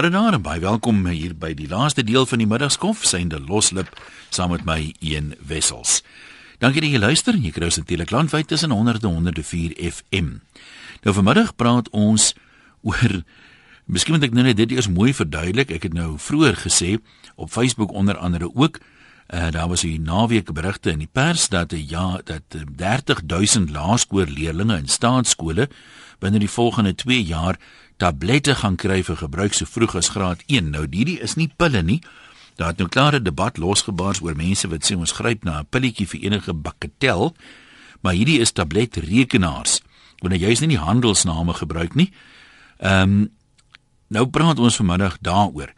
Goeienaand 0.00 0.32
en 0.32 0.40
baie 0.40 0.60
welkom 0.62 1.02
hier 1.12 1.34
by 1.36 1.50
die 1.52 1.66
laaste 1.68 2.00
deel 2.00 2.24
van 2.24 2.40
die 2.40 2.46
middagskof, 2.48 3.02
synde 3.04 3.36
loslip 3.36 3.90
saam 4.32 4.48
met 4.54 4.62
my 4.64 4.78
een 5.04 5.34
wessels. 5.44 5.98
Dankie 6.56 6.80
dat 6.80 6.94
jy 6.94 7.00
luister. 7.02 7.36
Jy 7.36 7.50
kry 7.52 7.68
ons 7.68 7.76
natuurlik 7.76 8.14
landwyd 8.14 8.48
tussen 8.48 8.72
100 8.72 9.04
en 9.04 9.18
104 9.18 9.74
FM. 9.90 10.30
Nou 11.04 11.12
vanmiddag 11.18 11.52
praat 11.52 11.90
ons 11.92 12.30
oor 12.80 13.18
Miskien 13.84 14.16
moet 14.16 14.24
ek 14.24 14.38
nou 14.38 14.46
net 14.46 14.56
dit 14.56 14.72
eers 14.72 14.88
mooi 14.88 15.12
verduidelik. 15.12 15.68
Ek 15.76 15.84
het 15.90 15.92
nou 15.92 16.14
vroeër 16.16 16.56
gesê 16.64 16.94
op 17.36 17.52
Facebook 17.52 17.92
onder 17.92 18.16
andere 18.16 18.48
ook 18.54 18.80
uh, 18.80 19.50
daar 19.52 19.68
was 19.68 19.84
'n 19.84 20.00
naweek 20.02 20.52
berigte 20.52 20.96
in 20.96 21.04
die 21.04 21.12
pers 21.12 21.48
dat 21.48 21.76
ja 21.76 22.20
dat 22.24 22.56
30000 22.76 23.68
laerskoolleerders 23.70 24.80
in 24.80 24.88
staatskole 24.88 25.68
binne 26.18 26.38
die 26.38 26.50
volgende 26.50 26.94
2 26.94 27.22
jaar 27.22 27.60
tablette 28.00 28.54
gaan 28.56 28.78
kry 28.80 29.02
vir 29.04 29.18
gebruik 29.20 29.54
so 29.54 29.68
vroeg 29.68 29.98
as 30.00 30.10
graad 30.14 30.40
1. 30.48 30.72
Nou 30.72 30.86
hierdie 30.88 31.18
is 31.20 31.36
nie 31.36 31.50
pille 31.60 31.82
nie. 31.84 32.00
Daar 32.56 32.72
het 32.72 32.80
nou 32.80 32.88
klare 32.88 33.20
debat 33.22 33.58
losgebars 33.60 34.22
oor 34.24 34.36
mense 34.36 34.68
wat 34.68 34.86
sê 34.88 34.96
ons 34.96 35.12
gryp 35.16 35.44
na 35.44 35.60
'n 35.60 35.68
pilletjie 35.70 36.06
vir 36.06 36.20
enige 36.20 36.52
bakketel, 36.52 37.34
maar 38.02 38.14
hierdie 38.14 38.40
is 38.40 38.52
tabletrekenaars. 38.52 39.80
Wanneer 40.20 40.40
jy 40.40 40.50
is 40.50 40.60
nie 40.60 40.76
die 40.76 40.84
handelsname 40.84 41.54
gebruik 41.54 41.94
nie. 41.94 42.12
Ehm 42.78 43.02
um, 43.02 43.30
nou 44.08 44.26
praat 44.26 44.58
ons 44.58 44.76
vanmiddag 44.76 45.18
daaroor. 45.20 45.72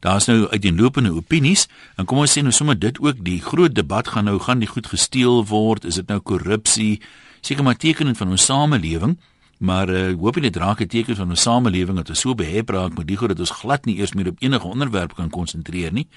Daar's 0.00 0.26
nou 0.26 0.48
uiteenlopende 0.48 1.12
opinies 1.12 1.66
en 1.96 2.04
kom 2.04 2.18
ons 2.18 2.38
sê 2.38 2.42
nou 2.42 2.52
sommer 2.52 2.78
dit 2.78 2.98
ook 3.00 3.24
die 3.24 3.40
groot 3.40 3.74
debat 3.74 4.08
gaan 4.08 4.24
nou 4.24 4.38
gaan 4.38 4.58
die 4.58 4.68
goed 4.68 4.86
gesteel 4.86 5.44
word, 5.46 5.84
is 5.84 5.94
dit 5.94 6.08
nou 6.08 6.20
korrupsie? 6.20 7.00
Seker 7.40 7.64
maar 7.64 7.76
tekenend 7.76 8.16
van 8.16 8.28
ons 8.28 8.44
samelewing. 8.44 9.18
Maar 9.64 9.88
uh, 9.88 10.12
hoop 10.20 10.36
nie 10.36 10.50
dit 10.50 10.56
raak 10.60 10.80
'n 10.80 10.86
teken 10.86 11.16
van 11.16 11.30
'n 11.30 11.36
samelewing 11.36 11.96
dat 11.96 12.08
ons 12.08 12.20
so 12.20 12.34
behep 12.34 12.68
raak 12.68 12.96
met 12.96 13.06
die 13.06 13.16
goed 13.16 13.28
dat 13.28 13.38
ons 13.40 13.50
glad 13.50 13.84
nie 13.84 13.96
eers 13.96 14.12
meer 14.12 14.28
op 14.28 14.36
enige 14.38 14.66
onderwerp 14.66 15.14
kan 15.14 15.30
konsentreer 15.30 15.92
nie. 15.92 16.08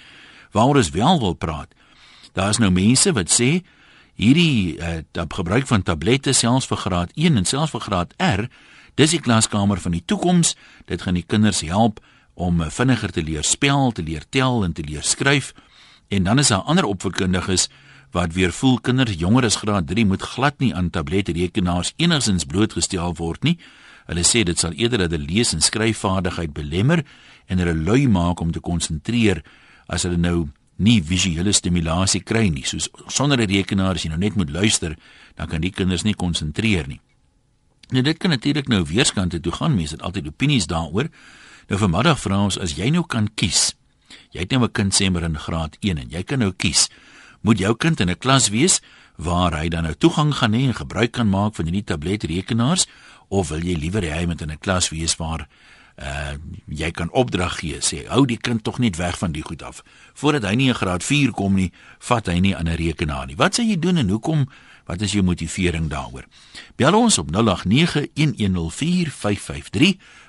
Waaroor 0.51 0.75
ons 0.75 0.89
wel 0.89 1.19
wil 1.19 1.33
praat. 1.33 1.73
Daar 2.33 2.49
is 2.49 2.57
nou 2.57 2.71
mense 2.71 3.11
wat 3.11 3.29
sê 3.31 3.63
hierdie 4.15 4.77
uh, 4.77 5.23
gebruik 5.27 5.67
van 5.67 5.83
tablette 5.83 6.33
selfs 6.33 6.67
vir 6.67 6.77
graad 6.77 7.11
1 7.13 7.37
en 7.37 7.45
selfs 7.45 7.71
vir 7.71 7.81
graad 7.81 8.13
R, 8.17 8.49
dis 8.95 9.11
die 9.11 9.19
klaskamer 9.19 9.79
van 9.79 9.91
die 9.91 10.03
toekoms. 10.05 10.55
Dit 10.85 11.01
gaan 11.01 11.13
die 11.13 11.25
kinders 11.27 11.61
help 11.61 11.99
om 12.33 12.61
uh, 12.61 12.69
vinniger 12.69 13.11
te 13.11 13.23
leer 13.23 13.43
spel, 13.43 13.91
te 13.91 14.03
leer 14.03 14.23
tel 14.29 14.63
en 14.63 14.73
te 14.73 14.83
leer 14.83 15.03
skryf. 15.03 15.53
En 16.07 16.23
dan 16.23 16.39
is 16.39 16.47
daar 16.47 16.61
ander 16.61 16.85
opvoedkundiges 16.85 17.69
wat 18.11 18.33
weer 18.33 18.51
voel 18.51 18.79
kinders 18.79 19.17
jonger 19.19 19.45
as 19.45 19.55
graad 19.55 19.87
3 19.87 20.05
moet 20.05 20.21
glad 20.21 20.59
nie 20.59 20.73
aan 20.75 20.89
tabletrekenaars 20.89 21.93
enigsins 21.97 22.45
blootgestel 22.45 23.15
word 23.15 23.43
nie. 23.43 23.57
Hulle 24.07 24.23
sê 24.23 24.43
dit 24.47 24.59
sal 24.59 24.71
eerder 24.71 24.99
hulle 24.99 25.19
lees- 25.19 25.53
en 25.53 25.61
skryfvaardigheid 25.61 26.53
belemmer 26.53 27.03
en 27.47 27.59
hulle 27.59 27.75
lui 27.75 28.07
maak 28.07 28.39
om 28.39 28.51
te 28.51 28.59
konsentreer 28.59 29.43
as 29.87 30.03
hulle 30.03 30.17
nou 30.17 30.47
nie 30.77 31.01
visuele 31.03 31.51
stimulasie 31.51 32.21
kry 32.21 32.47
nie. 32.49 32.63
Soos 32.63 32.89
sonder 33.07 33.41
'n 33.41 33.49
rekenaar 33.49 33.95
as 33.95 34.03
jy 34.03 34.09
nou 34.09 34.19
net 34.19 34.35
moet 34.35 34.49
luister, 34.49 34.95
dan 35.35 35.47
kan 35.47 35.61
die 35.61 35.71
kinders 35.71 36.03
nie 36.03 36.13
konsentreer 36.13 36.87
nie. 36.87 37.01
Nou 37.89 38.03
dit 38.03 38.17
kan 38.17 38.29
natuurlik 38.29 38.67
nou 38.67 38.83
weerskante 38.83 39.39
toe 39.39 39.51
gaan. 39.51 39.75
Mense 39.75 39.95
het 39.95 40.03
altyd 40.03 40.27
opinies 40.27 40.67
daaroor. 40.67 41.09
Nou 41.67 41.79
vanmiddag 41.79 42.19
vra 42.19 42.43
ons 42.43 42.59
as 42.59 42.75
jy 42.75 42.89
nou 42.89 43.05
kan 43.05 43.29
kies. 43.35 43.75
Jy 44.31 44.39
het 44.39 44.51
nou 44.51 44.63
'n 44.63 44.71
kind 44.71 44.93
sê 44.93 45.11
maar 45.11 45.23
in 45.23 45.37
graad 45.37 45.77
1 45.79 45.97
en 45.97 46.09
jy 46.09 46.23
kan 46.23 46.39
nou 46.39 46.51
kies 46.51 46.89
moet 47.41 47.59
jou 47.59 47.75
kind 47.75 47.99
in 47.99 48.09
'n 48.09 48.17
klas 48.17 48.49
wees 48.49 48.81
waar 49.15 49.53
hy 49.57 49.69
dan 49.69 49.83
nou 49.83 49.93
toegang 49.93 50.33
gaan 50.33 50.53
hê 50.53 50.67
en 50.67 50.73
gebruik 50.73 51.11
kan 51.11 51.29
maak 51.29 51.55
van 51.55 51.65
hierdie 51.65 51.83
tabletrekenaars 51.83 52.87
of 53.27 53.49
wil 53.49 53.63
jy 53.63 53.75
liewer 53.75 54.03
hy 54.03 54.25
moet 54.25 54.41
in 54.41 54.51
'n 54.51 54.59
klas 54.59 54.89
wees 54.89 55.15
waar 55.15 55.47
uh 55.97 56.37
jy 56.67 56.91
kan 56.91 57.09
opdrag 57.11 57.59
gee 57.59 57.79
sê 57.81 58.05
hou 58.07 58.25
die 58.25 58.37
kind 58.37 58.63
tog 58.63 58.77
net 58.77 58.95
weg 58.95 59.17
van 59.17 59.31
die 59.31 59.41
goed 59.41 59.63
af. 59.63 59.81
Voordat 60.13 60.43
hy 60.43 60.55
nie 60.55 60.67
in 60.67 60.75
graad 60.75 61.03
4 61.03 61.31
kom 61.31 61.55
nie 61.55 61.71
vat 61.99 62.27
hy 62.27 62.39
nie 62.39 62.55
aan 62.55 62.69
'n 62.69 62.77
rekenaar 62.77 63.25
nie. 63.25 63.35
Wat 63.35 63.59
sê 63.59 63.63
jy 63.65 63.79
doen 63.79 63.97
en 63.97 64.09
hoekom 64.09 64.47
wat 64.87 65.01
is 65.01 65.11
jou 65.13 65.23
motivering 65.23 65.89
daaroor 65.91 66.25
bel 66.75 66.93
ons 66.97 67.17
op 67.17 67.27
0891104553 67.35 67.37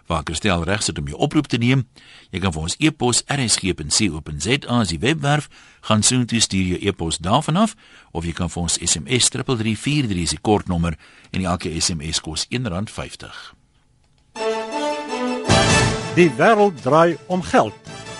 waar 0.09 0.23
Christel 0.25 0.65
reg 0.65 0.83
sit 0.83 0.99
om 0.99 1.07
jou 1.09 1.19
oproep 1.21 1.47
te 1.47 1.57
neem. 1.61 1.89
Jy 2.33 2.41
kan 2.41 2.53
vir 2.53 2.63
ons 2.65 2.77
e-pos 2.81 3.23
rsg.co.za 3.29 4.57
as 4.79 4.93
die 4.93 5.01
webwerf 5.03 5.49
gaan 5.85 6.03
soon 6.03 6.25
toe 6.29 6.41
stuur 6.41 6.73
jou 6.73 6.81
e-pos 6.89 7.21
daarvan 7.25 7.61
af 7.61 7.77
of 8.17 8.25
jy 8.25 8.33
kan 8.33 8.51
vir 8.53 8.63
ons 8.65 8.79
SMS 8.81 9.29
3343 9.35 10.25
is 10.25 10.35
die 10.37 10.41
kortnommer 10.41 10.97
en 11.31 11.45
elke 11.45 11.73
SMS 11.81 12.23
kos 12.25 12.47
R1.50. 12.49 13.37
Die 16.17 16.31
wêreld 16.41 16.81
draai 16.83 17.19
om 17.29 17.45
geld. 17.45 17.77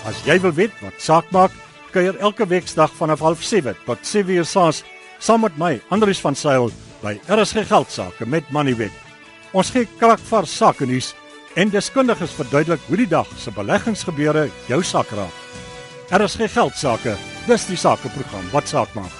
As 0.07 0.21
jy 0.25 0.37
wil 0.39 0.53
weet 0.55 0.75
wat 0.85 1.01
saak 1.03 1.33
maak, 1.35 1.51
kuier 1.91 2.15
elke 2.21 2.45
weksdag 2.47 2.93
vanaf 2.95 3.19
07:30 3.25 3.83
tot 3.85 4.05
7:00 4.05 4.45
saans 4.45 4.83
saam 5.19 5.43
met 5.43 5.57
my, 5.59 5.77
Andrius 5.91 6.21
van 6.23 6.35
Sail 6.35 6.71
by 7.03 7.17
RSG 7.27 7.67
Geldsaake 7.67 8.27
met 8.27 8.49
Moneyweb. 8.55 8.93
Ons 9.51 9.71
gee 9.73 9.87
kragvars 9.99 10.55
sake 10.55 10.87
nuus 10.87 11.13
en 11.59 11.71
deskundiges 11.73 12.35
verduidelik 12.37 12.83
hoe 12.87 12.99
die 13.01 13.09
dag 13.09 13.29
se 13.37 13.51
beleggingsgebeure 13.51 14.47
jou 14.69 14.83
sak 14.83 15.11
raak. 15.15 15.45
Er 16.09 16.23
is 16.25 16.37
geen 16.39 16.49
geld 16.49 16.77
sake, 16.77 17.15
dis 17.47 17.67
die 17.69 17.77
sakeprogram 17.77 18.47
wat 18.53 18.69
saak 18.69 18.93
maak. 18.97 19.13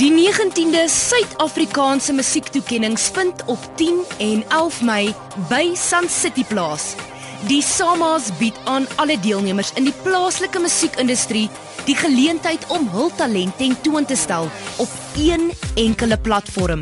Die 0.00 0.10
19de 0.10 0.88
Suid-Afrikaanse 0.90 2.12
musiektoekennings 2.16 3.10
vind 3.14 3.44
op 3.46 3.62
10 3.76 4.00
en 4.18 4.44
11 4.48 4.82
Mei 4.82 5.14
by 5.48 5.74
Sun 5.78 6.08
City 6.10 6.44
plaas. 6.44 6.94
Die 7.44 7.60
SAMAs 7.60 8.30
bied 8.38 8.56
aan 8.64 8.86
alle 8.96 9.18
deelnemers 9.20 9.74
in 9.76 9.84
die 9.84 9.92
plaaslike 10.04 10.62
musiekindustrie 10.64 11.50
die 11.84 11.96
geleentheid 11.98 12.62
om 12.72 12.86
hul 12.94 13.10
talent 13.18 13.58
tentoon 13.60 14.06
te 14.08 14.16
stel 14.16 14.48
op 14.80 14.88
een 15.20 15.50
enkele 15.76 16.16
platform. 16.16 16.80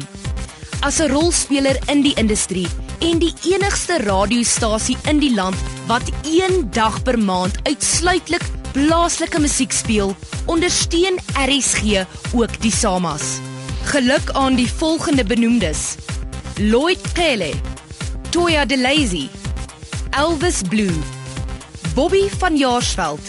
As 0.87 1.01
'n 1.01 1.11
rolspeler 1.11 1.79
in 1.91 2.03
die 2.07 2.15
industrie 2.15 2.69
en 3.01 3.19
die 3.19 3.35
enigste 3.51 3.99
radiostasie 4.07 4.97
in 5.11 5.19
die 5.19 5.35
land 5.35 5.57
wat 5.87 6.07
een 6.23 6.71
dag 6.71 7.03
per 7.03 7.19
maand 7.19 7.59
uitsluitlik 7.67 8.45
plaaslike 8.73 9.41
musiek 9.41 9.73
speel, 9.73 10.17
ondersteun 10.47 11.19
RSG 11.35 12.07
ook 12.35 12.61
die 12.61 12.73
Samas. 12.73 13.41
Geluk 13.85 14.31
aan 14.31 14.55
die 14.55 14.71
volgende 14.71 15.25
benoemdes: 15.25 15.97
Lloyd 16.57 17.13
Kele, 17.13 17.51
Toya 18.31 18.65
De 18.65 18.79
Lazy, 18.79 19.29
Elvis 20.13 20.63
Blue, 20.69 20.93
Bobby 21.95 22.29
van 22.39 22.57
Jaarsveld, 22.57 23.21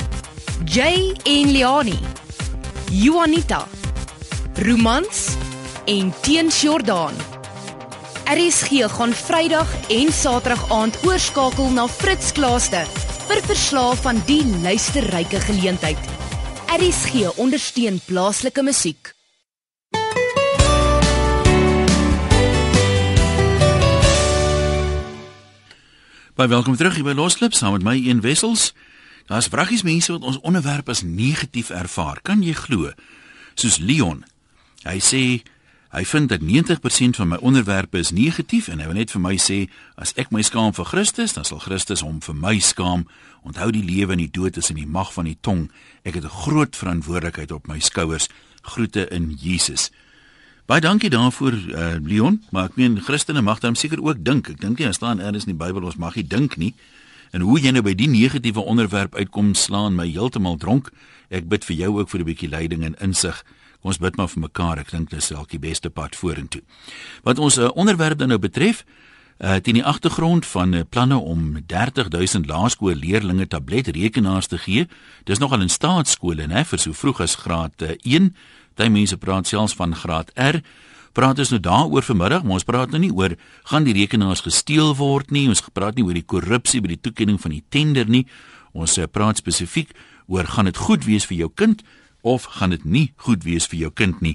Jay 0.65 1.15
Enliani, 1.23 1.99
Juanita, 2.91 3.67
Romans 4.55 5.27
en 5.85 6.13
Teen 6.21 6.47
Jordan. 6.47 7.13
RSG 8.25 8.83
gaan 8.91 9.13
Vrydag 9.13 9.67
en 9.87 10.11
Saterdag 10.11 10.67
aand 10.71 10.99
oorskakel 11.07 11.71
na 11.71 11.87
Fritz 11.87 12.35
Klaaste 12.35 12.83
vir 13.29 13.43
verslae 13.47 13.95
van 14.03 14.19
die 14.27 14.43
luisterryke 14.63 15.39
geleentheid. 15.39 16.11
RSG 16.67 17.31
ondersteun 17.39 18.01
plaaslike 18.05 18.63
musiek. 18.63 19.15
Baie 26.33 26.49
welkom 26.49 26.73
terug 26.73 26.95
hier 26.97 27.05
by 27.05 27.13
Losklip 27.13 27.53
saam 27.53 27.75
met 27.75 27.83
my 27.85 27.93
een 27.93 28.23
wessels. 28.25 28.71
Daar's 29.29 29.51
vraggies 29.53 29.83
mense 29.85 30.09
wat 30.15 30.23
ons 30.25 30.39
onderwerp 30.41 30.87
as 30.89 31.03
negatief 31.05 31.69
ervaar. 31.69 32.23
Kan 32.25 32.41
jy 32.41 32.55
glo? 32.57 32.89
Soos 33.53 33.77
Leon. 33.77 34.23
Hy 34.81 34.97
sê 34.97 35.21
Hy 35.93 36.01
vind 36.09 36.31
dat 36.33 36.41
90% 36.41 37.19
van 37.19 37.27
my 37.29 37.37
onderwerpe 37.37 38.01
is 38.01 38.09
negatief 38.09 38.65
en 38.67 38.79
hy 38.81 38.87
wil 38.89 38.97
net 38.97 39.13
vir 39.13 39.21
my 39.21 39.35
sê 39.37 39.59
as 39.93 40.15
ek 40.17 40.31
my 40.33 40.41
skaam 40.41 40.73
vir 40.73 40.89
Christus, 40.89 41.35
dan 41.37 41.45
sal 41.45 41.61
Christus 41.61 42.01
hom 42.01 42.17
vir 42.25 42.33
my 42.33 42.55
skaam. 42.57 43.05
Onthou 43.45 43.69
die 43.69 43.85
lewe 43.85 44.17
en 44.17 44.23
die 44.23 44.31
dood 44.33 44.57
is 44.57 44.71
in 44.73 44.81
die 44.81 44.89
mag 44.89 45.13
van 45.13 45.29
die 45.29 45.37
tong. 45.45 45.67
Ek 46.01 46.17
het 46.17 46.25
'n 46.25 46.33
groot 46.33 46.73
verantwoordelikheid 46.73 47.51
op 47.51 47.67
my 47.67 47.77
skouers. 47.77 48.27
Groete 48.63 49.05
in 49.13 49.37
Jesus. 49.37 49.91
Baie 50.63 50.79
dankie 50.79 51.09
daarvoor 51.09 51.53
uh, 51.53 51.87
Leon, 51.99 52.37
maar 52.55 52.69
ek 52.69 52.77
meen 52.79 52.93
Christene 53.03 53.41
mag 53.43 53.59
dan 53.59 53.75
seker 53.75 53.99
ook 53.99 54.21
dink. 54.23 54.47
Ek 54.47 54.61
dink 54.61 54.77
nie 54.79 54.87
daar 54.87 54.95
staan 54.95 55.19
eers 55.19 55.43
in 55.43 55.51
die 55.51 55.59
Bybel 55.59 55.83
ons 55.83 55.97
mag 55.99 56.15
nie 56.15 56.23
dink 56.23 56.55
nie. 56.55 56.71
En 57.35 57.43
hoe 57.43 57.57
jy 57.59 57.73
nou 57.75 57.81
by 57.83 57.91
die 57.99 58.07
negatiewe 58.07 58.63
onderwerp 58.63 59.17
uitkom 59.19 59.51
slaan 59.59 59.97
my 59.99 60.05
heeltemal 60.07 60.55
dronk. 60.61 60.87
Ek 61.27 61.49
bid 61.51 61.67
vir 61.67 61.75
jou 61.75 61.89
ook 61.99 62.09
vir 62.09 62.19
'n 62.19 62.29
bietjie 62.31 62.49
leiding 62.49 62.85
en 62.87 62.95
insig. 63.03 63.43
Ons 63.81 63.99
bid 63.99 64.15
maar 64.15 64.29
vir 64.29 64.39
mekaar. 64.39 64.79
Ek 64.79 64.91
dink 64.91 65.09
dis 65.09 65.27
dalk 65.27 65.49
die 65.49 65.59
beste 65.59 65.89
pad 65.89 66.15
vorentoe. 66.15 66.61
Wat 67.23 67.39
ons 67.39 67.57
uh, 67.57 67.67
onderwerp 67.75 68.17
dan 68.17 68.29
nou 68.29 68.39
betref, 68.39 68.85
uh 69.39 69.55
teen 69.59 69.73
die 69.73 69.83
agtergrond 69.83 70.45
van 70.45 70.73
uh, 70.73 70.81
planne 70.89 71.17
om 71.17 71.59
30000 71.67 72.47
laerskoolleerdlinge 72.47 73.47
tabletrekenaars 73.47 74.47
te 74.47 74.57
gee, 74.57 74.87
dis 75.23 75.39
nogal 75.39 75.61
in 75.61 75.69
staatskole, 75.69 76.47
né, 76.47 76.63
vir 76.63 76.79
so 76.79 76.93
vroeg 76.93 77.19
as 77.19 77.35
graad 77.35 77.81
uh, 77.81 77.97
1. 78.03 78.31
Daai 78.75 78.89
mense 78.89 79.17
praat 79.17 79.47
selfs 79.47 79.75
van 79.77 79.95
graad 79.95 80.31
R. 80.35 80.61
praat 81.13 81.37
ons 81.39 81.51
nou 81.53 81.59
daaroor 81.61 82.01
vanmiddag, 82.01 82.41
maar 82.43 82.57
ons 82.57 82.65
praat 82.65 82.89
nou 82.89 82.99
nie 82.99 83.11
oor 83.13 83.35
gaan 83.69 83.83
die 83.85 83.93
rekenaars 83.93 84.41
gesteel 84.41 84.95
word 84.97 85.29
nie. 85.31 85.45
Ons 85.47 85.61
praat 85.61 85.95
nie 85.95 86.03
oor 86.03 86.17
die 86.17 86.25
korrupsie 86.25 86.81
by 86.81 86.95
die 86.95 87.01
toekenning 87.05 87.37
van 87.41 87.53
die 87.53 87.63
tender 87.69 88.09
nie. 88.09 88.25
Ons 88.73 88.97
eh, 88.97 89.05
praat 89.05 89.37
spesifiek 89.37 89.93
oor 90.25 90.49
gaan 90.49 90.65
dit 90.65 90.77
goed 90.77 91.05
wees 91.05 91.27
vir 91.29 91.37
jou 91.37 91.51
kind 91.53 91.83
of 92.23 92.47
gaan 92.57 92.73
dit 92.73 92.85
nie 92.85 93.11
goed 93.17 93.43
wees 93.43 93.67
vir 93.69 93.79
jou 93.85 93.91
kind 93.91 94.21
nie. 94.25 94.33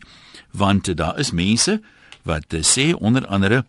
Want 0.53 0.89
uh, 0.89 0.95
daar 0.95 1.19
is 1.19 1.33
mense 1.33 1.81
wat 2.29 2.55
uh, 2.55 2.63
sê 2.63 2.93
onder 2.95 3.27
andere 3.27 3.65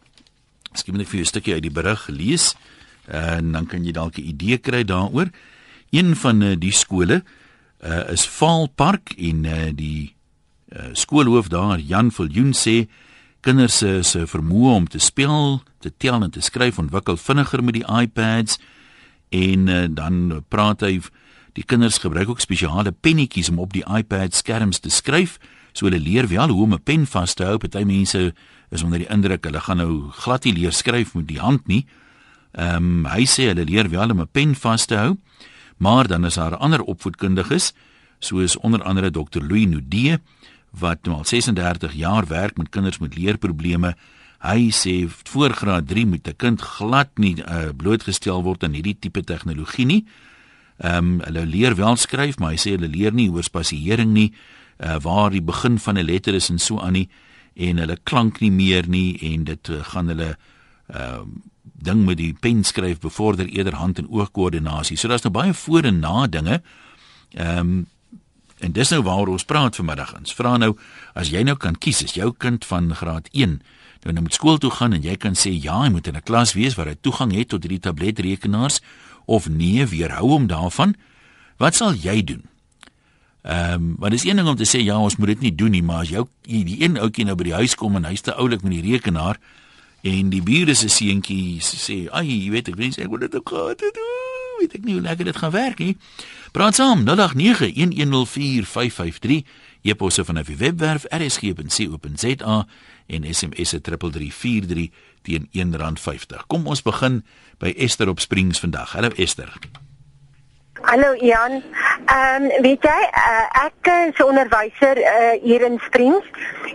Skien 0.77 0.99
net 0.99 1.09
vir 1.09 1.23
jou 1.23 1.25
'n 1.25 1.33
stukkie 1.33 1.53
uit 1.53 1.63
die 1.65 1.73
berig 1.73 2.05
gelees 2.05 2.53
en 3.07 3.51
dan 3.51 3.65
kan 3.65 3.83
jy 3.83 3.91
dalk 3.91 4.19
'n 4.19 4.29
idee 4.29 4.57
kry 4.57 4.83
daaroor. 4.83 5.31
Een 5.89 6.15
van 6.15 6.59
die 6.59 6.71
skole 6.71 7.23
uh, 7.81 8.11
is 8.11 8.27
Vaalpark 8.27 9.15
en 9.17 9.45
uh, 9.45 9.71
die 9.73 10.13
uh, 10.75 10.89
skoolhoof 10.93 11.47
daar 11.47 11.79
Jan 11.79 12.11
Viljoen 12.11 12.53
sê 12.53 12.87
kinders 13.41 13.77
se 13.81 14.03
se 14.03 14.25
vermoë 14.27 14.75
om 14.75 14.87
te 14.87 14.99
speel, 14.99 15.61
te 15.79 15.91
tel 15.97 16.23
en 16.23 16.31
te 16.31 16.41
skryf 16.41 16.79
ontwikkel 16.79 17.17
vinniger 17.17 17.63
met 17.63 17.79
die 17.79 17.85
iPads 17.85 18.59
en 19.29 19.67
uh, 19.67 19.85
dan 19.89 20.43
praat 20.49 20.81
hy 20.81 20.99
die 21.53 21.63
kinders 21.63 21.97
gebruik 21.97 22.29
ook 22.29 22.43
spesiale 22.43 22.91
pennetjies 22.91 23.49
om 23.49 23.59
op 23.59 23.73
die 23.73 23.85
iPad 23.85 24.35
skerms 24.35 24.79
te 24.79 24.89
skryf 24.89 25.39
so 25.73 25.87
hulle 25.87 26.01
leer 26.01 26.27
wel 26.27 26.49
hoe 26.49 26.63
om 26.63 26.73
'n 26.73 26.83
pen 26.83 27.05
vas 27.05 27.33
te 27.33 27.43
hou. 27.43 27.57
Party 27.57 27.83
mense 27.83 28.33
is 28.69 28.83
onder 28.83 28.99
die 28.99 29.09
indruk 29.09 29.43
hulle 29.43 29.59
gaan 29.59 29.77
nou 29.77 30.11
glad 30.11 30.43
nie 30.43 30.53
leer 30.53 30.71
skryf 30.71 31.13
met 31.15 31.27
die 31.27 31.39
hand 31.39 31.67
nie. 31.67 31.85
Ehm 32.53 32.75
um, 32.75 33.05
hy 33.05 33.25
sê 33.25 33.49
hulle 33.53 33.65
leer 33.65 33.89
wel 33.89 34.09
om 34.09 34.21
'n 34.21 34.27
pen 34.31 34.55
vas 34.55 34.85
te 34.85 34.95
hou. 34.95 35.17
Maar 35.77 36.07
dan 36.07 36.25
is 36.25 36.35
daar 36.35 36.55
ander 36.55 36.81
opvoedkundiges 36.81 37.73
soos 38.19 38.57
onder 38.57 38.83
andere 38.83 39.11
Dr. 39.11 39.39
Louis 39.39 39.65
Nudee 39.65 40.19
wat 40.71 41.05
nou 41.05 41.17
al 41.17 41.25
36 41.25 41.93
jaar 41.93 42.27
werk 42.27 42.57
met 42.57 42.69
kinders 42.69 42.99
met 42.99 43.17
leerprobleme. 43.17 43.95
Hy 44.39 44.69
sê 44.71 45.09
voor 45.09 45.51
graad 45.51 45.87
3 45.87 46.05
moet 46.05 46.27
'n 46.27 46.35
kind 46.35 46.61
glad 46.61 47.09
nie 47.17 47.35
uh, 47.41 47.69
blootgestel 47.75 48.43
word 48.43 48.63
aan 48.63 48.73
hierdie 48.73 48.97
tipe 48.99 49.23
tegnologie 49.23 49.85
nie. 49.85 50.05
Ehm 50.77 50.97
um, 50.97 51.21
hulle 51.21 51.45
leer 51.45 51.75
wel 51.75 51.95
skryf, 51.95 52.39
maar 52.39 52.51
hy 52.51 52.57
sê 52.57 52.71
hulle 52.71 52.87
leer 52.87 53.13
nie 53.13 53.29
oor 53.29 53.43
spasiering 53.43 54.13
nie, 54.13 54.33
uh, 54.77 54.95
waar 55.01 55.29
die 55.29 55.41
begin 55.41 55.79
van 55.79 55.97
'n 55.97 56.05
letter 56.05 56.33
is 56.33 56.49
en 56.49 56.59
so 56.59 56.79
aan 56.79 56.93
nie 56.93 57.09
en 57.55 57.77
hulle 57.77 57.97
klank 58.03 58.39
nie 58.39 58.51
meer 58.51 58.87
nie 58.87 59.17
en 59.33 59.43
dit 59.43 59.69
uh, 59.69 59.83
gaan 59.83 60.07
hulle 60.07 60.37
ehm 60.87 61.21
uh, 61.21 61.25
ding 61.79 62.05
met 62.05 62.17
die 62.17 62.33
pen 62.33 62.63
skryf 62.63 62.99
bevorder 62.99 63.47
eerder 63.47 63.75
hand 63.79 63.97
en 63.97 64.09
oogkoördinasie. 64.09 64.97
So 64.97 65.07
daar's 65.07 65.23
nou 65.23 65.31
baie 65.31 65.53
voor 65.53 65.83
en 65.83 65.99
na 65.99 66.27
dinge. 66.27 66.61
Ehm 67.31 67.57
um, 67.57 67.87
en 68.59 68.71
dis 68.71 68.89
nou 68.91 69.01
waaroor 69.03 69.35
ons 69.35 69.45
praat 69.45 69.75
vanmiddag. 69.75 70.15
Ons 70.19 70.33
vra 70.33 70.57
nou 70.57 70.75
as 71.13 71.31
jy 71.33 71.43
nou 71.43 71.55
kan 71.57 71.75
kies 71.75 72.03
as 72.03 72.13
jou 72.13 72.31
kind 72.37 72.65
van 72.65 72.93
graad 72.95 73.29
1 73.31 73.59
nou 73.99 74.13
nou 74.15 74.23
moet 74.23 74.33
skool 74.33 74.57
toe 74.57 74.71
gaan 74.71 74.93
en 74.95 75.03
jy 75.03 75.17
kan 75.19 75.35
sê 75.35 75.51
ja, 75.51 75.81
hy 75.83 75.89
moet 75.89 76.07
in 76.07 76.15
'n 76.15 76.23
klas 76.23 76.53
wees 76.53 76.75
waar 76.75 76.87
hy 76.87 76.95
toegang 77.01 77.31
het 77.35 77.49
tot 77.49 77.63
hierdie 77.63 77.83
tabletrekenaars 77.83 78.79
of 79.25 79.49
nee, 79.49 79.85
weerhou 79.85 80.29
hom 80.29 80.47
daarvan. 80.47 80.95
Wat 81.57 81.75
sal 81.75 81.93
jy 81.93 82.23
doen? 82.23 82.43
Ehm, 83.43 83.73
um, 83.73 83.95
maar 83.99 84.09
dis 84.09 84.23
een 84.23 84.35
ding 84.35 84.47
om 84.47 84.55
te 84.55 84.63
sê 84.63 84.83
ja, 84.83 84.97
ons 84.97 85.15
moet 85.17 85.27
dit 85.27 85.41
nie 85.41 85.55
doen 85.55 85.71
nie, 85.71 85.83
maar 85.83 86.01
as 86.01 86.09
jou 86.09 86.27
die 86.43 86.83
een 86.83 86.97
ouetjie 86.97 87.25
nou 87.25 87.35
by 87.35 87.43
die 87.43 87.53
huis 87.53 87.75
kom 87.75 87.95
en 87.95 88.05
hy's 88.05 88.21
te 88.21 88.33
oulik 88.33 88.63
met 88.63 88.71
die 88.71 88.91
rekenaar, 88.91 89.37
En 90.01 90.29
die 90.31 90.43
bure 90.43 90.73
se 90.73 90.87
seentjie 90.87 91.59
sê, 91.59 92.07
"Ag, 92.09 92.23
jy 92.23 92.49
weet 92.49 92.67
ek 92.67 92.75
wens 92.75 92.97
ek 92.97 93.07
wou 93.07 93.19
dit 93.19 93.35
ook 93.35 93.49
gehad 93.49 93.79
het." 93.79 94.38
Weet 94.59 94.75
ek 94.75 94.83
nie 94.83 94.97
hoe 94.97 95.05
lekker 95.05 95.25
dit 95.25 95.37
gaan 95.39 95.55
werk 95.55 95.79
nie. 95.79 95.97
Praat 96.51 96.75
saam 96.75 97.07
0891104553. 97.07 97.13
Jy 99.81 99.95
posse 99.95 100.25
van 100.25 100.37
'n 100.37 100.45
webwerf 100.57 101.05
rsg.co.za 101.07 102.65
en 103.07 103.33
SMS 103.33 103.69
3343 103.81 104.89
teen 105.21 105.47
R1.50. 105.51 106.45
Kom 106.47 106.67
ons 106.67 106.81
begin 106.81 107.25
by 107.57 107.73
Esther 107.77 108.09
op 108.09 108.19
Springs 108.19 108.59
vandag. 108.59 108.91
Hallo 108.91 109.09
Esther. 109.15 109.53
Hallo 110.81 111.13
Ian. 111.13 111.63
Ehm 112.05 112.43
um, 112.43 112.61
weet 112.61 112.83
jy, 112.83 113.09
uh, 113.11 113.65
ek 113.65 113.87
is 114.09 114.23
onderwyser 114.23 114.97
uh, 114.97 115.43
hier 115.43 115.61
in 115.61 115.79
Springs 115.85 116.25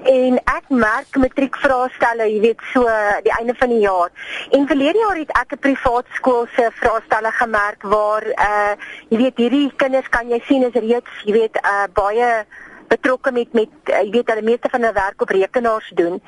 en 0.04 0.38
ek 0.44 0.68
merk 0.68 1.16
matriekvraestelle, 1.16 2.26
jy 2.32 2.40
weet, 2.40 2.64
so 2.72 2.84
die 3.24 3.32
einde 3.38 3.54
van 3.58 3.72
die 3.72 3.80
jaar. 3.84 4.10
En 4.56 4.66
verlede 4.66 4.98
jaar 4.98 5.16
het 5.16 5.32
ek 5.40 5.52
'n 5.56 5.58
privaat 5.66 6.06
skool 6.18 6.46
se 6.56 6.70
vraestelle 6.80 7.32
gemerk 7.32 7.82
waar 7.82 8.24
uh 8.26 8.72
jy 9.08 9.16
weet 9.16 9.36
hierdie 9.36 9.72
kinders 9.76 10.08
kan 10.08 10.28
jy 10.28 10.40
sien 10.46 10.62
is 10.62 10.74
reeds, 10.74 11.12
jy 11.24 11.32
weet, 11.32 11.56
uh 11.62 11.86
baie 11.92 12.44
betrokke 12.94 13.32
met 13.32 13.52
met 13.52 13.92
uh, 13.92 14.02
jy 14.02 14.10
weet 14.18 14.32
hulle 14.32 14.46
meeste 14.46 14.70
van 14.72 14.84
hulle 14.84 14.96
werk 14.96 15.22
op 15.22 15.34
rekenaars 15.36 15.90
doen. 16.00 16.20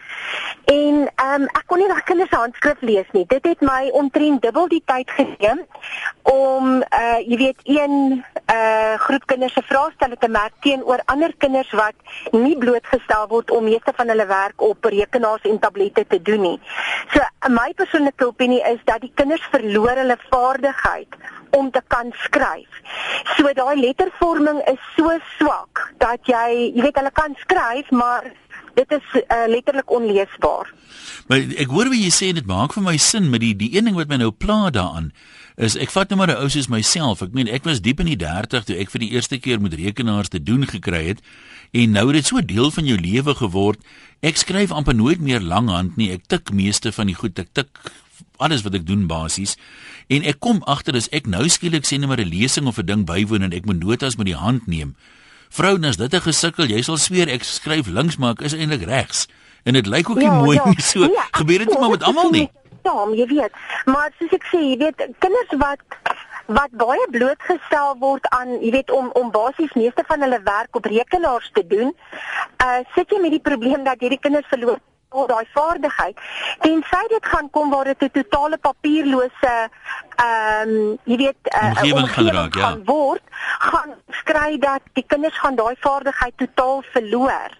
En 0.72 0.94
ehm 1.14 1.42
um, 1.42 1.46
ek 1.46 1.64
kon 1.70 1.80
nie 1.82 1.88
daai 1.90 2.02
kinders 2.08 2.34
handskrif 2.34 2.82
lees 2.90 3.10
nie. 3.16 3.24
Dit 3.30 3.46
het 3.46 3.62
my 3.64 3.90
omtrent 4.00 4.42
dubbel 4.42 4.68
die 4.72 4.82
tyd 4.92 5.10
geneem 5.18 5.62
om 6.32 6.82
uh 6.82 7.18
jy 7.22 7.38
weet 7.44 7.60
een 7.64 8.24
uh 8.52 8.94
groep 9.06 9.26
kinders 9.32 9.54
se 9.54 9.62
vraestelle 9.66 10.18
te 10.18 10.28
merk 10.28 10.54
teenoor 10.66 11.02
ander 11.12 11.34
kinders 11.38 11.70
wat 11.78 11.94
nie 12.32 12.56
blootgestel 12.58 13.28
word 13.30 13.50
om 13.50 13.68
meeste 13.70 13.94
van 13.96 14.10
hulle 14.12 14.26
werk 14.26 14.62
op 14.62 14.90
rekenaars 14.96 15.46
en 15.50 15.58
tablette 15.62 16.06
te 16.06 16.22
doen 16.22 16.46
nie. 16.50 16.58
So 17.14 17.22
my 17.48 17.72
persoonlike 17.78 18.26
opinie 18.26 18.62
is 18.72 18.82
dat 18.84 19.00
die 19.04 19.12
kinders 19.14 19.46
verloor 19.54 20.02
hulle 20.02 20.18
vaardigheid 20.30 21.18
om 21.50 21.70
te 21.70 21.82
kan 21.86 22.12
skryf. 22.24 22.80
So 23.36 23.52
daai 23.52 23.76
lettervorming 23.80 24.62
is 24.72 24.80
so 24.96 25.12
swak 25.38 25.92
dat 25.98 26.20
jy, 26.30 26.72
jy 26.74 26.82
weet 26.82 26.98
hulle 27.00 27.12
kan 27.14 27.36
skryf, 27.42 27.90
maar 27.90 28.26
dit 28.76 28.92
is 28.92 29.06
uh, 29.14 29.46
letterlik 29.48 29.90
onleesbaar. 29.90 30.72
Maar 31.26 31.42
ek 31.58 31.72
hoor 31.72 31.88
wat 31.92 32.00
jy 32.00 32.12
sê 32.12 32.30
dit 32.36 32.46
maak 32.46 32.76
vir 32.76 32.84
my 32.84 32.96
sin 33.00 33.30
met 33.32 33.42
die 33.42 33.54
die 33.56 33.72
een 33.76 33.88
ding 33.88 33.96
wat 33.96 34.10
my 34.12 34.20
nou 34.20 34.32
pla 34.32 34.70
daaraan 34.70 35.12
is 35.56 35.76
ek 35.80 35.92
vat 35.94 36.10
nou 36.12 36.18
maar 36.20 36.30
'n 36.34 36.42
ou 36.44 36.48
soos 36.52 36.68
myself. 36.68 37.22
Ek 37.22 37.32
meen 37.32 37.48
ek 37.48 37.64
was 37.64 37.80
diep 37.80 38.00
in 38.00 38.12
die 38.12 38.20
30 38.20 38.64
toe 38.64 38.76
ek 38.76 38.90
vir 38.90 39.00
die 39.00 39.12
eerste 39.16 39.38
keer 39.38 39.60
met 39.60 39.74
rekenaars 39.74 40.28
te 40.28 40.42
doen 40.42 40.66
gekry 40.66 41.16
het 41.16 41.20
en 41.72 41.92
nou 41.92 42.06
het 42.06 42.20
dit 42.20 42.26
so 42.26 42.40
deel 42.40 42.70
van 42.70 42.84
jou 42.84 42.98
lewe 43.00 43.34
geword. 43.34 43.80
Ek 44.20 44.36
skryf 44.36 44.70
amper 44.70 44.94
nooit 44.94 45.20
meer 45.20 45.40
langhand 45.40 45.96
nie. 45.96 46.12
Ek 46.12 46.26
tik 46.28 46.52
meeste 46.52 46.92
van 46.92 47.06
die 47.06 47.16
goed. 47.16 47.38
Ek 47.38 47.48
tik 47.52 47.68
alles 48.36 48.62
wat 48.62 48.74
ek 48.74 48.86
doen 48.86 49.06
basies. 49.06 49.56
En 50.08 50.22
ek 50.22 50.40
kom 50.40 50.62
agter 50.62 50.94
as 50.94 51.08
ek 51.10 51.26
nou 51.26 51.48
skielik 51.48 51.86
sê 51.86 51.98
net 51.98 52.08
maar 52.08 52.20
'n 52.20 52.28
lesing 52.28 52.66
of 52.66 52.78
'n 52.78 52.86
ding 52.86 53.06
bywoon 53.06 53.42
en 53.42 53.52
ek 53.52 53.66
moet 53.66 53.82
notas 53.82 54.16
met 54.16 54.26
die 54.26 54.36
hand 54.36 54.66
neem. 54.66 54.96
Vrou, 55.48 55.78
nas 55.78 55.96
dit 55.96 56.14
'n 56.14 56.20
gesukkel, 56.20 56.66
jy 56.66 56.82
sal 56.82 56.96
sweer 56.96 57.28
ek 57.28 57.44
skryf 57.44 57.86
links 57.86 58.16
maar 58.16 58.30
ek 58.30 58.40
is 58.40 58.54
eintlik 58.54 58.84
regs. 58.84 59.26
En 59.64 59.72
dit 59.72 59.86
lyk 59.86 60.10
ook 60.10 60.16
nie 60.16 60.30
ja, 60.30 60.42
mooi 60.42 60.56
ja. 60.56 60.68
nie 60.68 60.82
so. 60.82 61.00
Ja, 61.00 61.26
Gebeur 61.30 61.58
dit 61.58 61.68
nie 61.68 61.78
maar 61.78 61.90
met 61.90 62.02
almal 62.02 62.30
nie. 62.30 62.50
Ja, 62.82 63.06
jy 63.10 63.26
weet. 63.26 63.52
Maar 63.84 64.12
soos 64.18 64.30
ek 64.30 64.44
sê, 64.46 64.60
jy 64.62 64.76
weet, 64.76 65.08
kinders 65.18 65.52
wat 65.58 65.80
wat 66.46 66.70
baie 66.78 67.06
blootgestel 67.10 67.96
word 67.98 68.26
aan, 68.30 68.52
jy 68.62 68.70
weet, 68.70 68.90
om 68.90 69.10
om 69.18 69.30
basies 69.34 69.72
meeste 69.74 70.04
van 70.06 70.22
hulle 70.22 70.38
werk 70.44 70.76
op 70.78 70.84
rekenaars 70.84 71.50
te 71.52 71.66
doen, 71.66 71.90
uh 72.62 72.82
sit 72.94 73.10
jy 73.10 73.18
met 73.20 73.34
die 73.34 73.42
probleem 73.42 73.82
dat 73.84 74.00
hierdie 74.00 74.22
kinders 74.22 74.46
verloor 74.52 74.78
al 75.08 75.26
daai 75.26 75.46
vaardigheid. 75.52 76.20
Tensy 76.60 77.02
dit 77.08 77.26
gaan 77.26 77.50
kom 77.50 77.70
waar 77.70 77.84
dit 77.84 78.02
'n 78.02 78.10
totale 78.12 78.58
papierlose 78.58 79.54
ehm 80.16 80.68
um, 80.68 80.98
jy 81.04 81.16
weet 81.16 81.40
'n 81.42 81.64
uh, 81.64 81.68
omgewing 81.68 82.10
gaan 82.10 82.30
raak, 82.30 82.54
ja. 82.54 82.76
word, 82.84 83.22
gaan 83.58 83.94
skry 84.10 84.58
dat 84.58 84.80
die 84.92 85.04
kinders 85.06 85.38
gaan 85.38 85.54
daai 85.54 85.76
vaardigheid 85.80 86.32
totaal 86.36 86.82
verloor. 86.92 87.50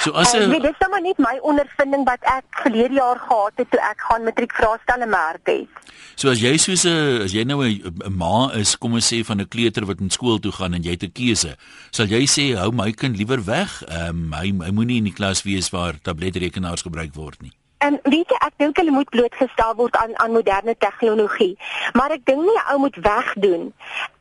So 0.00 0.12
as 0.12 0.34
'n 0.34 0.50
Nee, 0.50 0.60
dis 0.60 0.78
nou 0.78 0.90
maar 0.90 1.02
net 1.02 1.18
my 1.18 1.38
ondervinding 1.42 2.04
wat 2.04 2.22
ek 2.22 2.44
verlede 2.50 2.94
jaar 2.94 3.18
gehad 3.18 3.52
het 3.56 3.70
toe 3.70 3.80
ek 3.80 4.00
gaan 4.08 4.24
matriekvraestelle 4.24 5.06
merk 5.06 5.46
het. 5.46 5.68
So 6.16 6.30
as 6.30 6.40
jy 6.40 6.56
soos 6.56 6.84
'n 6.84 7.22
as 7.22 7.32
jy 7.32 7.44
nou 7.44 7.64
'n 7.64 7.82
ma 8.08 8.50
is, 8.54 8.76
kom 8.78 8.92
ons 8.94 9.12
sê 9.12 9.24
van 9.24 9.40
'n 9.40 9.48
kleuter 9.48 9.86
wat 9.86 10.00
in 10.00 10.10
skool 10.10 10.38
toe 10.38 10.52
gaan 10.52 10.74
en 10.74 10.82
jy 10.82 10.90
het 10.90 11.02
'n 11.02 11.12
keuse, 11.12 11.56
sal 11.90 12.06
jy 12.06 12.26
sê 12.26 12.56
hou 12.56 12.70
my 12.72 12.92
kind 12.92 13.16
liewer 13.16 13.44
weg? 13.44 13.82
Ehm 13.88 14.08
um, 14.08 14.32
hy 14.32 14.52
hy 14.66 14.70
moenie 14.70 14.98
in 14.98 15.04
die 15.04 15.12
klas 15.12 15.42
wees 15.42 15.70
waar 15.70 15.94
tabletrekenaars 16.02 16.82
gebruik 16.82 17.14
word 17.14 17.42
nie. 17.42 17.52
En 17.84 17.98
weet 18.02 18.30
jy, 18.32 18.38
ek 18.46 18.54
dink 18.62 18.78
hulle 18.80 18.92
moet 18.94 19.10
blootgestel 19.12 19.74
word 19.76 19.96
aan 20.00 20.14
aan 20.22 20.32
moderne 20.32 20.74
tegnologie. 20.78 21.54
Maar 21.92 22.16
ek 22.16 22.24
dink 22.30 22.40
nie 22.46 22.56
'n 22.56 22.72
ou 22.72 22.78
moet 22.84 22.96
wegdoen. 22.96 23.64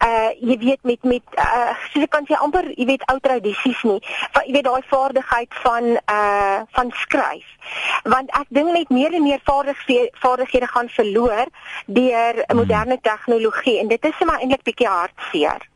Uh 0.07 0.31
jy 0.49 0.57
weet 0.65 0.83
met 0.83 1.03
met 1.03 1.25
uh 1.37 1.71
soos 1.91 2.03
ek 2.03 2.13
kan 2.15 2.27
sê 2.27 2.35
amper, 2.45 2.65
jy 2.75 2.85
weet 2.91 3.07
ou 3.11 3.19
tradisies 3.19 3.81
nie. 3.83 4.01
Want 4.33 4.45
jy 4.47 4.53
weet 4.57 4.67
daai 4.69 4.83
vaardigheid 4.95 5.51
van 5.65 5.83
uh 6.17 6.59
van 6.75 6.91
skryf. 7.03 7.47
Want 8.03 8.31
ek 8.41 8.47
dink 8.49 8.71
net 8.71 8.89
meer 8.89 9.13
en 9.13 9.23
meer 9.23 9.41
vaardighede 9.43 10.11
vaardighede 10.23 10.67
gaan 10.67 10.89
verloor 10.89 11.45
deur 11.85 12.35
hmm. 12.43 12.57
moderne 12.57 12.97
tegnologie 13.01 13.79
en 13.79 13.87
dit 13.87 14.05
is 14.05 14.17
vir 14.19 14.27
my 14.27 14.39
eintlik 14.39 14.63
bietjie 14.63 14.87
hartseer. 14.87 15.72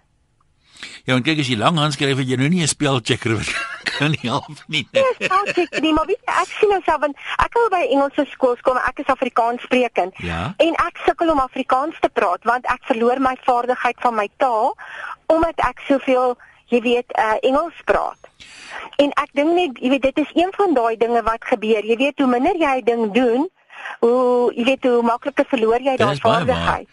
Ja, 1.08 1.16
en 1.16 1.24
kyk 1.24 1.40
as 1.40 1.48
jy 1.48 1.58
lank 1.58 1.80
handskryf 1.80 2.18
het 2.22 2.30
jy 2.30 2.38
nou 2.40 2.50
nie 2.50 2.62
'n 2.64 2.68
spelchecker 2.68 3.36
wat 3.38 3.50
kan 3.98 4.12
nie 4.12 4.30
help 4.30 4.64
nie. 4.68 4.88
Ja, 4.92 5.04
ek 5.20 5.82
nie, 5.82 5.94
maar 5.94 6.06
weet 6.06 6.22
jy, 6.22 6.34
ek 6.42 6.52
sien 6.60 6.70
myself 6.70 7.00
want 7.02 7.18
ek 7.38 7.54
wil 7.54 7.70
by 7.70 7.84
Engelse 7.88 8.26
skool 8.32 8.58
kom, 8.62 8.78
ek 8.78 9.00
is 9.00 9.14
Afrikaans 9.14 9.62
sprekend. 9.62 10.14
Ja. 10.18 10.54
En 10.58 10.74
ek 10.88 11.00
sukkel 11.06 11.32
om 11.32 11.40
Afrikaans 11.40 11.96
te 12.02 12.10
praat 12.10 12.44
want 12.44 12.66
ek 12.66 12.84
verloor 12.92 13.20
my 13.20 13.36
vaardigheid 13.46 13.98
van 14.00 14.16
my 14.16 14.30
taal 14.38 14.76
omdat 15.28 15.60
ek 15.68 15.82
soveel 15.88 16.38
jy 16.72 16.82
weet 16.82 17.14
uh 17.18 17.38
Engels 17.42 17.80
praat. 17.86 18.20
En 18.98 19.12
ek 19.24 19.32
dink 19.34 19.54
net 19.56 19.80
jy 19.82 19.90
weet 19.96 20.10
dit 20.10 20.24
is 20.26 20.32
een 20.36 20.52
van 20.56 20.74
daai 20.74 20.98
dinge 20.98 21.22
wat 21.24 21.44
gebeur. 21.46 21.86
Jy 21.86 21.98
weet 21.98 22.20
hoe 22.20 22.28
minder 22.28 22.56
jy 22.56 22.76
'n 22.82 22.86
ding 22.86 23.14
doen, 23.14 23.50
hoe 24.00 24.54
jy 24.56 24.64
weet 24.64 24.84
hoe 24.84 25.02
makliker 25.02 25.46
verloor 25.50 25.82
jy 25.82 25.96
daai 25.98 26.18
vaardigheid. 26.22 26.88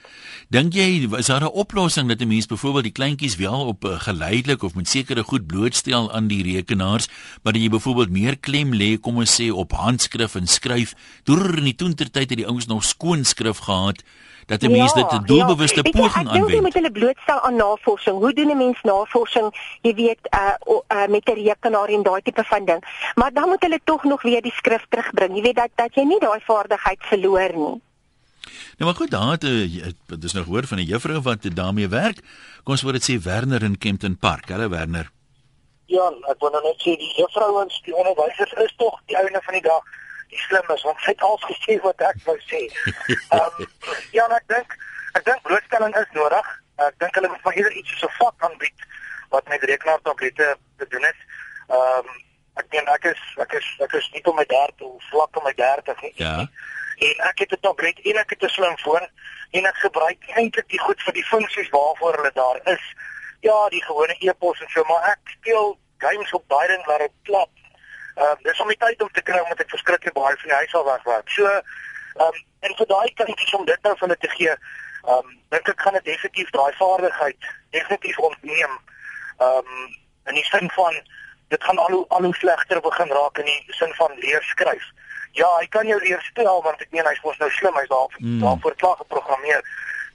Dink 0.52 0.74
jy 0.76 1.08
is 1.18 1.26
daar 1.26 1.42
'n 1.42 1.56
oplossing 1.56 2.08
dat 2.08 2.20
'n 2.20 2.28
mens 2.28 2.46
byvoorbeeld 2.46 2.84
die 2.84 2.92
kleintjies 2.92 3.36
wel 3.36 3.66
op 3.66 3.84
uh, 3.84 4.00
geleidelik 4.00 4.62
of 4.62 4.74
met 4.74 4.88
sekere 4.88 5.22
goed 5.22 5.46
blootstel 5.46 6.12
aan 6.12 6.28
die 6.28 6.42
rekenaars, 6.42 7.08
maar 7.42 7.52
dat 7.52 7.62
jy 7.62 7.68
byvoorbeeld 7.68 8.10
meer 8.10 8.38
klem 8.38 8.74
lê 8.74 9.00
kom 9.00 9.16
ons 9.16 9.40
sê 9.40 9.50
op 9.50 9.72
handskrif 9.72 10.34
en 10.34 10.46
skryf. 10.46 10.94
Deur 11.24 11.58
in 11.58 11.64
die 11.64 11.74
toentertyd 11.74 12.30
het 12.30 12.38
die 12.38 12.46
ouens 12.46 12.66
nog 12.66 12.84
skoon 12.84 13.24
skrif 13.24 13.58
gehad 13.58 14.02
dat 14.46 14.62
'n 14.62 14.70
mens 14.70 14.92
ja, 14.92 15.02
dit 15.02 15.12
'n 15.12 15.24
doelbewuste 15.24 15.80
ja. 15.82 15.90
poging 15.90 16.28
aanwend. 16.28 16.34
Ek 16.34 16.40
dink 16.40 16.50
jy 16.50 16.60
moet 16.60 16.74
hulle 16.74 16.90
blootstel 16.90 17.40
aan 17.40 17.56
navorsing. 17.56 18.16
Hoe 18.18 18.32
doen 18.32 18.50
'n 18.50 18.56
mens 18.56 18.80
navorsing? 18.82 19.78
Jy 19.80 19.94
weet 19.94 20.22
uh, 20.30 20.54
uh 20.88 21.06
met 21.08 21.28
'n 21.28 21.32
rekenaar 21.32 21.88
en 21.88 22.02
daai 22.02 22.22
tipe 22.22 22.44
van 22.44 22.64
ding. 22.64 23.10
Maar 23.14 23.32
dan 23.32 23.48
moet 23.48 23.62
hulle 23.62 23.80
tog 23.84 24.04
nog 24.04 24.22
weer 24.22 24.42
die 24.42 24.52
skrif 24.52 24.86
terugbring. 24.88 25.36
Jy 25.36 25.42
weet 25.42 25.56
dat 25.56 25.70
dat 25.74 25.94
jy 25.94 26.02
nie 26.02 26.20
daai 26.20 26.40
vaardigheid 26.44 27.00
verloor 27.00 27.52
nie. 27.54 27.80
Nou 28.76 28.90
maar 28.90 28.94
goed, 28.94 29.10
daar 29.10 29.30
het 29.30 29.40
dit 30.06 30.24
is 30.24 30.32
nog 30.32 30.46
hoor 30.46 30.66
van 30.66 30.78
'n 30.78 30.84
juffrou 30.84 31.20
wat 31.20 31.56
daarmee 31.56 31.88
werk. 31.88 32.18
Kom 32.62 32.72
ons 32.72 32.82
word 32.82 32.94
dit 32.94 33.10
sê 33.10 33.22
Werner 33.22 33.62
in 33.62 33.78
Kempton 33.78 34.16
Park. 34.18 34.48
Hallo 34.48 34.68
Werner. 34.68 35.10
Ja, 35.86 36.12
ek 36.32 36.38
wou 36.38 36.50
nou 36.50 36.62
net 36.62 36.80
sê 36.80 36.96
die 36.96 37.12
juffrouens, 37.16 37.82
die 37.84 37.96
onderwysers 37.96 38.52
is 38.52 38.74
tog 38.76 39.00
die 39.06 39.16
ouene 39.16 39.40
van 39.44 39.54
die 39.54 39.62
dag 39.62 39.82
die 40.34 40.42
slimmes 40.46 40.82
want 40.86 41.00
sy 41.04 41.14
het 41.14 41.22
al 41.28 41.38
gesê 41.46 41.78
wat 41.84 42.02
ek 42.10 42.18
wou 42.26 42.36
sê. 42.50 42.66
Ehm 43.38 43.62
um, 43.62 43.70
ja, 44.16 44.26
ek 44.38 44.46
dink 44.52 44.76
ek 45.18 45.24
dink 45.28 45.46
blootstelling 45.46 45.94
is 46.00 46.12
nodig. 46.18 46.50
Ek 46.88 46.98
dink 47.02 47.18
hulle 47.18 47.30
moet 47.30 47.46
maar 47.46 47.58
eerder 47.60 47.78
iets 47.80 47.96
so 48.00 48.10
'n 48.10 48.18
vak 48.18 48.46
aanbied 48.48 48.86
wat 49.34 49.48
met 49.48 49.66
rekenaartablette 49.70 50.56
te 50.78 50.86
doen 50.94 51.08
het. 51.10 51.20
Ehm 51.70 52.12
um, 52.12 52.22
ek 52.62 52.70
dink 52.70 52.88
ek 52.96 53.10
is 53.12 53.22
ek 53.46 53.56
is 53.60 53.68
ek 53.86 53.94
is 54.00 54.10
nie 54.14 54.24
op 54.24 54.38
my 54.38 54.46
30 54.50 54.86
of 54.88 55.10
vlak 55.10 55.36
op 55.38 55.46
my 55.46 55.54
30 55.60 56.02
nie. 56.02 56.14
Ja. 56.22 56.36
En 57.08 57.24
ek 57.30 57.38
het 57.42 57.52
'n 57.52 57.62
tablet 57.66 57.98
en 58.10 58.20
ek 58.22 58.30
het 58.30 58.42
'n 58.42 58.54
slimfoon 58.58 59.08
en 59.50 59.66
ek 59.66 59.78
gebruik 59.86 60.22
eintlik 60.34 60.68
die 60.68 60.84
goed 60.86 61.02
vir 61.02 61.14
die 61.14 61.28
funksies 61.32 61.70
waarvoor 61.70 62.16
hulle 62.18 62.34
daar 62.34 62.60
is. 62.76 62.84
Ja, 63.40 63.68
die 63.68 63.84
gewone 63.84 64.16
e-pos 64.18 64.60
en 64.60 64.70
so, 64.72 64.84
maar 64.84 65.10
ek 65.14 65.34
speel 65.36 65.78
games 65.98 66.32
op 66.32 66.44
daai 66.48 66.66
ding 66.66 66.86
laat 66.86 66.98
dit 66.98 67.12
klap 67.22 67.50
Ehm 68.14 68.30
um, 68.30 68.42
dis 68.42 68.60
om 68.60 68.68
die 68.68 68.78
tyd 68.78 69.02
om 69.02 69.10
te 69.12 69.22
kry 69.22 69.38
omdat 69.42 69.60
ek 69.60 69.70
verskriklik 69.74 70.14
baie 70.14 70.36
van 70.38 70.50
die 70.50 70.58
huis 70.62 70.74
al 70.74 70.84
weg 70.86 71.02
was. 71.02 71.22
So 71.36 71.46
ehm 71.50 72.26
um, 72.26 72.36
en 72.66 72.74
vir 72.78 72.86
daai 72.86 73.12
kindjies 73.20 73.54
om 73.58 73.64
dit 73.66 73.80
nou 73.82 73.94
van 73.98 74.08
hulle 74.08 74.20
te 74.22 74.30
gee, 74.36 74.52
ehm 74.54 75.14
um, 75.16 75.32
dink 75.54 75.68
ek 75.72 75.80
gaan 75.86 75.96
dit 75.98 76.04
definitief 76.10 76.50
daai 76.50 76.72
vaardigheid 76.78 77.48
definitief 77.76 78.18
ontneem. 78.18 78.76
Ehm 79.38 79.72
um, 79.72 79.88
in 80.30 80.38
die 80.38 80.44
sin 80.50 80.70
van 80.76 81.00
dit 81.48 81.64
gaan 81.64 81.78
al 81.78 81.90
hoe 81.96 82.04
al 82.08 82.28
hoe 82.28 82.34
slegter 82.34 82.80
begin 82.80 83.10
raak 83.18 83.38
in 83.42 83.50
die 83.50 83.74
sin 83.80 83.94
van 83.94 84.14
leer 84.26 84.42
skryf. 84.42 84.86
Ja, 85.32 85.48
hy 85.58 85.66
kan 85.66 85.86
jou 85.86 85.98
leer 86.04 86.22
spel 86.22 86.62
want 86.62 86.80
ek 86.86 86.94
meen 86.94 87.10
hy's 87.10 87.22
mos 87.26 87.38
nou 87.42 87.50
slim, 87.50 87.74
hy's 87.74 87.90
daar 87.90 88.14
mm. 88.18 88.38
daarvoor 88.44 88.76
klaar 88.84 88.96
geprogrammeer. 89.02 89.66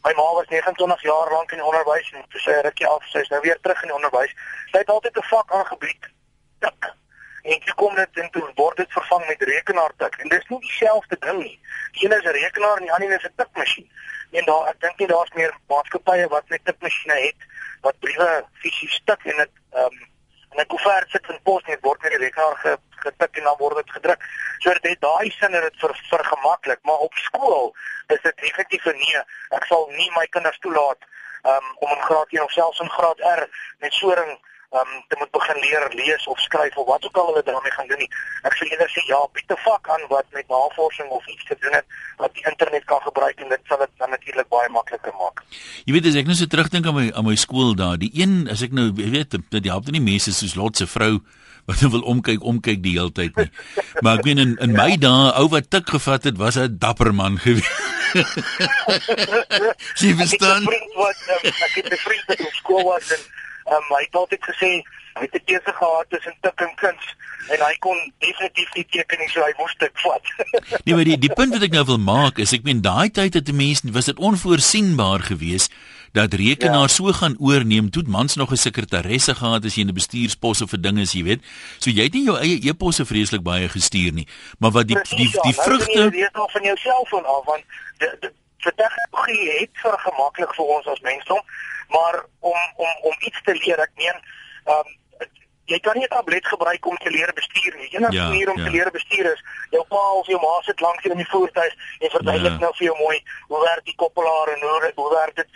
My 0.08 0.14
ma 0.16 0.30
was 0.40 0.48
29 0.48 1.04
jaar 1.04 1.32
lank 1.36 1.52
in 1.52 1.60
die 1.60 1.68
onderwys 1.68 2.12
en 2.16 2.24
toe 2.32 2.40
sy 2.40 2.56
rukkie 2.64 2.88
af, 2.88 3.04
sy 3.12 3.20
is 3.26 3.34
nou 3.36 3.42
weer 3.44 3.60
terug 3.60 3.84
in 3.84 3.92
die 3.92 3.98
onderwys. 4.00 4.32
Sy 4.72 4.86
het 4.86 4.96
altyd 4.96 5.20
'n 5.20 5.28
vak 5.34 5.52
aangebied. 5.60 6.10
Tik 6.64 6.94
en 7.42 7.60
toe 7.66 7.76
kom 7.76 7.96
dit 7.96 8.18
en 8.24 8.30
toe 8.32 8.52
word 8.56 8.78
dit 8.78 8.92
vervang 8.92 9.26
met 9.28 9.42
rekenaartik 9.42 10.16
en 10.20 10.30
dis 10.30 10.48
nie 10.48 10.60
dieselfde 10.60 11.18
ding 11.20 11.44
nie. 11.44 11.60
Die 11.92 12.06
een 12.06 12.18
is 12.18 12.24
'n 12.24 12.38
rekenaar 12.42 12.78
en 12.78 12.84
die 12.84 12.94
ander 12.94 13.16
is 13.16 13.24
'n 13.24 13.34
tikmasjien. 13.36 13.90
En 14.32 14.46
daar 14.46 14.68
ek 14.68 14.80
dink 14.80 14.98
nie 14.98 15.08
daar's 15.08 15.34
meer 15.34 15.54
maatskappye 15.68 16.28
wat 16.28 16.50
net 16.50 16.66
tikmasjiene 16.66 17.20
het 17.20 17.48
wat 17.82 18.00
briewe 18.00 18.46
fisies 18.54 19.02
tik 19.06 19.26
en 19.26 19.38
dit 19.38 19.52
ehm 19.72 19.86
um, 19.86 20.08
en 20.50 20.62
'n 20.62 20.68
koevert 20.68 21.10
sit 21.10 21.30
in 21.30 21.42
pos 21.44 21.64
net 21.66 21.82
word 21.82 22.02
met 22.02 22.12
die 22.12 22.20
rekenaar 22.20 22.56
ge, 22.56 22.78
getik 22.90 23.38
en 23.38 23.44
dan 23.44 23.58
word 23.58 23.76
dit 23.76 23.92
gedruk. 23.92 24.22
So 24.60 24.74
dit 24.74 24.84
het 24.92 25.02
daai 25.02 25.30
sin 25.32 25.54
en 25.54 25.62
dit 25.62 25.80
vir 25.80 25.94
vir 26.10 26.24
gemaklik, 26.26 26.80
maar 26.82 26.98
op 27.08 27.14
skool 27.14 27.76
is 28.08 28.22
dit 28.22 28.36
effektief 28.36 28.86
nee. 28.86 29.22
Ek 29.50 29.66
sal 29.66 29.88
nie 29.90 30.12
my 30.16 30.26
kinders 30.28 30.60
toelaat 30.60 31.02
um, 31.44 31.76
om 31.80 31.90
in 31.90 32.04
graad 32.04 32.28
1 32.30 32.44
of 32.44 32.52
selfs 32.52 32.80
in 32.80 32.90
graad 32.90 33.20
R 33.20 33.48
met 33.80 33.94
soring 33.94 34.40
um 34.70 34.92
te 35.10 35.16
moet 35.18 35.32
begin 35.32 35.60
leer 35.66 35.84
lees 35.98 36.28
of 36.28 36.40
skryf 36.40 36.76
of 36.78 36.86
wat 36.88 37.06
ook 37.06 37.18
al 37.18 37.26
hulle 37.30 37.44
daarmee 37.44 37.72
gaan 37.72 37.88
doen 37.88 37.98
nie. 37.98 38.10
Ek 38.46 38.54
sou 38.54 38.68
eerder 38.70 38.90
sê 38.94 39.02
ja, 39.10 39.20
bied 39.34 39.50
'n 39.50 39.58
vak 39.66 39.90
aan 39.90 40.04
wat 40.10 40.26
met 40.32 40.48
navorsing 40.48 41.10
of 41.10 41.28
iets 41.28 41.46
te 41.46 41.58
doen 41.60 41.74
het 41.74 41.86
wat 42.18 42.34
die 42.34 42.46
internet 42.52 42.86
kan 42.86 43.02
gebruik 43.02 43.40
en 43.40 43.50
dit 43.50 43.62
sal 43.68 43.78
dit 43.78 43.90
dan 43.98 44.10
natuurlik 44.10 44.48
baie 44.50 44.70
makliker 44.70 45.14
maak. 45.18 45.42
Jy 45.86 45.94
weet 45.94 46.06
as 46.06 46.16
ek 46.16 46.26
nou 46.26 46.36
so 46.36 46.46
terugdink 46.46 46.86
aan 46.86 46.96
my 46.96 47.12
aan 47.16 47.26
my 47.26 47.36
skool 47.36 47.76
daar, 47.76 47.98
die 47.98 48.12
een 48.14 48.48
as 48.52 48.62
ek 48.62 48.72
nou 48.72 48.92
weet 48.94 49.38
dit 49.50 49.66
help 49.66 49.90
nie 49.90 50.02
mense 50.02 50.34
soos 50.34 50.56
Lot 50.56 50.78
se 50.78 50.86
vrou 50.88 51.20
wat 51.66 51.80
wil 51.80 52.02
omkyk 52.02 52.44
omkyk 52.44 52.84
die 52.84 52.94
hele 52.98 53.12
tyd 53.12 53.36
nie. 53.38 53.50
Maar 54.02 54.22
ek 54.22 54.26
weet 54.26 54.38
in 54.38 54.58
in 54.62 54.72
my 54.78 54.98
dae 54.98 55.34
ou 55.42 55.50
wat 55.50 55.70
tik 55.70 55.90
gevat 55.90 56.24
het 56.30 56.38
was 56.38 56.58
'n 56.58 56.78
dapper 56.78 57.14
man 57.14 57.38
gewees. 57.38 57.66
Sy 60.00 60.14
verstaan. 60.18 60.66
Ek 60.66 60.70
het 60.70 60.70
'n 60.70 60.70
vriend 60.70 60.94
wat 60.94 61.20
um, 61.34 61.42
ek 61.50 61.74
het 61.74 61.94
'n 61.94 62.02
vriend 62.06 62.26
wat 62.28 62.40
op 62.40 62.54
skool 62.62 62.84
was 62.84 63.12
en 63.18 63.22
Um, 63.70 63.86
hy 63.94 64.04
het 64.08 64.16
altyd 64.16 64.44
gesê 64.50 64.72
hy 65.20 65.26
het 65.26 65.36
'n 65.36 65.46
keuse 65.46 65.74
gehad 65.80 66.10
tussen 66.10 66.36
tik 66.42 66.62
en 66.66 66.74
kuns 66.76 67.06
en 67.54 67.60
hy 67.66 67.76
kon 67.80 67.98
definitief 68.20 68.70
nie 68.74 68.86
teken 68.94 69.20
nie, 69.20 69.30
so 69.30 69.42
hy 69.42 69.54
moes 69.58 69.76
dit 69.78 70.02
vat. 70.04 70.26
nee, 70.86 70.96
maar 70.96 71.08
die 71.08 71.18
die 71.18 71.34
punt 71.34 71.54
wat 71.54 71.66
ek 71.66 71.76
nou 71.76 71.86
wil 71.86 72.02
maak 72.02 72.40
is 72.40 72.54
ek 72.54 72.64
meen 72.64 72.82
daai 72.82 73.10
tyd 73.10 73.34
het 73.34 73.46
die 73.46 73.56
mense 73.56 73.92
was 73.92 74.10
dit 74.12 74.20
onvoorsienbaar 74.20 75.26
geweest 75.32 75.74
dat 76.18 76.34
rekenaar 76.34 76.90
ja. 76.90 76.94
so 76.94 77.14
gaan 77.14 77.36
oorneem 77.40 77.90
toe 77.90 78.04
mans 78.08 78.36
nog 78.36 78.52
'n 78.52 78.58
sekretaresse 78.58 79.36
gehad 79.36 79.66
as 79.66 79.76
jy 79.76 79.82
in 79.82 79.90
'n 79.90 80.00
bestuursposse 80.02 80.68
vir 80.68 80.82
dinge 80.82 81.02
is, 81.02 81.14
jy 81.14 81.24
weet. 81.24 81.42
So 81.78 81.90
jy 81.90 82.04
het 82.04 82.14
nie 82.14 82.26
jou 82.26 82.38
eie 82.38 82.58
e-posse 82.70 83.06
vreeslik 83.06 83.44
baie 83.44 83.70
gestuur 83.70 84.14
nie, 84.14 84.28
maar 84.60 84.72
wat 84.72 84.88
die 84.88 84.96
Precies, 84.96 85.18
die 85.18 85.42
die, 85.42 85.42
die 85.42 85.58
ja, 85.58 85.64
vrugte 85.64 86.10
weet 86.10 86.34
nog 86.34 86.52
van 86.52 86.64
jou 86.64 86.78
selfoon 86.78 87.26
af 87.26 87.46
want 87.46 87.64
die 88.00 88.74
tegnologie 88.76 89.52
het 89.60 89.74
vir 89.74 89.98
gemaklik 89.98 90.54
vir 90.56 90.66
ons 90.66 90.88
as 90.88 91.00
mensdom 91.00 91.42
maar 91.96 92.24
om 92.40 92.60
om 92.76 92.92
om 93.10 93.16
iets 93.20 93.42
te 93.44 93.56
leer 93.64 93.80
ek 93.86 93.94
meen 94.02 94.18
um, 94.74 94.90
jy 95.70 95.80
kan 95.86 95.98
nie 95.98 96.06
'n 96.06 96.14
tablet 96.16 96.46
gebruik 96.48 96.86
om 96.86 96.98
te 96.98 97.10
leer 97.10 97.32
bestuur 97.34 97.74
nie 97.78 97.90
enige 97.96 98.14
ja, 98.14 98.28
manier 98.28 98.50
om 98.50 98.58
ja. 98.58 98.64
te 98.64 98.72
leer 98.76 98.92
bestuur 98.92 99.32
is 99.34 99.44
jou 99.70 99.84
pa 99.94 100.04
of 100.20 100.28
jou 100.28 100.40
ma 100.42 100.62
sit 100.62 100.80
langs 100.80 101.04
jou 101.04 101.14
in 101.14 101.24
die 101.24 101.32
voertuig 101.34 101.74
en 102.00 102.16
verduidelik 102.18 102.58
ja. 102.58 102.64
nou 102.66 102.74
vir 102.78 102.86
jou 102.86 102.98
mooi 102.98 103.18
hoe 103.48 103.62
werk 103.64 103.86
die 103.86 104.00
koppelaar 104.04 104.54
en 104.54 104.62
hoe 104.68 104.92
hoe 104.96 105.10
werk 105.14 105.36
dit 105.36 105.50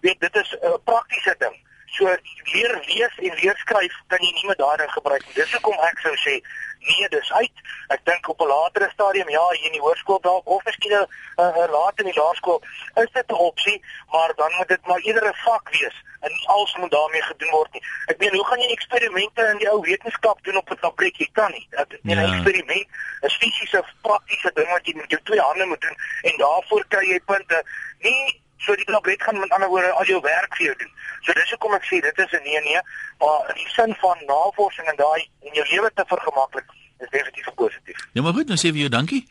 weet 0.00 0.20
dit 0.20 0.36
is 0.42 0.50
'n 0.52 0.66
uh, 0.66 0.78
praktiese 0.84 1.34
ding 1.38 1.56
so 1.86 2.16
leer 2.52 2.74
lees 2.86 3.14
en 3.18 3.38
leer 3.42 3.56
skryf 3.56 3.94
kan 4.06 4.22
jy 4.22 4.32
nie 4.32 4.46
met 4.46 4.58
daarin 4.58 4.90
gebruik 4.90 5.26
nie 5.26 5.34
dis 5.34 5.52
hoekom 5.52 5.78
ek 5.90 5.98
sou 6.06 6.14
sê 6.26 6.40
nee 6.88 7.08
dis 7.08 7.32
uit. 7.32 7.56
Ek 7.88 8.04
dink 8.04 8.28
op 8.28 8.40
'n 8.40 8.46
latere 8.46 8.90
stadium 8.92 9.28
ja 9.28 9.48
hier 9.50 9.66
in 9.66 9.72
die 9.72 9.80
hoërskool 9.80 10.20
dalk 10.20 10.46
of 10.48 10.64
miskien 10.64 10.92
'n 10.92 11.06
uh, 11.42 11.46
uh, 11.56 11.70
later 11.76 12.04
in 12.04 12.12
die 12.12 12.20
laerskool 12.20 12.62
is 12.94 13.10
dit 13.12 13.26
'n 13.28 13.34
opsie 13.34 13.84
maar 14.12 14.32
dan 14.36 14.52
moet 14.56 14.68
dit 14.68 14.86
maar 14.86 15.00
eerder 15.00 15.28
'n 15.28 15.42
vak 15.44 15.70
wees 15.70 15.96
en 16.20 16.30
nie 16.32 16.48
alles 16.48 16.76
moet 16.76 16.90
daarmee 16.90 17.22
gedoen 17.22 17.50
word 17.50 17.72
nie. 17.72 17.82
Ek 18.06 18.18
meen 18.18 18.34
hoe 18.34 18.46
gaan 18.46 18.60
jy 18.60 18.70
eksperimente 18.70 19.42
in 19.52 19.58
die 19.58 19.70
ou 19.70 19.80
wetenskap 19.80 20.44
doen 20.44 20.56
op 20.56 20.70
'n 20.70 21.10
jy 21.16 21.28
kan 21.32 21.50
nie. 21.50 21.66
Dit 21.70 21.92
is 21.92 22.00
'n 22.02 22.10
ja. 22.10 22.32
eksperiment 22.32 22.86
'n 23.22 23.28
fisiese 23.28 23.84
praktiese 24.02 24.50
ding 24.54 24.70
wat 24.70 24.86
jy 24.86 24.94
met 24.96 25.10
jou 25.10 25.20
twee 25.22 25.40
hande 25.40 25.66
moet 25.66 25.80
doen 25.80 25.96
en 26.22 26.36
daarvoor 26.36 26.84
kry 26.88 27.04
jy 27.08 27.20
punte. 27.20 27.64
Nie 27.98 28.42
so 28.66 28.76
die 28.76 28.84
tablet 28.84 29.22
gaan 29.22 29.40
met 29.40 29.50
ander 29.50 29.68
woorde 29.68 29.92
al 29.92 30.04
jou 30.04 30.20
werk 30.20 30.56
vir 30.56 30.66
jou 30.66 30.76
doen 30.78 30.92
So 31.20 31.36
dis 31.36 31.52
hoekom 31.52 31.76
ek 31.76 31.86
sê 31.88 32.00
dit 32.00 32.20
is 32.24 32.32
'n 32.32 32.44
nee 32.44 32.60
nee, 32.64 32.80
maar 33.20 33.48
in 33.52 33.56
die 33.60 33.68
sin 33.68 33.94
van 34.02 34.18
navorsing 34.26 34.86
en 34.88 34.96
daai 34.96 35.28
en 35.46 35.52
jou 35.52 35.66
lewe 35.72 35.90
te 35.94 36.04
vergemaklik 36.06 36.68
is 36.98 37.10
definitief 37.10 37.54
positief. 37.54 37.98
Ja 38.12 38.22
maar 38.22 38.32
goed, 38.32 38.48
nou 38.48 38.56
sê 38.56 38.72
vir 38.72 38.84
jou 38.84 38.88
dankie. 38.88 39.26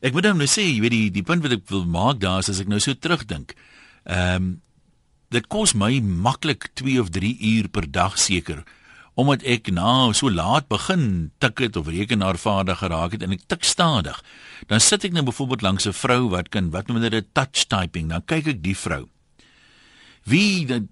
Ek 0.00 0.12
moet 0.12 0.22
dan 0.22 0.36
nou 0.36 0.48
sê, 0.48 0.64
jy 0.64 0.80
weet 0.80 0.90
die 0.90 1.10
die 1.10 1.22
punt 1.22 1.42
wat 1.42 1.52
ek 1.52 1.64
wil 1.68 1.84
maak 1.84 2.20
daar 2.20 2.40
is 2.40 2.48
as 2.48 2.60
ek 2.60 2.68
nou 2.68 2.80
so 2.80 2.92
terugdink. 2.94 3.54
Ehm 4.04 4.36
um, 4.36 4.62
dit 5.30 5.46
kos 5.46 5.74
my 5.74 6.00
maklik 6.02 6.74
2 6.74 7.00
of 7.00 7.10
3 7.10 7.38
uur 7.40 7.68
per 7.68 7.86
dag 7.86 8.18
seker 8.18 8.64
omdat 9.20 9.44
ek 9.44 9.70
nou 9.74 10.14
so 10.16 10.30
laat 10.32 10.68
begin 10.70 11.30
tik 11.42 11.60
het 11.60 11.76
of 11.76 11.90
rekenaar 11.92 12.38
vaardig 12.40 12.80
geraak 12.80 13.16
het 13.16 13.22
en 13.26 13.36
ek 13.36 13.46
tik 13.52 13.64
stadig. 13.68 14.18
Dan 14.70 14.80
sit 14.80 15.04
ek 15.04 15.12
nou 15.16 15.24
byvoorbeeld 15.28 15.62
langs 15.66 15.86
'n 15.86 15.92
vrou 15.92 16.28
wat 16.32 16.48
kan 16.48 16.70
wat 16.70 16.88
noem 16.88 17.02
hulle 17.02 17.24
touch 17.32 17.68
typing, 17.68 18.08
dan 18.08 18.24
kyk 18.24 18.46
ek 18.46 18.62
die 18.62 18.76
vrou. 18.76 19.08
Wie 20.24 20.66
dit 20.66 20.88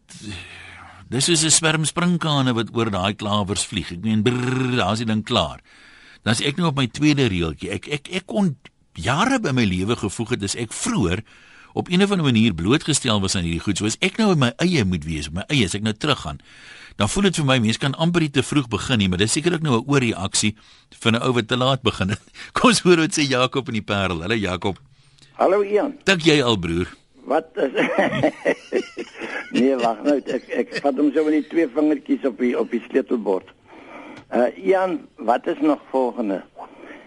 Dis 1.08 1.28
is 1.28 1.44
'n 1.44 1.50
swerm 1.50 1.84
sprinkane 1.84 2.52
wat 2.52 2.68
oor 2.76 2.90
daai 2.90 3.14
klawers 3.14 3.64
vlieg. 3.64 3.92
Ek 3.92 4.04
meen, 4.04 4.22
daar's 4.76 4.98
die 4.98 5.06
ding 5.06 5.24
klaar. 5.24 5.60
Dan 6.22 6.32
as 6.32 6.42
ek 6.44 6.56
nou 6.56 6.68
op 6.68 6.76
my 6.76 6.86
tweede 6.86 7.28
reeltjie, 7.28 7.70
ek 7.70 7.88
ek 7.88 8.08
ek 8.12 8.26
kon 8.26 8.56
jare 8.92 9.38
by 9.40 9.52
my 9.56 9.64
lewe 9.64 9.96
gevoeg 9.96 10.30
het, 10.30 10.40
dis 10.40 10.56
ek 10.56 10.72
vroeër 10.72 11.22
op 11.78 11.88
'n 11.88 12.02
of 12.02 12.10
ander 12.10 12.26
manier 12.26 12.54
blootgestel 12.54 13.20
was 13.20 13.34
aan 13.34 13.42
hierdie 13.42 13.60
goed. 13.60 13.78
So 13.78 13.84
as 13.84 13.96
ek 14.00 14.16
nou 14.16 14.32
in 14.32 14.38
my 14.38 14.52
eie 14.56 14.84
moet 14.84 15.04
wees, 15.04 15.30
my 15.30 15.44
eie 15.46 15.64
as 15.64 15.74
ek 15.74 15.82
nou 15.82 15.94
teruggaan, 15.94 16.38
dan 16.96 17.08
voel 17.08 17.22
dit 17.22 17.36
vir 17.36 17.44
my 17.44 17.58
mense 17.58 17.78
kan 17.78 17.94
amper 17.94 18.30
te 18.30 18.42
vroeg 18.42 18.68
begin 18.68 18.98
nie, 18.98 19.08
maar 19.08 19.18
dis 19.18 19.32
sekerlik 19.32 19.62
nou 19.62 19.78
'n 19.78 19.84
oorreaksie 19.86 20.56
van 20.98 21.14
'n 21.14 21.22
ou 21.22 21.32
wat 21.32 21.48
te 21.48 21.56
laat 21.56 21.82
begin 21.82 22.08
het. 22.08 22.20
Kom 22.52 22.70
ons 22.70 22.80
hoor 22.80 22.96
wat 22.96 23.14
sê 23.14 23.22
Jakob 23.22 23.68
in 23.68 23.74
die 23.74 23.82
Parel. 23.82 24.20
Hallo 24.20 24.34
Jakob. 24.34 24.80
Hallo 25.32 25.62
Ian. 25.62 25.94
Dink 26.04 26.22
jy 26.22 26.42
al 26.42 26.58
broer? 26.58 26.88
Wat 27.24 27.46
is 27.54 27.70
Nee, 29.50 29.76
wag 29.76 30.02
nou, 30.02 30.16
ek 30.26 30.48
ek 30.48 30.74
vat 30.82 30.96
hom 30.96 31.12
so 31.12 31.24
met 31.24 31.32
die 31.32 31.48
twee 31.48 31.68
vingertjies 31.68 32.24
op 32.24 32.38
die 32.38 32.58
op 32.58 32.70
die 32.70 32.82
sleutelbord. 32.88 33.46
Uh 34.34 34.50
Jan, 34.56 35.06
wat 35.16 35.46
is 35.46 35.60
nog 35.60 35.78
volgende? 35.90 36.42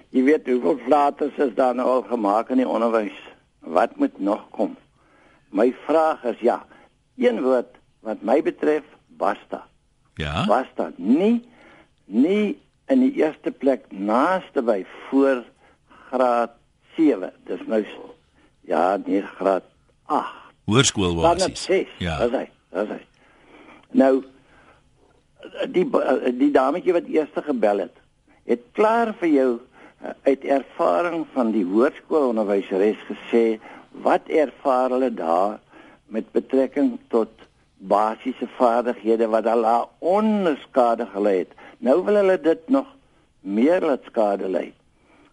Jy 0.10 0.24
weet 0.24 0.48
hoeveel 0.48 0.80
flaters 0.86 1.38
is 1.38 1.54
daar 1.56 1.76
nou 1.76 1.88
al 1.88 2.02
gemaak 2.02 2.50
in 2.50 2.58
die 2.58 2.68
onderwys? 2.68 3.31
Wat 3.62 3.96
moet 3.96 4.20
nog 4.20 4.50
kom? 4.50 4.76
My 5.50 5.74
vraag 5.86 6.24
is 6.24 6.40
ja, 6.40 6.66
een 7.18 7.42
woord 7.42 7.78
wat 8.02 8.22
my 8.22 8.42
betref, 8.42 8.84
basta. 9.08 9.66
Ja. 10.16 10.46
Basta. 10.46 10.92
Nie 10.98 11.44
nie 12.06 12.60
in 12.92 13.04
die 13.06 13.14
eerste 13.22 13.52
plek 13.52 13.86
naaste 13.92 14.64
by 14.66 14.82
voor 15.08 15.44
graad 16.10 16.58
7. 16.98 17.32
Dis 17.48 17.62
nou 17.68 17.86
ja, 18.68 18.98
nie 19.06 19.22
graad 19.22 19.64
8. 20.06 20.34
Hoërskool 20.66 21.16
basies. 21.22 21.48
net 21.48 21.58
6. 21.58 21.96
Ja. 22.04 22.18
Dis 22.26 22.36
hy. 22.36 22.46
Dis 22.76 22.94
hy. 22.96 23.02
Nou 23.92 24.14
die 25.72 25.86
die 26.38 26.52
dametjie 26.54 26.94
wat 26.96 27.08
eers 27.10 27.44
gebel 27.48 27.86
het, 27.86 27.96
het 28.50 28.62
klaar 28.78 29.14
vir 29.20 29.32
jou 29.32 29.50
uit 30.24 30.44
ervaring 30.44 31.26
van 31.34 31.52
die 31.54 31.66
hoërskoolonderwyseres 31.66 33.02
gesê 33.10 33.46
wat 34.06 34.28
ervaar 34.28 34.90
hulle 34.90 35.12
daar 35.14 35.60
met 36.12 36.32
betrekking 36.32 36.98
tot 37.14 37.30
basiese 37.78 38.48
vaardighede 38.58 39.28
wat 39.28 39.48
hulle 39.50 39.76
onskade 40.00 41.08
gelei 41.14 41.38
het. 41.44 41.54
Nou 41.80 42.02
wil 42.06 42.20
hulle 42.22 42.38
dit 42.42 42.70
nog 42.70 42.88
meer 43.42 43.82
laat 43.82 44.06
skade 44.06 44.50
lei. 44.50 44.72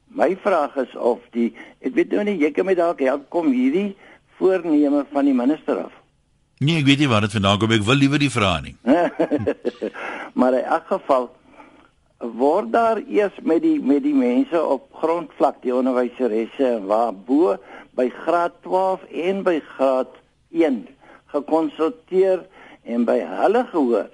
My 0.08 0.36
vraag 0.40 0.76
is 0.80 0.96
of 0.96 1.20
die 1.36 1.50
ek 1.84 1.94
weet 1.94 2.12
nou 2.16 2.24
nie 2.24 2.38
jy 2.40 2.52
kan 2.56 2.68
my 2.68 2.76
dalk 2.76 3.02
help 3.04 3.28
kom 3.34 3.50
hierdie 3.52 3.96
voorneme 4.40 5.04
van 5.12 5.28
die 5.28 5.36
minister 5.36 5.84
af. 5.84 5.92
Nee, 6.58 6.80
ek 6.80 6.88
weet 6.88 7.02
nie 7.02 7.10
waar 7.10 7.22
dit 7.26 7.36
vandaan 7.36 7.58
kom. 7.60 7.72
Ek 7.74 7.84
wil 7.86 8.00
liewer 8.00 8.18
die 8.18 8.32
vra 8.32 8.56
nie. 8.64 8.74
maar 10.38 10.56
in 10.58 10.64
elk 10.64 10.88
geval 10.90 11.28
word 12.18 12.72
daar 12.72 12.98
eers 13.06 13.34
met 13.42 13.62
die 13.62 13.78
met 13.82 14.02
die 14.02 14.14
mense 14.14 14.58
op 14.58 14.88
grondvlak 15.00 15.62
die 15.62 15.74
onderwyseresse 15.74 16.80
waar 16.86 17.14
bo 17.14 17.56
by 17.94 18.08
graad 18.10 18.52
12 18.66 19.04
en 19.12 19.42
by 19.46 19.60
graad 19.76 20.10
1 20.50 20.86
gekonsulteer 21.34 22.42
en 22.82 23.04
by 23.04 23.20
hulle 23.22 23.64
gehoor 23.70 24.08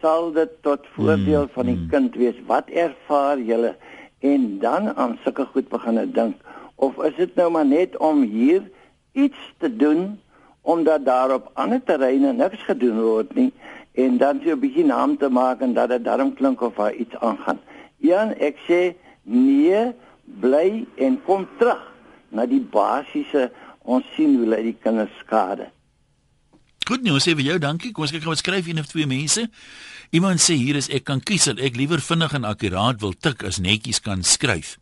sal 0.00 0.32
dit 0.32 0.50
tot 0.62 0.84
voordeel 0.96 1.46
van 1.52 1.68
die 1.70 1.78
kind 1.88 2.16
wees. 2.20 2.36
Wat 2.48 2.68
ervaar 2.68 3.40
julle? 3.40 3.72
En 4.20 4.58
dan 4.60 4.92
aan 4.96 5.16
sulke 5.24 5.46
goed 5.52 5.68
begin 5.72 6.00
dink. 6.12 6.36
Of 6.74 6.98
is 7.08 7.16
dit 7.16 7.34
nou 7.40 7.50
maar 7.50 7.66
net 7.66 7.96
om 7.96 8.22
hier 8.22 8.68
iets 9.12 9.40
te 9.58 9.76
doen 9.76 10.20
omdat 10.60 11.04
daar 11.04 11.32
op 11.32 11.50
ander 11.52 11.80
terreine 11.84 12.32
niks 12.32 12.62
gedoen 12.68 13.00
word 13.00 13.34
nie 13.34 13.52
en 13.94 14.18
dan 14.18 14.40
so 14.44 14.50
'n 14.50 14.60
bietjie 14.60 14.84
naam 14.84 15.16
te 15.18 15.28
maak 15.28 15.60
en 15.60 15.74
dat 15.74 15.88
dit 15.88 16.04
darm 16.04 16.34
klink 16.34 16.60
of 16.60 16.74
daar 16.74 16.94
iets 16.94 17.16
aangaan. 17.16 17.60
Jan, 17.96 18.34
ek 18.38 18.56
sê 18.68 18.94
nee, 19.22 19.92
bly 20.24 20.86
en 20.96 21.22
kom 21.24 21.48
terug 21.58 21.82
na 22.28 22.46
die 22.46 22.60
basiese 22.60 23.52
ons 23.82 24.04
sien 24.16 24.36
hoe 24.36 24.46
lê 24.46 24.62
die 24.62 24.76
kinders 24.82 25.12
skade. 25.20 25.70
Goed 26.84 27.06
ons 27.08 27.24
sê 27.24 27.32
vir 27.32 27.44
jou 27.44 27.58
dankie. 27.58 27.92
Kom 27.92 28.04
ons 28.04 28.12
kyk 28.12 28.22
gou 28.22 28.34
wat 28.34 28.42
skryf 28.42 28.66
een 28.66 28.78
of 28.78 28.86
twee 28.86 29.06
mense. 29.06 29.48
Iemand 30.10 30.40
sê 30.40 30.54
hier 30.54 30.76
is 30.76 30.90
ek 30.92 31.04
kan 31.04 31.20
kies 31.20 31.44
dat 31.48 31.58
ek 31.58 31.76
liewer 31.76 32.00
vinnig 32.00 32.34
en 32.36 32.44
akkuraat 32.44 33.00
wil 33.00 33.14
tik 33.16 33.44
as 33.44 33.58
netjies 33.58 34.02
kan 34.04 34.22
skryf. 34.22 34.76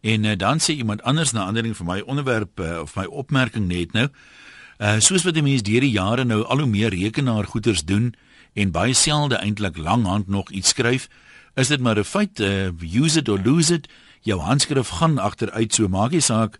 En 0.00 0.24
uh, 0.24 0.36
dan 0.36 0.58
sê 0.58 0.78
iemand 0.80 1.02
anders 1.02 1.32
na 1.32 1.44
aandering 1.44 1.76
van 1.76 1.86
my 1.86 2.00
onderwerp 2.06 2.60
uh, 2.60 2.80
of 2.80 2.96
my 2.96 3.04
opmerking 3.04 3.68
net 3.68 3.92
nou. 3.92 4.08
Uh 4.76 4.98
soos 5.00 5.24
wat 5.24 5.32
die 5.32 5.44
mense 5.44 5.64
deur 5.64 5.80
die 5.80 5.94
jare 5.94 6.24
nou 6.24 6.42
al 6.44 6.60
hoe 6.60 6.68
meer 6.68 6.92
rekenaargoeders 6.92 7.84
doen 7.88 8.14
en 8.56 8.72
baie 8.72 8.94
selde 8.96 9.36
eintlik 9.36 9.76
langhand 9.76 10.28
nog 10.32 10.50
iets 10.50 10.72
skryf, 10.72 11.08
is 11.54 11.68
dit 11.68 11.80
maar 11.80 11.98
'n 11.98 12.04
feit, 12.04 12.40
uh, 12.40 12.72
use 12.80 13.18
it 13.18 13.28
or 13.28 13.40
lose 13.44 13.74
it. 13.74 13.88
Jou 14.20 14.40
handskrif 14.40 14.88
gaan 14.88 15.18
agteruit, 15.18 15.74
so 15.74 15.88
maak 15.88 16.10
nie 16.10 16.20
saak 16.20 16.58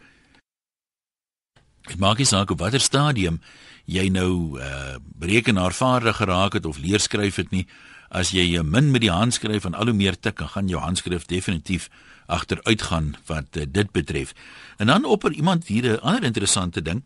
Dit 1.86 1.98
maak 1.98 2.18
nie 2.18 2.26
saak 2.26 2.50
op 2.50 2.58
watter 2.58 2.80
stadium 2.80 3.40
jy 3.86 4.08
nou 4.10 4.58
uh 4.60 4.98
rekenaarvaardig 5.20 6.16
geraak 6.16 6.52
het 6.58 6.66
of 6.66 6.78
leer 6.78 7.00
skryf 7.00 7.36
het 7.40 7.50
nie. 7.50 7.64
As 8.10 8.30
jy 8.30 8.60
min 8.62 8.90
met 8.90 9.00
die 9.00 9.10
hand 9.10 9.34
skryf 9.34 9.64
en 9.64 9.74
al 9.74 9.90
hoe 9.90 9.96
meer 9.96 10.18
tik, 10.18 10.36
dan 10.38 10.48
gaan 10.48 10.68
jou 10.68 10.80
handskrif 10.80 11.26
definitief 11.26 11.88
agteruit 12.26 12.82
gaan 12.82 13.14
wat 13.26 13.56
uh, 13.56 13.64
dit 13.68 13.90
betref. 13.90 14.34
En 14.76 14.86
dan 14.86 15.04
opper 15.04 15.32
iemand 15.32 15.66
hier 15.66 15.96
'n 15.96 16.00
ander 16.00 16.22
interessante 16.22 16.82
ding. 16.82 17.04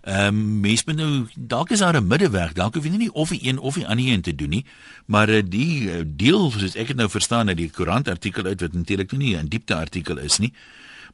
Ehm 0.00 0.26
um, 0.26 0.60
mens 0.60 0.84
moet 0.84 0.96
nou 0.96 1.26
dalk 1.36 1.70
is 1.70 1.78
daar 1.78 1.96
'n 1.96 2.06
middeweg, 2.06 2.52
dalk 2.52 2.74
hoef 2.74 2.84
jy 2.84 2.90
nie 2.96 3.12
of 3.12 3.28
die 3.28 3.40
een 3.48 3.58
of 3.58 3.74
die 3.74 3.86
ander 3.86 4.06
een 4.06 4.20
te 4.20 4.34
doen 4.34 4.48
nie, 4.48 4.64
maar 5.06 5.28
uh, 5.28 5.42
die 5.44 5.82
uh, 5.82 6.00
deel 6.06 6.50
soos 6.50 6.74
ek 6.74 6.86
dit 6.86 6.96
nou 6.96 7.08
verstaan 7.08 7.48
uit 7.48 7.56
die 7.56 7.70
koerant 7.70 8.08
artikel 8.08 8.44
uit 8.44 8.60
wat 8.60 8.72
natuurlik 8.72 9.12
nie 9.12 9.36
'n 9.36 9.48
diepte 9.48 9.74
artikel 9.74 10.16
is 10.18 10.38
nie. 10.38 10.52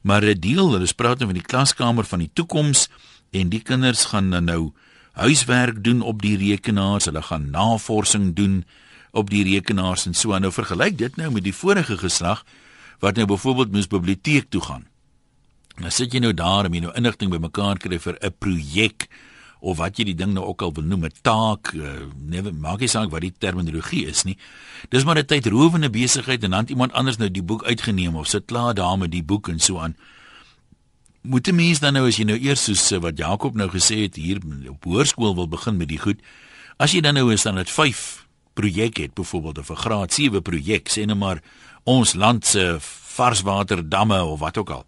Maar 0.01 0.23
'n 0.23 0.39
deel, 0.39 0.71
hulle 0.71 0.93
praat 0.95 1.19
nou 1.19 1.25
van 1.25 1.39
die 1.39 1.49
klaskamer 1.51 2.05
van 2.05 2.19
die 2.19 2.29
toekoms 2.33 2.89
en 3.31 3.49
die 3.49 3.61
kinders 3.61 4.05
gaan 4.05 4.29
dan 4.29 4.43
nou 4.43 4.71
huiswerk 5.11 5.83
doen 5.83 6.01
op 6.01 6.21
die 6.21 6.37
rekenaars, 6.37 7.05
hulle 7.05 7.21
gaan 7.21 7.49
navorsing 7.49 8.35
doen 8.35 8.65
op 9.11 9.29
die 9.29 9.43
rekenaars 9.43 10.05
en 10.05 10.13
so 10.13 10.33
aan. 10.33 10.41
Nou 10.41 10.53
vergelyk 10.53 10.97
dit 10.97 11.15
nou 11.15 11.31
met 11.31 11.43
die 11.43 11.55
vorige 11.55 11.97
geslag 11.97 12.45
wat 12.99 13.15
nou 13.15 13.27
byvoorbeeld 13.27 13.71
moes 13.71 13.87
biblioteek 13.87 14.49
toe 14.49 14.61
gaan. 14.61 14.87
Nou 15.77 15.91
sit 15.93 16.13
jy 16.13 16.21
nou 16.23 16.33
daar 16.33 16.65
om 16.65 16.73
jy 16.73 16.81
nou 16.81 16.93
inligting 16.97 17.29
bymekaar 17.29 17.77
kry 17.77 17.99
vir 18.01 18.17
'n 18.21 18.33
projek 18.39 19.07
of 19.61 19.77
wat 19.77 19.97
jy 19.97 20.05
die 20.05 20.15
ding 20.15 20.33
nou 20.33 20.45
ook 20.45 20.61
al 20.61 20.73
wil 20.73 20.83
noem 20.83 21.05
'n 21.05 21.13
taak, 21.21 21.73
uh, 21.73 22.09
nee, 22.17 22.41
maak 22.41 22.79
nie 22.79 22.87
saak 22.87 23.11
wat 23.11 23.21
die 23.21 23.33
terminologie 23.37 24.05
is 24.05 24.23
nie. 24.23 24.37
Dis 24.89 25.03
maar 25.03 25.17
'n 25.17 25.25
tydrowende 25.25 25.89
besigheid 25.89 26.43
en 26.43 26.51
dan 26.51 26.59
het 26.59 26.69
iemand 26.69 26.93
anders 26.93 27.17
nou 27.17 27.29
die 27.29 27.43
boek 27.43 27.63
uitgeneem 27.63 28.15
of 28.15 28.27
sit 28.27 28.45
klaar 28.45 28.73
daar 28.73 28.97
met 28.97 29.11
die 29.11 29.23
boek 29.23 29.49
en 29.49 29.59
so 29.59 29.79
aan. 29.79 29.95
Moet 31.21 31.47
'n 31.47 31.55
mens 31.55 31.79
dan 31.79 31.93
nou 31.93 32.07
as 32.07 32.17
jy 32.17 32.23
nou 32.23 32.37
eers 32.39 32.63
soos 32.63 32.91
uh, 32.91 32.99
wat 32.99 33.17
Jakob 33.17 33.55
nou 33.55 33.69
gesê 33.69 34.01
het 34.01 34.15
hier 34.15 34.39
op 34.69 34.83
hoërskool 34.83 35.35
wil 35.35 35.47
begin 35.47 35.77
met 35.77 35.87
die 35.87 35.99
goed. 35.99 36.19
As 36.77 36.91
jy 36.91 37.01
dan 37.01 37.13
nou 37.13 37.33
is 37.33 37.43
dan 37.43 37.55
dit 37.55 37.69
5 37.69 38.25
projek 38.53 38.97
het 38.97 39.13
byvoorbeeld 39.13 39.57
of 39.57 39.69
'n 39.69 39.75
graad 39.75 40.13
7 40.13 40.41
projek, 40.41 40.89
sê 40.89 41.05
nou 41.05 41.17
maar 41.17 41.41
ons 41.83 42.13
land 42.13 42.45
se 42.45 42.77
varswaterdamme 42.79 44.23
of 44.23 44.39
wat 44.39 44.57
ook 44.57 44.69
al 44.69 44.85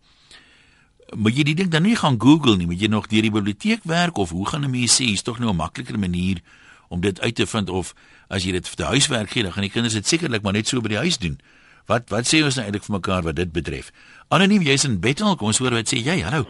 moet 1.18 1.38
jy 1.38 1.44
die 1.44 1.58
ding 1.58 1.70
dan 1.74 1.86
nie 1.88 1.96
gaan 1.98 2.20
Google 2.22 2.58
nie, 2.58 2.68
moet 2.70 2.82
jy 2.82 2.90
nog 2.92 3.08
deur 3.10 3.26
die 3.26 3.34
biblioteek 3.34 3.86
werk 3.90 4.18
of 4.18 4.30
hoe 4.30 4.46
gaan 4.48 4.66
'n 4.66 4.72
mens 4.72 5.00
sê 5.00 5.06
hier's 5.06 5.24
tog 5.24 5.40
nou 5.40 5.50
'n 5.50 5.56
makliker 5.56 6.00
manier 6.00 6.42
om 6.90 7.02
dit 7.02 7.22
uit 7.22 7.36
te 7.36 7.48
vind 7.48 7.70
of 7.70 7.94
as 8.30 8.44
jy 8.44 8.52
dit 8.52 8.68
vir 8.68 8.76
die 8.76 8.86
huiswerk 8.86 9.30
gee, 9.30 9.44
dan 9.44 9.52
gaan 9.52 9.64
die 9.64 9.72
kinders 9.72 9.94
dit 9.94 10.08
sekerlik 10.08 10.42
maar 10.44 10.54
net 10.54 10.68
so 10.68 10.82
by 10.82 10.90
die 10.90 10.98
huis 10.98 11.18
doen. 11.18 11.40
Wat 11.86 12.10
wat 12.10 12.26
sê 12.28 12.44
ons 12.44 12.56
nou 12.56 12.66
eintlik 12.66 12.84
vir 12.84 12.96
mekaar 12.96 13.24
wat 13.24 13.36
dit 13.36 13.52
betref? 13.52 13.92
Anoniem, 14.30 14.62
jy's 14.62 14.84
in 14.84 15.00
Bethel, 15.00 15.36
kom 15.36 15.48
ons 15.48 15.58
hoor 15.58 15.72
wat 15.72 15.88
sê 15.88 15.98
jy. 15.98 16.22
Hallo. 16.22 16.46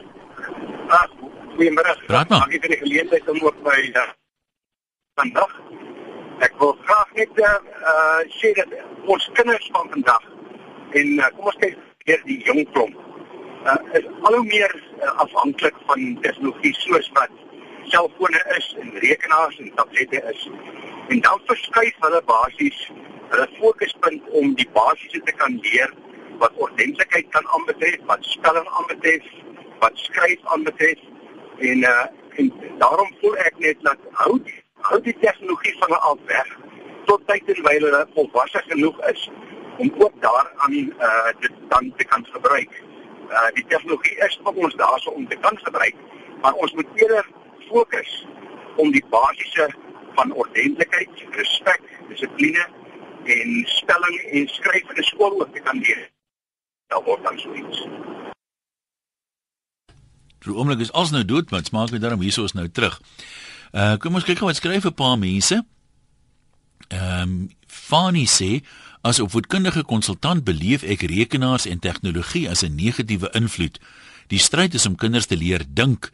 Ah, 0.90 1.08
goeiemôre. 1.56 1.96
Praat 2.08 2.30
maar. 2.30 2.40
Dankie 2.40 2.60
vir 2.60 2.70
die 2.70 2.78
geleentheid 2.78 3.30
om 3.30 3.40
ook 3.42 3.64
by 3.64 3.92
uh, 3.96 4.08
vandag. 5.16 5.52
Ek 6.40 6.54
wil 6.60 6.78
graag 6.84 7.10
net 7.16 7.30
uh 7.40 8.20
sê 8.40 8.54
dat 8.56 8.68
ons 9.06 9.30
kinders 9.34 9.70
van 9.72 9.88
vandag 9.90 10.24
en 10.92 11.08
uh, 11.20 11.28
kom 11.36 11.46
ons 11.46 11.60
kyk 11.60 11.78
hier 12.06 12.22
die 12.26 12.44
jong 12.44 12.66
klomp 12.72 13.09
uh, 13.66 13.78
is 13.98 14.06
al 14.22 14.36
hoe 14.36 14.46
meer 14.46 14.76
uh, 14.76 15.12
afhanklik 15.26 15.76
van 15.86 16.18
tegnologie 16.22 16.74
soos 16.78 17.10
wat 17.14 17.30
selfone 17.84 18.42
is 18.58 18.76
en 18.80 18.92
rekenaars 19.06 19.60
en 19.60 19.72
tablette 19.76 20.24
is. 20.34 20.50
En 21.08 21.22
dan 21.22 21.42
verskuif 21.46 21.96
hulle 22.06 22.22
basies 22.26 22.92
hulle 23.30 23.48
fokuspunt 23.58 24.30
om 24.42 24.54
die 24.56 24.70
basiese 24.74 25.22
te 25.26 25.36
kan 25.42 25.60
leer 25.62 25.94
wat 26.40 26.56
ordentlikheid 26.56 27.30
kan 27.30 27.48
aanbetref, 27.48 28.00
wat 28.06 28.26
spelling 28.26 28.68
aanbetref, 28.80 29.26
wat 29.80 29.98
skryf 30.08 30.40
aanbetref 30.44 31.00
en 31.60 31.84
uh, 31.84 32.06
en 32.40 32.52
daarom 32.78 33.10
voel 33.22 33.38
ek 33.44 33.58
net 33.60 33.80
dat 33.84 34.04
hou 34.22 34.36
hou 34.90 35.00
die 35.04 35.16
tegnologie 35.20 35.76
van 35.80 35.90
hulle 35.90 36.02
af 36.12 36.22
weg 36.32 36.52
tot 37.10 37.26
tyd 37.28 37.50
en 37.54 37.64
wyl 37.68 37.88
hulle 37.88 38.04
volwasse 38.16 38.62
genoeg 38.68 39.02
is 39.12 39.26
om 39.84 39.92
ook 40.04 40.22
daaraan 40.24 40.78
uh, 40.78 41.32
dit 41.40 41.58
dan 41.74 41.92
te 41.98 42.08
kan 42.12 42.26
gebruik 42.32 42.78
uh, 43.30 43.50
die 43.54 43.66
tegnologie 43.68 44.18
is 44.26 44.40
vir 44.44 44.54
ons 44.66 44.76
daarso 44.76 45.10
om 45.10 45.28
te 45.28 45.38
kan 45.46 45.58
gebruik, 45.64 45.96
maar 46.42 46.54
ons 46.54 46.74
moet 46.74 47.02
eerder 47.02 47.26
fokus 47.70 48.28
om 48.76 48.92
die 48.92 49.04
basiese 49.10 49.70
van 50.18 50.34
ordentlikheid, 50.34 51.26
respek, 51.38 51.82
dissipline 52.10 52.66
en 53.24 53.64
spelling 53.66 54.22
en 54.32 54.48
skryf 54.48 54.90
in 54.90 55.02
die 55.02 55.10
skool 55.12 55.42
ook 55.42 55.54
te 55.54 55.64
kan 55.66 55.78
leer. 55.78 56.10
Daar 56.88 57.04
word 57.06 57.24
dan 57.24 57.40
so 57.40 57.54
iets. 57.54 57.84
Die 60.40 60.56
oomblik 60.56 60.80
is 60.80 60.92
als 60.92 61.12
nou 61.12 61.26
dood, 61.26 61.52
maar 61.52 61.62
maak 61.72 61.90
weer 61.90 62.00
daarom 62.00 62.22
hierso 62.22 62.44
is 62.44 62.56
nou 62.58 62.70
terug. 62.70 63.02
Uh 63.72 63.96
kom 64.02 64.16
ons 64.18 64.26
kyk 64.26 64.40
gou 64.40 64.48
wat 64.50 64.58
skryf 64.58 64.86
'n 64.86 64.94
paar 64.94 65.18
mense. 65.18 65.64
Ehm 66.88 67.22
um, 67.22 67.50
Fani 67.68 68.26
sê 68.26 68.64
As 69.02 69.20
opvoedkundige 69.20 69.84
konsultant 69.84 70.44
beleef 70.44 70.84
ek 70.84 71.02
rekenaars 71.02 71.66
en 71.66 71.80
tegnologie 71.80 72.50
as 72.50 72.64
'n 72.64 72.76
negatiewe 72.76 73.30
invloed. 73.32 73.80
Die 74.28 74.40
stryd 74.40 74.74
is 74.74 74.86
om 74.86 74.96
kinders 74.96 75.26
te 75.26 75.38
leer 75.38 75.66
dink, 75.74 76.12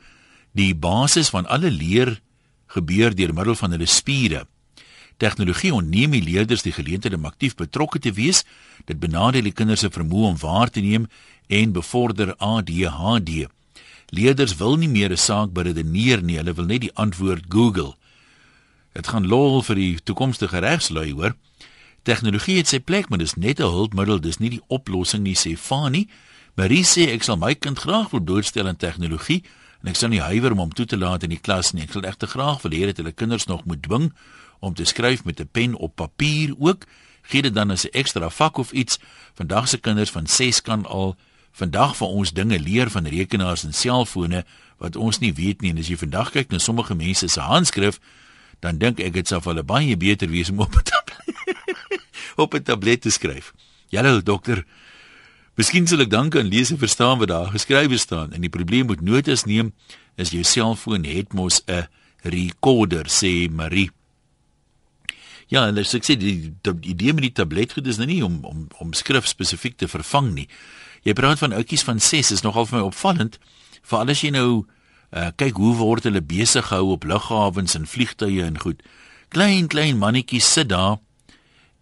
Die 0.55 0.71
basis 0.71 1.29
van 1.33 1.43
alle 1.51 1.67
leer 1.67 2.21
gebeur 2.71 3.11
deur 3.15 3.33
middel 3.35 3.57
van 3.59 3.73
hulle 3.75 3.87
spiere. 3.91 4.45
Tegnologie 5.19 5.73
onneem 5.75 6.15
die 6.15 6.23
leerders 6.23 6.63
die 6.63 6.71
geleentheid 6.75 7.15
om 7.17 7.27
aktief 7.27 7.57
betrokke 7.59 7.99
te 7.99 8.13
wees. 8.15 8.43
Dit 8.87 9.01
benadeel 9.03 9.49
die 9.49 9.55
kinders 9.55 9.83
se 9.83 9.91
vermoë 9.91 10.29
om 10.31 10.39
waar 10.39 10.71
te 10.71 10.83
neem 10.83 11.09
en 11.51 11.75
bevorder 11.75 12.31
ADHD. 12.39 13.49
Leerders 14.15 14.55
wil 14.55 14.77
nie 14.79 14.87
meer 14.87 15.11
'n 15.11 15.17
saak 15.17 15.51
beredeneer 15.51 16.23
nie, 16.23 16.37
hulle 16.37 16.53
wil 16.53 16.65
net 16.65 16.81
die 16.81 16.95
antwoord 16.95 17.43
Google. 17.49 17.95
Dit 18.93 19.07
gaan 19.07 19.27
lol 19.27 19.61
vir 19.61 19.75
die 19.75 19.99
toekomstige 20.03 20.59
regslui, 20.59 21.11
hoor. 21.11 21.35
Tegnologie 22.05 22.59
het 22.59 22.69
sy 22.69 22.77
plek, 22.85 23.09
maar 23.09 23.17
dis 23.17 23.33
net 23.33 23.59
'n 23.59 23.71
hulpmiddel, 23.73 24.19
dis 24.21 24.37
nie 24.37 24.49
die 24.49 24.61
oplossing 24.67 25.23
nie, 25.23 25.35
sê 25.35 25.57
Fani. 25.57 26.07
Marie 26.55 26.83
sê 26.83 27.09
ek 27.09 27.23
sal 27.23 27.37
my 27.37 27.55
kind 27.55 27.79
graag 27.79 28.11
wil 28.11 28.23
doorstel 28.23 28.67
aan 28.67 28.77
tegnologie 28.77 29.43
en 29.81 29.89
ek 29.89 29.95
sal 29.95 30.09
nie 30.09 30.21
huiwer 30.21 30.51
om 30.51 30.57
hom 30.57 30.73
toe 30.73 30.85
te 30.85 30.97
laat 30.97 31.23
in 31.23 31.29
die 31.29 31.41
klas 31.41 31.73
nie. 31.73 31.83
Ek 31.83 31.91
sal 31.91 32.01
egter 32.03 32.27
graag 32.27 32.61
wil 32.61 32.71
hê 32.71 32.85
dat 32.85 32.97
hulle 32.97 33.11
kinders 33.11 33.45
nog 33.45 33.65
moet 33.65 33.81
dwing 33.81 34.13
om 34.59 34.73
te 34.73 34.85
skryf 34.85 35.25
met 35.25 35.39
'n 35.39 35.49
pen 35.51 35.75
op 35.75 35.95
papier 35.95 36.53
ook. 36.59 36.85
Gee 37.21 37.41
dit 37.41 37.53
dan 37.53 37.71
as 37.71 37.85
'n 37.85 37.91
ekstra 37.91 38.29
vak 38.29 38.57
of 38.57 38.71
iets. 38.71 38.99
Vandag 39.33 39.67
se 39.67 39.77
kinders 39.77 40.11
van 40.11 40.27
6 40.27 40.61
kan 40.61 40.85
al 40.85 41.15
vandag 41.51 41.95
vir 41.97 42.07
ons 42.07 42.31
dinge 42.31 42.59
leer 42.59 42.89
van 42.91 43.07
rekenaars 43.07 43.63
en 43.63 43.73
selfone 43.73 44.45
wat 44.77 44.95
ons 44.95 45.19
nie 45.19 45.33
weet 45.33 45.61
nie. 45.61 45.71
En 45.71 45.77
as 45.77 45.87
jy 45.87 45.97
vandag 45.97 46.31
kyk 46.31 46.51
na 46.51 46.57
sommige 46.57 46.95
mense 46.95 47.27
se 47.27 47.39
handskrif, 47.39 47.99
dan 48.59 48.77
dink 48.77 48.99
ek 48.99 49.13
dit 49.13 49.27
sou 49.27 49.41
vir 49.41 49.53
hulle 49.53 49.63
baie 49.63 49.97
beter 49.97 50.29
wees 50.29 50.49
om 50.49 50.59
op 50.59 50.75
'n 50.75 50.83
tablet, 50.83 51.24
op 52.35 52.53
'n 52.53 52.63
tablet 52.63 53.01
te 53.01 53.09
skryf. 53.09 53.53
Hallo 53.91 54.21
dokter. 54.21 54.65
Miskien 55.55 55.87
sal 55.87 56.01
ek 56.03 56.09
dank 56.09 56.35
aan 56.35 56.49
lees 56.51 56.71
en 56.71 56.77
verstaan 56.77 57.19
wat 57.19 57.27
daar 57.27 57.51
geskrywe 57.51 57.97
staan 57.97 58.33
en 58.33 58.41
die 58.41 58.49
probleem 58.49 58.85
moet 58.85 59.01
notas 59.01 59.45
neem 59.45 59.73
is 60.15 60.33
jou 60.35 60.43
selfoon 60.43 61.03
het 61.03 61.33
mos 61.33 61.61
'n 61.67 61.87
recorder 62.23 63.05
sê 63.07 63.49
Marie. 63.49 63.91
Ja, 65.47 65.67
en 65.67 65.77
as 65.77 65.93
ek 65.93 66.03
sê 66.03 66.17
die, 66.17 66.53
die, 66.61 66.73
die 66.73 66.89
idee 66.89 67.13
met 67.13 67.27
die 67.27 67.31
tablet 67.31 67.73
goed 67.73 67.87
is 67.87 67.97
nou 67.97 68.07
nie 68.07 68.23
om 68.25 68.39
om 68.43 68.67
om 68.81 68.93
skrif 68.93 69.27
spesifiek 69.27 69.77
te 69.77 69.87
vervang 69.87 70.33
nie. 70.33 70.47
Jy 71.05 71.13
praat 71.13 71.39
van 71.39 71.53
oudjies 71.53 71.85
van 71.85 71.99
6 71.99 72.31
is 72.31 72.41
nogal 72.41 72.65
vir 72.65 72.79
my 72.79 72.85
opvallend. 72.85 73.37
Veral 73.85 74.09
as 74.09 74.23
jy 74.25 74.31
nou 74.33 74.65
uh, 75.13 75.29
kyk 75.37 75.55
hoe 75.61 75.75
word 75.77 76.03
hulle 76.03 76.21
besig 76.21 76.65
gehou 76.65 76.95
op 76.97 77.05
lughawens 77.05 77.77
en 77.77 77.85
vliegtye 77.85 78.43
en 78.43 78.57
goed. 78.59 78.81
Klein 79.29 79.67
klein 79.67 80.01
mannetjies 80.01 80.51
sit 80.57 80.69
daar 80.73 80.97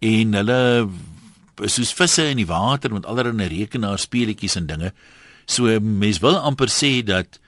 en 0.04 0.36
hulle 0.38 0.60
soos 1.70 1.92
visse 1.94 2.24
in 2.28 2.40
die 2.40 2.48
water 2.50 2.92
met 2.92 3.06
allerlei 3.06 3.48
rekenaar 3.52 4.00
speletjies 4.02 4.58
en 4.58 4.66
dinge. 4.68 4.92
So 5.46 5.78
mens 5.80 6.20
wil 6.24 6.36
amper 6.40 6.70
sê 6.72 6.98
dat 7.06 7.38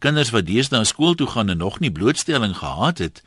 kinders 0.00 0.32
wat 0.34 0.48
deesdae 0.48 0.84
skool 0.88 1.14
toe 1.18 1.28
gaan 1.28 1.52
en 1.52 1.60
nog 1.60 1.80
nie 1.80 1.92
blootstelling 1.92 2.56
gehad 2.56 2.98
het 2.98 3.22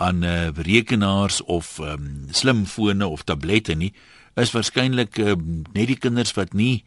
aan 0.00 0.24
uh, 0.24 0.48
rekenaars 0.56 1.40
of 1.42 1.78
um, 1.78 2.28
slimfone 2.30 3.06
of 3.06 3.24
tablette 3.24 3.74
nie, 3.76 3.92
is 4.40 4.52
waarskynlik 4.52 5.18
uh, 5.20 5.36
net 5.74 5.90
die 5.90 5.98
kinders 6.00 6.32
wat 6.38 6.54
nie 6.56 6.82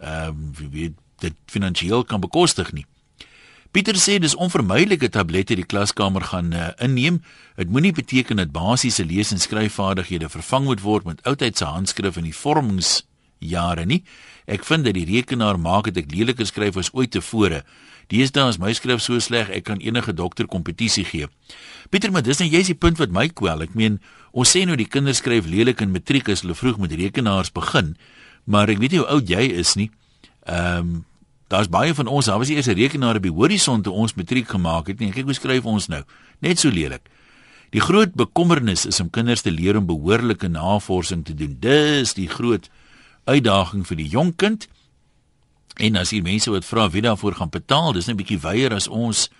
ehm 0.00 0.36
um, 0.58 0.70
weet 0.72 0.96
dit 1.20 1.36
finansiëel 1.52 2.06
kan 2.08 2.20
bekostig 2.20 2.72
nie. 2.72 2.86
Pieter 3.70 3.94
sê 4.02 4.18
dis 4.18 4.34
onvermydelike 4.34 5.12
tablette 5.14 5.54
die 5.54 5.66
klaskamer 5.66 6.24
gaan 6.32 6.50
uh, 6.52 6.70
inneem. 6.82 7.20
Dit 7.56 7.70
moenie 7.70 7.92
beteken 7.94 8.40
dat 8.42 8.50
basiese 8.52 9.04
lees- 9.06 9.30
en 9.30 9.38
skryfvaardighede 9.38 10.28
vervang 10.28 10.66
moet 10.66 10.82
word 10.82 11.06
met 11.06 11.22
oudtydse 11.22 11.64
handskrif 11.64 12.18
in 12.18 12.26
die 12.26 12.34
vormingsjare 12.34 13.86
nie. 13.86 14.02
Ek 14.50 14.66
vind 14.66 14.88
dat 14.88 14.98
die 14.98 15.06
rekenaar 15.06 15.60
maak 15.60 15.86
dit 15.90 16.02
ek 16.02 16.10
leliker 16.10 16.46
skryf 16.50 16.76
as 16.82 16.90
ooit 16.92 17.14
tevore. 17.14 17.62
Deesdae 18.10 18.48
is 18.50 18.58
my 18.58 18.74
skrif 18.74 19.04
so 19.04 19.22
sleg 19.22 19.52
ek 19.54 19.68
kan 19.70 19.78
enige 19.78 20.12
dokter 20.18 20.50
kompetisie 20.50 21.06
gee. 21.06 21.30
Pieter, 21.90 22.10
maar 22.10 22.26
dis 22.26 22.42
nou 22.42 22.50
jy's 22.50 22.72
die 22.72 22.78
punt 22.78 22.98
wat 22.98 23.14
my 23.14 23.28
kwel. 23.30 23.62
Ek 23.62 23.78
meen, 23.78 24.00
ons 24.34 24.50
sê 24.50 24.66
nou 24.66 24.74
die 24.74 24.90
kinders 24.90 25.22
skryf 25.22 25.46
lelik 25.46 25.78
in 25.84 25.94
matriek 25.94 26.28
as 26.28 26.42
hulle 26.42 26.58
vroeg 26.58 26.82
met 26.82 26.98
rekenaars 26.98 27.54
begin 27.54 27.94
maar 28.50 28.70
ek 28.70 28.80
weet 28.82 28.96
nie 28.96 29.02
hoe 29.02 29.12
oud 29.16 29.30
jy 29.30 29.46
is 29.62 29.76
nie. 29.78 29.90
Ehm 30.48 30.90
um, 30.90 30.98
daar's 31.50 31.68
baie 31.68 31.94
van 31.94 32.06
ons, 32.06 32.26
daar 32.30 32.38
was 32.38 32.48
eers 32.48 32.68
'n 32.68 32.78
rekenaar 32.78 33.16
op 33.16 33.22
die 33.22 33.32
horison 33.32 33.82
toe 33.82 33.92
ons 33.92 34.14
matriek 34.14 34.48
gemaak 34.48 34.86
het 34.86 34.98
nie. 34.98 35.10
Kyk 35.10 35.24
hoe 35.24 35.34
skryf 35.34 35.64
ons 35.64 35.88
nou. 35.88 36.02
Net 36.38 36.58
so 36.58 36.70
lelik. 36.70 37.08
Die 37.70 37.80
groot 37.80 38.14
bekommernis 38.14 38.86
is 38.86 39.00
om 39.00 39.10
kinders 39.10 39.40
te 39.40 39.50
leer 39.50 39.76
om 39.76 39.86
behoorlike 39.86 40.48
navorsing 40.48 41.24
te 41.24 41.34
doen. 41.34 41.56
Dis 41.60 42.14
die 42.14 42.28
groot 42.28 42.70
uitdaging 43.24 43.86
vir 43.86 43.96
die 43.96 44.08
jong 44.08 44.36
kind. 44.36 44.68
En 45.76 45.96
as 45.96 46.10
hier 46.10 46.22
mense 46.22 46.50
wat 46.50 46.64
vra 46.64 46.90
wie 46.90 47.02
daarvoor 47.02 47.34
gaan 47.34 47.50
betaal, 47.50 47.92
dis 47.92 48.06
net 48.06 48.16
'n 48.16 48.22
bietjie 48.22 48.40
weier 48.40 48.74
as 48.74 48.88
ons 48.88 49.30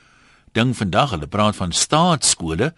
ding 0.53 0.77
vandag. 0.77 1.11
Hulle 1.11 1.27
praat 1.27 1.57
van 1.57 1.73
staatsskole. 1.73 2.75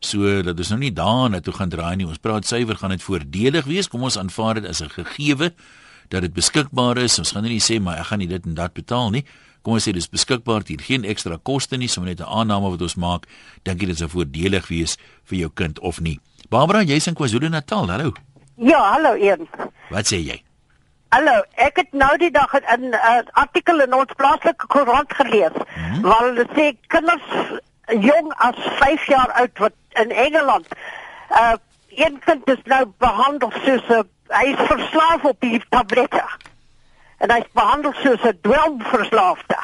So 0.00 0.42
dat 0.42 0.58
ons 0.58 0.68
nou 0.68 0.78
nie 0.78 0.92
daarna 0.92 1.40
toe 1.40 1.54
gaan 1.54 1.68
draai 1.68 1.96
nie. 1.96 2.06
Ons 2.06 2.18
praat 2.18 2.46
suiwer 2.46 2.76
gaan 2.76 2.90
dit 2.90 3.02
voordelig 3.02 3.64
wees. 3.64 3.88
Kom 3.88 4.02
ons 4.02 4.18
aanvaar 4.18 4.54
dit 4.54 4.66
as 4.66 4.82
'n 4.82 4.88
gegewe 4.88 5.52
dat 6.14 6.24
dit 6.26 6.34
beskikbaar 6.34 7.00
is. 7.02 7.18
Ons 7.18 7.34
gaan 7.34 7.46
nie 7.48 7.62
sê 7.62 7.80
maar 7.82 7.98
ek 8.02 8.12
gaan 8.12 8.22
nie 8.22 8.30
dit 8.30 8.46
en 8.46 8.54
dat 8.58 8.76
betaal 8.76 9.10
nie. 9.14 9.24
Kom 9.64 9.78
ons 9.78 9.86
sê 9.86 9.94
dis 9.96 10.10
beskikbaar, 10.12 10.66
hier 10.68 10.82
geen 10.84 11.06
ekstra 11.08 11.38
koste 11.40 11.78
nie, 11.80 11.88
sommer 11.88 12.12
net 12.12 12.20
'n 12.20 12.28
aanname 12.28 12.70
wat 12.70 12.82
ons 12.82 12.96
maak. 12.96 13.26
Dink 13.64 13.80
jy 13.80 13.86
dit 13.86 13.98
sou 13.98 14.08
voordelig 14.08 14.68
wees 14.68 14.96
vir 15.24 15.38
jou 15.38 15.50
kind 15.54 15.80
of 15.80 16.00
nie? 16.00 16.20
Barbara, 16.50 16.82
jy's 16.82 17.06
in 17.06 17.14
KwaZulu-Natal. 17.14 17.88
Hallo. 17.88 18.12
Ja, 18.56 18.92
hallo 18.92 19.14
een. 19.16 19.48
Wat 19.90 20.06
sê 20.06 20.20
jy? 20.20 20.42
Hallo, 21.14 21.42
ek 21.56 21.76
het 21.76 21.92
nou 21.92 22.16
die 22.18 22.30
dag 22.30 22.52
'n 22.54 22.92
uh, 22.92 23.22
artikel 23.32 23.80
in 23.80 23.94
ons 23.94 24.12
plaaslike 24.16 24.66
koerant 24.66 25.12
gelees 25.14 25.56
hmm? 25.74 26.02
waar 26.02 26.24
hulle 26.28 26.46
sê 26.56 26.76
kinders 26.86 27.28
jong 27.86 28.32
as 28.36 28.58
5 28.80 29.06
jaar 29.06 29.30
oud 29.40 29.58
wat 29.58 29.72
in 30.02 30.10
Engeland 30.10 30.66
uh 31.30 31.54
een 31.94 32.18
kind 32.24 32.48
is 32.50 32.62
nou 32.64 32.84
behandel 32.98 33.52
soos 33.64 33.86
'n 33.88 34.08
hy 34.28 34.44
is 34.52 34.66
verslaaf 34.66 35.24
op 35.24 35.40
die 35.40 35.62
tablette. 35.68 36.24
En 37.18 37.30
hy 37.30 37.44
behandel 37.52 37.92
soos 38.02 38.22
'n 38.22 38.38
dwelmverslaafde. 38.42 39.58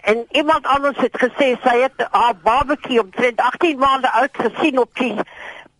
En 0.00 0.26
iemand 0.30 0.66
anders 0.66 0.96
het 0.96 1.16
gesê 1.22 1.56
sy 1.62 1.76
het 1.80 2.08
haar 2.10 2.36
babatjie 2.42 3.00
omtrent 3.00 3.40
18 3.40 3.78
maande 3.78 4.10
oud 4.10 4.32
gesien 4.32 4.78
op 4.78 4.94
die 4.94 5.14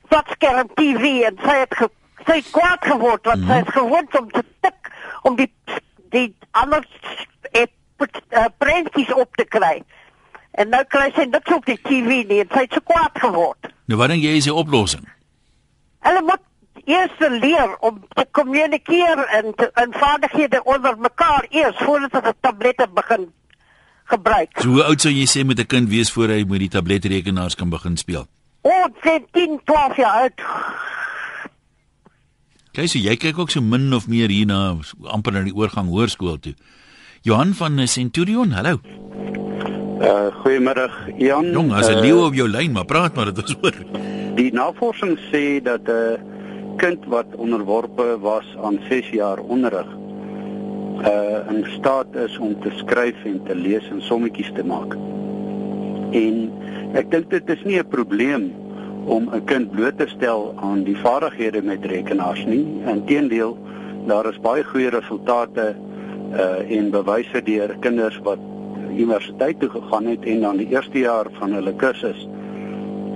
flatskerm 0.09 0.69
TV 0.75 1.23
en 1.29 1.39
sy 1.45 1.57
het 1.63 1.75
ge, 1.75 1.89
sy 2.27 2.37
het 2.41 2.51
kwaad 2.51 2.85
geword 2.85 3.25
want 3.25 3.41
mm 3.41 3.47
-hmm. 3.47 3.51
sy 3.51 3.59
het 3.59 3.73
gewoond 3.73 4.19
om 4.19 4.31
te 4.31 4.45
tik 4.61 4.93
om 5.23 5.37
die 5.37 5.53
die 6.11 6.37
ander 6.51 6.87
et, 7.51 7.71
uh, 7.99 8.45
prentjies 8.59 9.13
op 9.13 9.37
te 9.37 9.45
kry. 9.45 9.83
En 10.51 10.69
nou 10.69 10.85
kry 10.85 11.13
sy 11.15 11.25
niks 11.31 11.53
op 11.55 11.65
die 11.65 11.79
TV 11.83 12.25
nie, 12.27 12.45
sy 12.51 12.65
het 12.67 12.73
so 12.73 12.81
kwaad 12.85 13.15
geword. 13.15 13.71
Nou 13.85 13.99
wat 14.01 14.09
dink 14.09 14.23
jy 14.23 14.37
is 14.41 14.49
die 14.51 14.55
oplossing? 14.55 15.07
Hulle 16.01 16.23
moet 16.23 16.43
eers 16.85 17.19
leer 17.19 17.77
om 17.81 18.01
te 18.15 18.27
kommunikeer 18.31 19.19
en 19.39 19.55
te, 19.55 19.71
en 19.75 19.93
vaardighede 19.93 20.63
onder 20.65 20.99
mekaar 20.99 21.47
eers 21.51 21.77
voordat 21.77 22.13
hulle 22.13 22.35
tablette 22.41 22.89
begin 22.95 23.33
gebruik. 24.05 24.61
So 24.61 24.69
hoe 24.69 24.85
oud 24.85 25.01
sou 25.01 25.13
jy 25.13 25.27
sê 25.27 25.45
moet 25.45 25.61
'n 25.61 25.67
kind 25.67 25.89
wees 25.89 26.13
voor 26.13 26.29
hy 26.29 26.45
met 26.49 26.59
die 26.59 26.69
tabletrekenaars 26.69 27.55
kan 27.55 27.71
begin 27.71 27.97
speel? 27.97 28.27
O, 28.63 28.69
oh, 28.69 28.87
10, 29.33 29.61
12 29.65 29.97
jaar 29.97 30.21
oud. 30.23 30.41
Kyk, 32.73 32.89
so 32.89 32.99
jy 32.99 33.17
kyk 33.17 33.39
ook 33.39 33.51
so 33.51 33.61
min 33.61 33.93
of 33.93 34.07
meer 34.09 34.29
hier 34.29 34.47
na 34.47 34.77
amper 35.05 35.33
na 35.33 35.43
die 35.43 35.55
oorgang 35.55 35.89
hoërskool 35.89 36.39
toe. 36.39 36.55
Johan 37.23 37.55
van 37.55 37.87
Centurion, 37.89 38.53
hallo. 38.53 38.81
Uh 40.01 40.31
goeiemiddag 40.43 40.93
Jan. 41.19 41.51
Jong, 41.53 41.73
as 41.73 41.89
'n 41.89 41.99
uh, 41.99 42.01
leeu 42.01 42.25
op 42.25 42.35
jou 42.35 42.49
lyn, 42.49 42.73
maar 42.73 42.85
praat 42.85 43.15
maar 43.15 43.35
dit 43.35 43.49
is 43.49 43.57
oor. 43.63 43.75
Die 44.35 44.53
navorsing 44.53 45.19
sê 45.33 45.61
dat 45.63 45.85
'n 45.85 45.91
uh, 45.91 46.40
kind 46.81 47.05
wat 47.13 47.37
onderworpe 47.37 48.19
was 48.21 48.47
aan 48.65 48.79
6 48.89 49.11
jaar 49.11 49.39
onderrig 49.39 49.89
uh 51.01 51.53
in 51.53 51.65
staat 51.69 52.15
is 52.15 52.39
om 52.39 52.61
te 52.61 52.71
skryf 52.75 53.25
en 53.25 53.41
te 53.45 53.55
lees 53.55 53.89
en 53.91 54.03
sommetjies 54.03 54.51
te 54.55 54.65
maak. 54.65 54.97
En 56.17 56.37
ek 57.01 57.11
dink 57.13 57.31
dit 57.33 57.53
is 57.57 57.63
nie 57.65 57.79
'n 57.81 57.89
probleem 57.89 58.53
om 59.05 59.29
'n 59.33 59.45
kind 59.45 59.71
bloot 59.71 59.99
te 59.99 60.09
stel 60.09 60.53
aan 60.57 60.85
die 60.85 60.97
vaardighede 60.97 61.63
met 61.63 61.85
rekenaars 61.85 62.45
nie. 62.45 62.65
Inteendeel, 62.87 63.57
daar 64.07 64.27
is 64.29 64.41
baie 64.41 64.65
goeie 64.65 64.91
resultate 64.91 65.75
uh 66.33 66.77
en 66.77 66.91
bewyse 66.91 67.43
deur 67.43 67.77
kinders 67.81 68.19
wat 68.23 68.39
universiteit 68.97 69.61
toe 69.61 69.69
gegaan 69.69 70.07
het 70.07 70.25
en 70.25 70.41
dan 70.41 70.57
die 70.57 70.69
eerste 70.69 70.99
jaar 70.99 71.27
van 71.39 71.53
hulle 71.53 71.75
kursus 71.75 72.29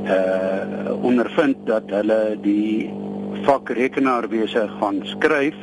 uh 0.04 0.92
ondervind 1.02 1.56
dat 1.64 1.82
hulle 1.86 2.36
die 2.40 3.03
vak 3.44 3.70
rekenaarwese 3.76 4.66
gaan 4.80 5.00
skryf 5.04 5.56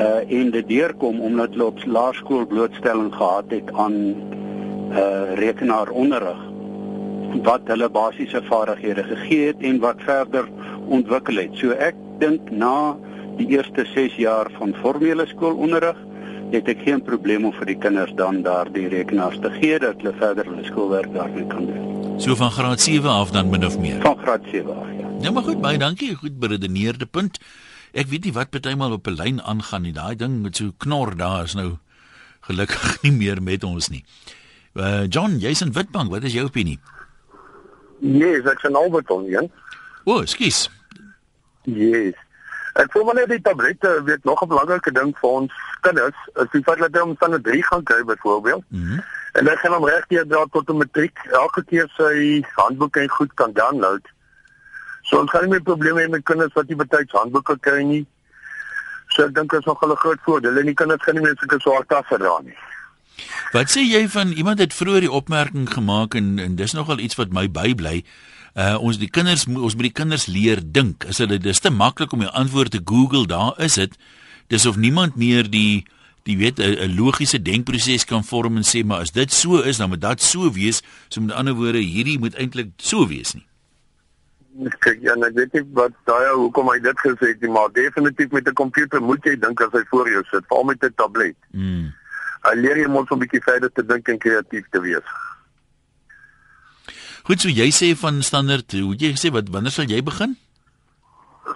uh 0.00 0.20
en 0.38 0.50
dit 0.50 0.68
deurkom 0.68 1.20
omdat 1.20 1.54
hulle 1.54 1.66
op 1.70 1.82
laerskool 1.84 2.46
blootstelling 2.46 3.10
gehad 3.14 3.50
het 3.54 3.72
aan 3.72 3.96
uh 4.92 5.34
rekenaaronderrig 5.40 6.40
wat 7.46 7.68
hulle 7.70 7.88
basiese 7.88 8.42
vaardighede 8.48 9.04
gegee 9.12 9.46
het 9.46 9.62
en 9.62 9.78
wat 9.78 10.02
verder 10.02 10.48
ontwikkel 10.88 11.38
het. 11.38 11.54
So 11.54 11.76
ek 11.78 11.94
dink 12.18 12.50
na 12.50 12.96
die 13.38 13.46
eerste 13.54 13.86
6 13.94 14.18
jaar 14.18 14.50
van 14.58 14.74
formele 14.82 15.26
skoolonderrig 15.30 15.98
het 16.50 16.68
ek 16.68 16.82
geen 16.88 17.02
probleem 17.06 17.46
om 17.46 17.54
vir 17.54 17.70
die 17.70 17.78
kinders 17.78 18.12
dan 18.18 18.42
daardie 18.42 18.88
rekenaars 18.90 19.38
te 19.44 19.54
gee 19.60 19.78
dat 19.78 20.02
hulle 20.02 20.16
verder 20.18 20.50
hulle 20.50 20.66
skoolwerk 20.66 21.14
daarmee 21.14 21.46
kan 21.54 21.70
doen. 21.70 21.99
So 22.20 22.36
van 22.36 22.50
graad 22.50 22.80
7 22.80 23.10
af 23.10 23.30
dan 23.30 23.48
min 23.50 23.64
of 23.66 23.78
meer. 23.78 24.00
Van 24.00 24.18
graad 24.18 24.40
7 24.52 24.76
af, 24.76 24.86
ja. 24.98 25.08
Ja, 25.20 25.30
maar 25.30 25.42
goed, 25.42 25.60
baie 25.60 25.78
dankie. 25.78 26.14
Goed 26.14 26.38
beredeneerde 26.38 27.06
punt. 27.06 27.38
Ek 27.92 28.06
weet 28.12 28.24
nie 28.24 28.32
wat 28.32 28.50
partymal 28.50 28.92
op 28.92 29.06
'n 29.06 29.16
lyn 29.16 29.42
aangaan 29.42 29.82
nie. 29.82 29.92
Daai 29.92 30.16
ding 30.16 30.42
met 30.42 30.56
so 30.56 30.72
knor 30.76 31.16
daar 31.16 31.44
is 31.44 31.54
nou 31.54 31.78
gelukkig 32.40 32.96
nie 33.02 33.12
meer 33.12 33.42
met 33.42 33.64
ons 33.64 33.88
nie. 33.88 34.04
Uh 34.74 35.04
John, 35.08 35.38
jy's 35.38 35.60
in 35.60 35.72
Witbank. 35.72 36.10
Wat 36.10 36.22
is 36.22 36.32
jou 36.32 36.44
opinie? 36.44 36.78
Yes, 37.98 38.44
ek's 38.44 38.68
in 38.68 38.76
Alberton, 38.76 39.24
ja. 39.24 39.40
O, 40.04 40.12
oh, 40.12 40.24
skus. 40.24 40.70
Yes. 41.62 42.14
Ek 42.74 42.92
voel 42.92 43.04
maar 43.04 43.14
net 43.14 43.28
die 43.28 43.40
tablette 43.40 44.02
weet 44.04 44.24
nog 44.24 44.42
'n 44.42 44.48
belangrike 44.48 44.92
ding 44.92 45.16
vir 45.18 45.30
ons 45.30 45.52
kinders. 45.80 46.16
As 46.34 46.52
jy 46.52 46.60
vat 46.62 46.78
dat 46.78 46.92
hulle 46.92 47.16
van 47.18 47.34
'n 47.34 47.42
3 47.42 47.64
gaan 47.64 47.82
kry 47.82 48.04
byvoorbeeld. 48.04 48.64
Mhm. 48.68 48.92
Mm 48.92 49.02
en 49.32 49.44
hulle 49.44 49.56
gaan 49.62 49.76
hom 49.76 49.86
regtig 49.88 50.26
dra 50.28 50.44
tot 50.52 50.70
'n 50.70 50.76
matriek. 50.76 51.18
Elke 51.32 51.64
keer 51.64 51.88
sy 51.96 52.42
handboeke 52.56 53.00
en 53.00 53.08
goed 53.08 53.34
kan 53.34 53.52
download. 53.52 54.02
So 55.02 55.20
ons 55.20 55.30
gaan 55.30 55.42
nie 55.42 55.50
meer 55.50 55.62
probleme 55.62 56.02
hê 56.02 56.08
met 56.08 56.24
kinders 56.24 56.52
wat 56.54 56.68
nie 56.68 56.76
betyds 56.76 57.12
handboeke 57.12 57.58
kry 57.60 57.82
nie. 57.82 58.06
So 59.08 59.24
ek 59.24 59.34
dink 59.34 59.50
dit 59.50 59.60
is 59.60 59.66
nog 59.66 59.82
'n 59.82 59.96
groot 59.96 60.20
voordeel. 60.24 60.58
En 60.58 60.66
die 60.66 60.74
kinders 60.74 61.02
gaan 61.02 61.14
nie 61.14 61.22
meer 61.22 61.36
sulke 61.38 61.60
swaar 61.60 61.86
tasse 61.86 62.18
dra 62.18 62.40
nie. 62.42 62.56
Wat 63.52 63.70
sê 63.70 63.82
jy 63.82 64.08
van 64.08 64.28
iemand 64.32 64.58
het 64.58 64.74
vroeër 64.74 65.00
die 65.00 65.10
opmerking 65.10 65.70
gemaak 65.70 66.14
en 66.14 66.38
en 66.38 66.56
dis 66.56 66.72
nogal 66.72 66.98
iets 66.98 67.16
wat 67.16 67.32
my 67.32 67.50
bybly. 67.50 68.04
Uh 68.54 68.76
ons 68.82 68.98
die 68.98 69.10
kinders 69.10 69.46
ons 69.46 69.74
moet 69.74 69.88
die 69.90 69.98
kinders 70.02 70.26
leer 70.26 70.60
dink. 70.62 71.04
Is 71.04 71.16
dit 71.16 71.42
dis 71.42 71.60
te 71.60 71.70
maklik 71.70 72.12
om 72.12 72.18
die 72.18 72.28
antwoord 72.28 72.70
te 72.70 72.80
Google, 72.84 73.26
daar 73.26 73.54
is 73.58 73.74
dit. 73.74 73.96
Dis 74.46 74.66
of 74.66 74.76
niemand 74.76 75.16
meer 75.16 75.50
die 75.50 75.86
die 76.22 76.36
weet 76.38 76.58
'n 76.58 76.96
logiese 76.96 77.42
denkproses 77.42 78.04
kan 78.04 78.24
vorm 78.24 78.56
en 78.56 78.62
sê 78.62 78.84
maar 78.84 79.00
as 79.00 79.12
dit 79.12 79.32
so 79.32 79.60
is, 79.60 79.76
dan 79.76 79.88
moet 79.88 80.00
dit 80.00 80.22
so 80.22 80.52
wees. 80.52 80.82
So 81.08 81.20
met 81.20 81.32
ander 81.34 81.54
woorde, 81.54 81.78
hierdie 81.78 82.18
moet 82.18 82.34
eintlik 82.34 82.70
so 82.76 83.06
wees 83.06 83.34
nie. 83.34 83.46
Kyk, 84.78 84.98
ja, 85.00 85.14
ek 85.14 85.34
weet 85.34 85.52
nie 85.52 85.64
wat 85.72 85.92
daai 86.04 86.34
hoekom 86.34 86.68
hy 86.68 86.78
dit 86.80 86.98
gesê 86.98 87.32
het 87.32 87.40
nie, 87.40 87.50
maar 87.50 87.72
definitief 87.72 88.30
met 88.30 88.48
'n 88.48 88.54
komputer 88.54 89.00
moet 89.00 89.24
jy 89.24 89.36
dink 89.38 89.60
as 89.60 89.72
hy 89.72 89.84
voor 89.90 90.10
jou 90.10 90.22
sit, 90.30 90.44
veral 90.48 90.64
met 90.64 90.84
'n 90.84 90.92
tablet. 90.96 91.36
Mm. 91.52 91.92
Hy 92.42 92.54
leer 92.54 92.76
jy 92.76 92.88
mos 92.88 93.08
om 93.10 93.18
'n 93.18 93.26
bietjie 93.26 93.42
verder 93.42 93.70
te 93.72 93.86
dink 93.86 94.08
en 94.08 94.18
kreatief 94.18 94.66
te 94.70 94.80
wees. 94.80 95.06
Goed, 97.22 97.40
so 97.40 97.48
jy 97.48 97.70
sê 97.70 97.96
van 97.96 98.22
standaard, 98.22 98.72
hoe 98.72 98.96
jy 98.96 99.12
sê 99.14 99.30
wat 99.30 99.48
wanneer 99.48 99.70
sal 99.70 99.84
jy 99.84 100.02
begin? 100.02 100.36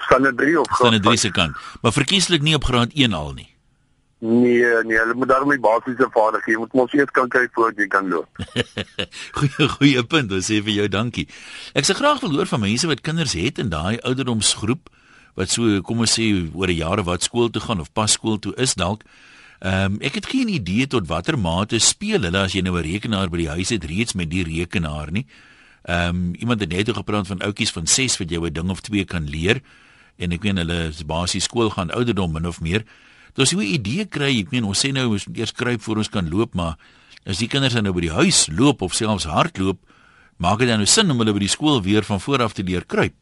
Standaard 0.06 0.36
3 0.38 0.60
of 0.60 0.66
standaard 0.74 1.02
3 1.02 1.16
se 1.16 1.30
kant. 1.30 1.56
Maar 1.82 1.92
verkieslik 1.92 2.42
nie 2.42 2.54
op 2.54 2.64
graad 2.64 2.92
1 2.94 3.12
al 3.12 3.32
nie. 3.32 3.53
Nee, 4.18 4.64
nee, 4.84 4.98
hulle 4.98 5.14
moet 5.14 5.28
daarmee 5.28 5.60
basiese 5.60 6.08
vaardighede, 6.10 6.52
jy 6.52 6.58
moet 6.58 6.72
mos 6.72 6.92
eers 6.92 7.10
kan 7.12 7.28
kry 7.28 7.48
voordat 7.52 7.78
jy 7.82 7.86
kan 7.92 8.08
loop. 8.08 8.28
goeie 9.38 9.68
goeie 9.68 10.04
punt, 10.04 10.32
ek 10.32 10.46
sê 10.46 10.60
vir 10.64 10.74
jou 10.78 10.88
dankie. 10.88 11.26
Ek 11.74 11.84
sê 11.84 11.96
graag 11.98 12.22
wil 12.24 12.38
hoor 12.38 12.48
van 12.48 12.62
mense 12.62 12.88
wat 12.88 13.02
kinders 13.04 13.34
het 13.36 13.58
in 13.58 13.72
daai 13.74 13.98
ouderdomsgroep 14.00 14.88
wat 15.34 15.50
so 15.50 15.80
kom 15.82 16.04
ons 16.04 16.14
sê 16.14 16.28
oor 16.54 16.70
'n 16.70 16.78
jare 16.78 17.02
wat 17.02 17.26
skool 17.26 17.50
toe 17.50 17.62
gaan 17.62 17.80
of 17.80 17.92
pas 17.92 18.12
skool 18.12 18.38
toe 18.38 18.54
is 18.56 18.74
dalk. 18.74 19.02
Ehm 19.60 19.94
um, 19.94 20.00
ek 20.00 20.14
het 20.14 20.26
geen 20.26 20.48
idee 20.48 20.86
tot 20.86 21.08
watter 21.08 21.38
mate 21.38 21.78
speel 21.78 22.22
hulle 22.22 22.38
as 22.38 22.52
jy 22.54 22.62
nou 22.62 22.78
'n 22.78 22.86
rekenaar 22.86 23.28
by 23.28 23.38
die 23.38 23.48
huis 23.48 23.68
het 23.68 23.84
reeds 23.84 24.14
met 24.14 24.30
die 24.30 24.44
rekenaar 24.44 25.10
nie. 25.10 25.26
Ehm 25.84 26.08
um, 26.08 26.34
iemand 26.34 26.60
het 26.60 26.72
net 26.72 26.88
gepraat 26.88 27.26
van 27.26 27.42
ouetjies 27.42 27.72
van 27.72 27.86
6 27.86 28.18
wat 28.18 28.30
jy 28.30 28.38
'n 28.38 28.52
ding 28.52 28.70
of 28.70 28.80
twee 28.80 29.04
kan 29.04 29.28
leer 29.28 29.60
en 30.16 30.32
ek 30.32 30.42
weet 30.42 30.56
hulle 30.56 30.92
basies 31.06 31.44
skool 31.44 31.70
gaan 31.70 31.90
ouderdom 31.90 32.32
min 32.32 32.46
of 32.46 32.60
meer. 32.60 32.84
Dis 33.34 33.50
hoe 33.50 33.64
idee 33.66 34.04
kry, 34.06 34.30
ek 34.44 34.52
meen 34.54 34.66
ons 34.68 34.78
sê 34.78 34.92
nou 34.94 35.08
ons 35.10 35.26
moet 35.26 35.40
eers 35.42 35.52
kruip 35.52 35.82
voor 35.82 35.98
ons 36.04 36.10
kan 36.12 36.28
loop, 36.30 36.54
maar 36.54 36.78
as 37.26 37.40
die 37.42 37.48
kinders 37.50 37.74
nou 37.74 37.92
by 37.96 38.04
die 38.06 38.14
huis 38.14 38.46
loop 38.52 38.82
of 38.86 38.94
selfs 38.94 39.26
hardloop, 39.26 39.80
maak 40.38 40.60
dit 40.62 40.70
dan 40.70 40.78
nou 40.82 40.86
sin 40.86 41.10
om 41.10 41.18
hulle 41.18 41.34
by 41.34 41.42
die 41.42 41.50
skool 41.50 41.80
weer 41.82 42.06
van 42.06 42.20
voor 42.22 42.44
af 42.46 42.54
te 42.54 42.62
leer 42.62 42.86
kruip. 42.86 43.14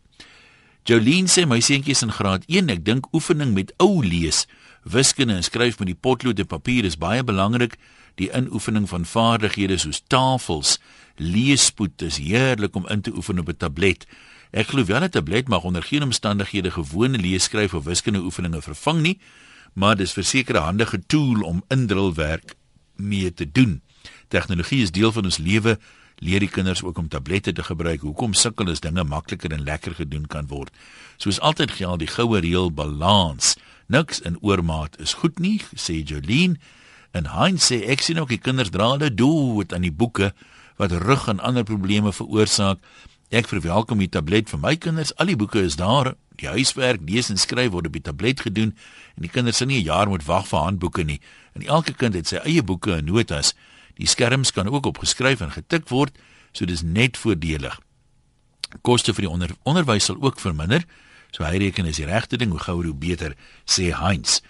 Jolene 0.85 1.31
sê 1.31 1.47
my 1.47 1.61
seentjie 1.63 1.95
is 1.95 2.03
in 2.05 2.13
graad 2.13 2.45
1, 2.51 2.69
ek 2.75 2.83
dink 2.85 3.07
oefening 3.15 3.55
met 3.57 3.71
ou 3.81 4.03
lees, 4.05 4.45
wiskunde 4.83 5.37
en 5.39 5.47
skryf 5.47 5.79
met 5.79 5.93
die 5.93 5.97
potlood 5.97 6.41
en 6.43 6.49
papier 6.51 6.85
is 6.85 6.99
baie 6.99 7.23
belangrik. 7.23 7.79
Die 8.21 8.29
inoefening 8.35 8.89
van 8.91 9.07
vaardighede 9.09 9.79
soos 9.81 10.03
tafels, 10.13 10.77
leespoed 11.17 12.03
is 12.05 12.19
heerlik 12.21 12.75
om 12.77 12.89
in 12.93 13.01
te 13.01 13.15
oefen 13.15 13.39
op 13.39 13.49
'n 13.49 13.57
tablet. 13.57 14.05
Ek 14.53 14.69
glo 14.69 14.85
wel 14.85 15.05
'n 15.05 15.09
tablet 15.09 15.49
mag 15.49 15.65
onder 15.65 15.83
geen 15.83 16.03
omstandighede 16.03 16.71
gewone 16.71 17.19
leeskryf 17.19 17.75
of 17.75 17.85
wiskunde 17.85 18.21
oefeninge 18.21 18.61
vervang 18.63 19.01
nie, 19.01 19.19
maar 19.73 19.97
dis 19.97 20.13
verseker 20.13 20.55
'n 20.55 20.65
handige 20.65 21.01
tool 21.07 21.41
om 21.43 21.65
indrilwerk 21.69 22.55
mee 22.97 23.35
te 23.35 23.53
doen. 23.53 23.83
Tegnologie 24.29 24.83
is 24.83 24.91
deel 24.91 25.13
van 25.13 25.25
ons 25.25 25.39
lewe. 25.39 25.79
Leer 26.19 26.41
die 26.41 26.49
kinders 26.49 26.83
ook 26.83 26.99
om 26.99 27.09
tablette 27.09 27.53
te 27.53 27.63
gebruik. 27.63 28.01
Hoekom 28.01 28.35
sukkel 28.35 28.71
as 28.71 28.81
dinge 28.81 29.05
makliker 29.05 29.53
en 29.53 29.65
lekker 29.65 29.95
gedoen 29.95 30.27
kan 30.27 30.47
word? 30.47 30.71
Soos 31.17 31.41
altyd 31.41 31.71
geld 31.71 31.99
die 31.99 32.09
goue 32.09 32.41
reël 32.41 32.73
balans. 32.73 33.57
Niks 33.87 34.21
in 34.21 34.39
oormaat 34.41 35.01
is 35.01 35.15
goed 35.15 35.39
nie, 35.39 35.61
sê 35.75 36.03
Jolene. 36.05 36.57
En 37.13 37.27
Heinz 37.27 37.67
sê 37.73 37.83
ek 37.93 38.01
sien 38.01 38.19
ook 38.19 38.29
die 38.33 38.41
kinders 38.41 38.71
dra 38.71 38.95
hulle 38.95 39.11
dood 39.15 39.73
aan 39.73 39.85
die 39.85 39.93
boeke 39.93 40.33
wat 40.81 40.93
rug 40.93 41.29
en 41.29 41.41
ander 41.41 41.65
probleme 41.65 42.13
veroorsaak. 42.13 42.79
Ek 43.33 43.49
verwelkom 43.49 44.03
die 44.03 44.11
tablet 44.13 44.51
vir 44.53 44.61
my 44.61 44.75
kinders. 44.77 45.15
Al 45.17 45.31
die 45.33 45.39
boeke 45.41 45.63
is 45.65 45.79
daar. 45.81 46.13
Die 46.37 46.51
huiswerk, 46.53 47.01
lees 47.09 47.31
en 47.33 47.41
skryf 47.41 47.71
word 47.73 47.89
op 47.89 47.95
die 47.97 48.05
tablet 48.05 48.43
gedoen 48.45 48.75
en 49.17 49.25
die 49.25 49.31
kinders 49.33 49.63
sal 49.63 49.69
nie 49.71 49.81
'n 49.81 49.89
jaar 49.89 50.09
moet 50.09 50.27
wag 50.27 50.47
vir 50.49 50.59
handboeke 50.59 51.05
nie. 51.05 51.21
En 51.55 51.63
elke 51.63 51.93
kind 51.93 52.15
het 52.15 52.29
sy 52.29 52.37
eie 52.45 52.63
boeke 52.63 52.93
en 52.93 53.05
notas. 53.05 53.55
Die 53.97 54.07
skerms 54.07 54.53
kan 54.53 54.69
ook 54.69 54.87
opgeskryf 54.87 55.41
en 55.41 55.51
getik 55.51 55.89
word, 55.89 56.19
so 56.53 56.65
dis 56.65 56.83
net 56.83 57.17
voordelig. 57.17 57.81
Koste 58.83 59.15
vir 59.15 59.23
die 59.23 59.31
onder, 59.31 59.51
onderwys 59.63 60.05
sal 60.05 60.17
ook 60.21 60.41
verminder. 60.41 60.85
So 61.31 61.45
hy 61.45 61.57
reken 61.57 61.87
is 61.87 61.97
die 61.97 62.07
regte 62.07 62.37
ding, 62.37 62.51
hoe 62.51 62.61
gouer 62.61 62.85
hoe 62.85 62.95
beter, 62.95 63.35
sê 63.65 63.93
Heinz. 63.93 64.41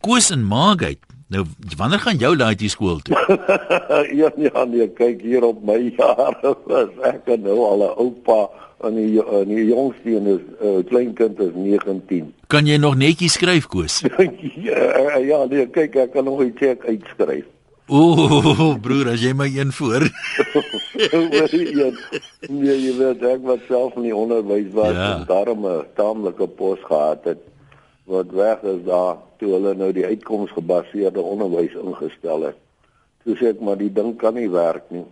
Koos 0.00 0.30
en 0.30 0.44
Margate 0.44 1.00
Nou, 1.26 1.42
wanneer 1.76 1.98
gaan 1.98 2.20
jou 2.22 2.36
laaitie 2.36 2.68
skool 2.70 3.00
toe? 3.02 3.16
ja, 4.20 4.30
ja, 4.36 4.64
nee, 4.64 4.86
kyk 4.94 5.24
hier 5.26 5.42
op 5.42 5.64
my 5.66 5.80
jare 5.98 6.52
was 6.68 6.92
ek 7.08 7.32
nou 7.42 7.56
al 7.66 7.82
'n 7.82 7.96
oupa 8.04 8.46
en 8.86 8.94
die 8.94 9.18
en 9.18 9.50
die 9.50 9.64
jongste 9.72 10.14
een 10.14 10.28
is 10.36 10.44
'n 10.60 10.66
uh, 10.66 10.84
kleinkind 10.86 11.40
is 11.40 11.50
19. 11.54 12.30
Kan 12.52 12.66
jy 12.66 12.76
nog 12.78 12.94
netjies 12.94 13.32
skryf, 13.32 13.66
Koos? 13.66 14.04
ja, 14.54 15.18
ja, 15.18 15.44
nee, 15.50 15.66
kyk 15.66 15.96
ek 15.96 16.12
kan 16.12 16.24
nog 16.24 16.42
'n 16.42 16.54
check 16.54 16.86
uitskryf. 16.86 17.44
Ooh, 17.88 18.78
broer, 18.82 19.08
as 19.10 19.22
jy 19.22 19.32
my 19.32 19.46
een 19.46 19.72
voor. 19.72 20.06
nee, 22.50 22.78
jy 22.86 22.94
weet 22.98 23.22
ek 23.22 23.42
wat 23.42 23.66
self 23.68 23.94
in 23.98 24.02
die 24.02 24.14
onderwys 24.14 24.70
was 24.74 24.94
ja. 24.94 25.16
en 25.16 25.26
daarom 25.26 25.66
'n 25.66 25.84
taamlike 25.94 26.46
pos 26.46 26.78
gehad 26.86 27.24
het 27.24 27.42
wat 28.06 28.30
weg 28.30 28.62
is 28.62 28.82
daar 28.86 29.18
toe 29.40 29.50
hulle 29.56 29.74
nou 29.74 29.90
die 29.92 30.06
uitkomsgebaseerde 30.06 31.22
onderwys 31.22 31.74
ingestel 31.74 32.48
het. 32.50 32.58
Toe 33.26 33.34
sê 33.38 33.50
ek 33.50 33.62
maar 33.66 33.78
die 33.80 33.90
ding 33.92 34.14
kan 34.20 34.36
nie 34.38 34.48
werk 34.50 34.86
nie. 34.94 35.04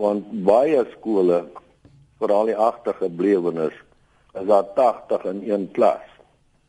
Want 0.00 0.30
baie 0.46 0.80
skole, 0.96 1.44
veral 2.18 2.48
die 2.48 2.56
agtergeblewenes, 2.56 3.76
is 4.34 4.48
daar 4.48 4.66
80 4.74 5.28
in 5.30 5.42
een 5.50 5.68
klas. 5.76 6.08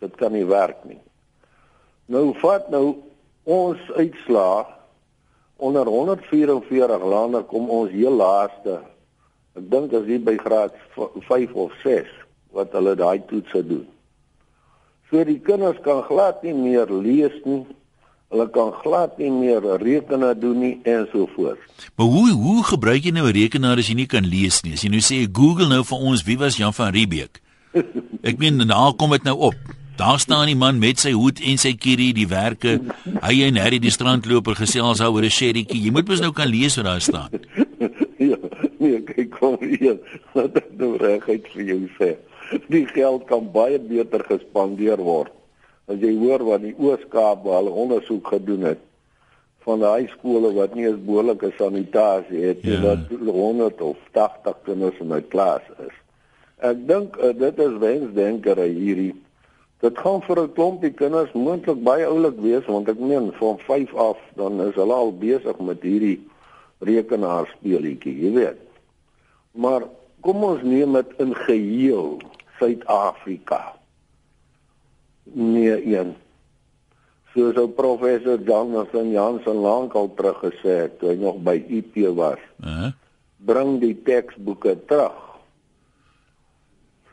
Dit 0.03 0.19
kan 0.19 0.35
nie 0.35 0.45
werk 0.45 0.83
nie. 0.83 0.99
Nou 2.11 2.33
vat 2.43 2.67
nou 2.69 2.97
ons 3.47 3.79
uitslaag 3.95 4.75
onder 5.55 5.87
144 5.87 7.07
lande 7.07 7.41
kom 7.47 7.71
ons 7.71 7.95
heel 7.95 8.13
laaste. 8.19 8.81
Ek 9.55 9.71
dink 9.71 9.95
as 9.95 10.05
jy 10.11 10.19
by 10.19 10.35
graad 10.43 10.75
5 10.99 11.55
of 11.55 11.73
6 11.81 12.11
wat 12.55 12.75
hulle 12.75 12.97
daai 12.99 13.23
toetse 13.31 13.63
doen. 13.63 13.87
So 15.15 15.23
die 15.23 15.39
kinders 15.39 15.77
kan 15.79 16.01
glad 16.09 16.41
nie 16.43 16.51
meer 16.51 16.89
lees 16.91 17.35
nie. 17.47 17.61
Hulle 18.33 18.49
kan 18.51 18.73
glad 18.81 19.13
nie 19.15 19.29
meer 19.31 19.63
rekene 19.79 20.33
doen 20.35 20.57
nie 20.59 20.73
en 20.83 21.05
so 21.13 21.29
voort. 21.37 21.61
Maar 21.95 22.09
hoe 22.11 22.33
hoe 22.35 22.63
gebruik 22.67 23.07
jy 23.07 23.13
nou 23.15 23.23
'n 23.29 23.31
rekenaar 23.31 23.79
as 23.79 23.87
jy 23.87 23.95
nie 23.95 24.11
kan 24.11 24.27
lees 24.27 24.59
nie? 24.63 24.73
As 24.73 24.83
jy 24.83 24.89
nou 24.91 24.99
sê 24.99 25.23
Google 25.31 25.69
nou 25.69 25.83
vir 25.83 25.97
ons 25.97 26.25
wie 26.27 26.37
was 26.37 26.57
Jan 26.57 26.73
van 26.73 26.91
Riebeeck? 26.91 27.39
Ek 28.29 28.37
meen 28.37 28.57
nou 28.57 28.93
kom 28.95 29.11
dit 29.11 29.23
nou 29.23 29.37
op. 29.39 29.55
Daar 29.95 30.19
staan 30.19 30.47
die 30.47 30.55
man 30.55 30.79
met 30.79 30.99
sy 30.99 31.11
hoed 31.11 31.39
en 31.39 31.57
sy 31.57 31.77
kierie 31.79 32.11
die 32.13 32.27
werke. 32.27 32.81
Hy 33.23 33.43
en 33.47 33.55
Harry 33.55 33.79
die 33.79 33.95
strandloper 33.95 34.55
gesels 34.55 34.99
oor 34.99 35.23
'n 35.23 35.31
sherrytjie. 35.31 35.79
Jy 35.79 35.91
moet 35.91 36.07
mos 36.07 36.19
nou 36.19 36.33
kan 36.33 36.47
lees 36.51 36.75
wat 36.75 36.85
daar 36.85 37.01
staan. 37.01 37.29
ja, 38.31 38.37
nee, 38.79 38.99
kyk 38.99 39.31
kom 39.31 39.55
hier. 39.63 39.95
Wat 40.35 40.57
ek 40.57 40.75
nou 40.75 40.97
reguit 40.97 41.47
vir 41.55 41.63
jou 41.63 41.87
sê 41.95 42.17
die 42.75 42.85
geld 42.91 43.25
kan 43.29 43.51
baie 43.51 43.79
beter 43.79 44.23
gespandeer 44.27 45.01
word. 45.01 45.31
As 45.87 46.01
jy 46.01 46.15
hoor 46.17 46.43
wat 46.47 46.63
die 46.65 46.75
Oos-Kaap 46.81 47.45
al 47.45 47.69
ondersoek 47.69 48.27
gedoen 48.33 48.71
het 48.71 48.81
van 49.65 49.81
daai 49.81 50.05
skole 50.11 50.51
wat 50.53 50.75
nie 50.77 50.85
eens 50.85 51.01
behoorlike 51.05 51.49
sanitasie 51.57 52.43
het 52.45 52.63
nie, 52.63 52.75
ja. 52.77 52.81
wat 52.85 53.09
100 53.09 53.81
of 53.81 53.97
80 54.13 54.59
kinders 54.65 54.99
in 55.01 55.13
'n 55.13 55.27
klas 55.27 55.65
is. 55.81 55.95
Ek 56.61 56.87
dink 56.87 57.17
uh, 57.17 57.33
dit 57.33 57.59
is 57.59 57.79
wensdenkery 57.81 58.69
hierdie 58.73 59.13
Dit 59.83 59.97
gaan 60.01 60.21
vir 60.25 60.39
'n 60.41 60.53
klompie 60.57 60.93
kinders 60.93 61.33
moontlik 61.33 61.81
baie 61.83 62.05
oulik 62.07 62.37
wees 62.41 62.65
want 62.65 62.87
ek 62.89 62.99
meen 62.99 63.31
van 63.39 63.57
5 63.59 63.91
af 63.95 64.17
dan 64.35 64.61
is 64.61 64.75
hulle 64.75 64.93
al 64.93 65.11
besig 65.11 65.57
met 65.59 65.83
hierdie 65.83 66.19
rekenaarspeletjie, 66.79 68.15
jy 68.23 68.31
weet. 68.31 68.61
Maar 69.51 69.85
kom 70.25 70.43
ons 70.43 70.63
neem 70.65 70.97
dit 70.97 71.17
in 71.21 71.33
geheel 71.45 72.07
Suid-Afrika. 72.59 73.75
Nee, 75.35 75.75
een. 75.85 76.15
Soos 77.35 77.57
ou 77.59 77.67
professor 77.77 78.39
Jonathan 78.47 79.11
Jansen 79.11 79.59
lankal 79.61 80.09
teruggesê 80.17 80.79
het 80.85 80.97
toe 81.01 81.11
hy 81.11 81.19
nog 81.21 81.41
by 81.45 81.59
IP 81.67 81.99
was. 82.17 82.41
Uh 82.63 82.71
-huh. 82.79 82.91
Bring 83.45 83.77
die 83.83 83.93
teksboeke 84.07 84.77
terug 84.89 85.25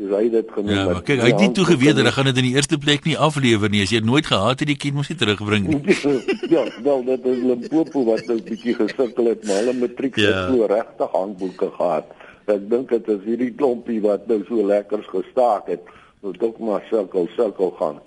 soos 0.02 0.12
hy 0.16 0.30
dit 0.32 0.48
genoem 0.54 0.72
ja, 0.72 0.86
het. 0.88 0.96
Ja, 0.96 1.02
kyk, 1.06 1.20
hy 1.22 1.30
het 1.30 1.42
nie 1.42 1.52
toe 1.56 1.66
geweet 1.68 1.98
dat 1.98 2.08
hy 2.08 2.14
gaan 2.16 2.28
dit 2.30 2.40
in 2.42 2.48
die 2.48 2.54
eerste 2.56 2.78
plek 2.80 3.04
nie 3.08 3.16
aflewer 3.18 3.72
nie. 3.72 3.82
As 3.84 3.92
jy 3.92 4.00
nooit 4.04 4.26
gehad 4.26 4.62
het, 4.62 4.68
die 4.68 4.78
kind 4.80 4.96
moes 4.98 5.10
nie 5.12 5.18
terugbring 5.20 5.68
nie. 5.68 5.96
ja, 6.54 6.64
wel 6.84 7.04
dit 7.10 7.28
is 7.32 7.44
Limpopo 7.50 8.04
wat 8.08 8.26
'n 8.28 8.40
bietjie 8.48 8.74
gesukkel 8.78 9.32
het, 9.32 9.44
maar 9.46 9.62
hulle 9.62 9.76
matriek 9.84 10.16
het 10.16 10.24
ja. 10.24 10.46
so 10.48 10.66
regtig 10.66 11.10
handboeke 11.12 11.70
gehad. 11.76 12.08
Ek 12.46 12.70
dink 12.70 12.88
dit 12.88 13.08
is 13.08 13.24
hierdie 13.24 13.52
klompie 13.54 14.00
wat 14.00 14.26
nou 14.26 14.42
so 14.48 14.66
lekkers 14.66 15.06
gestaak 15.06 15.66
het, 15.66 15.82
moet 16.20 16.42
ook 16.42 16.58
maar 16.58 16.86
sukkel 16.90 17.28
sukkel 17.36 17.70
gaan. 17.78 18.00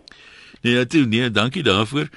Nee, 0.61 0.85
toe, 0.85 1.05
nee, 1.05 1.31
dankie 1.31 1.63
daarvoor. 1.63 2.09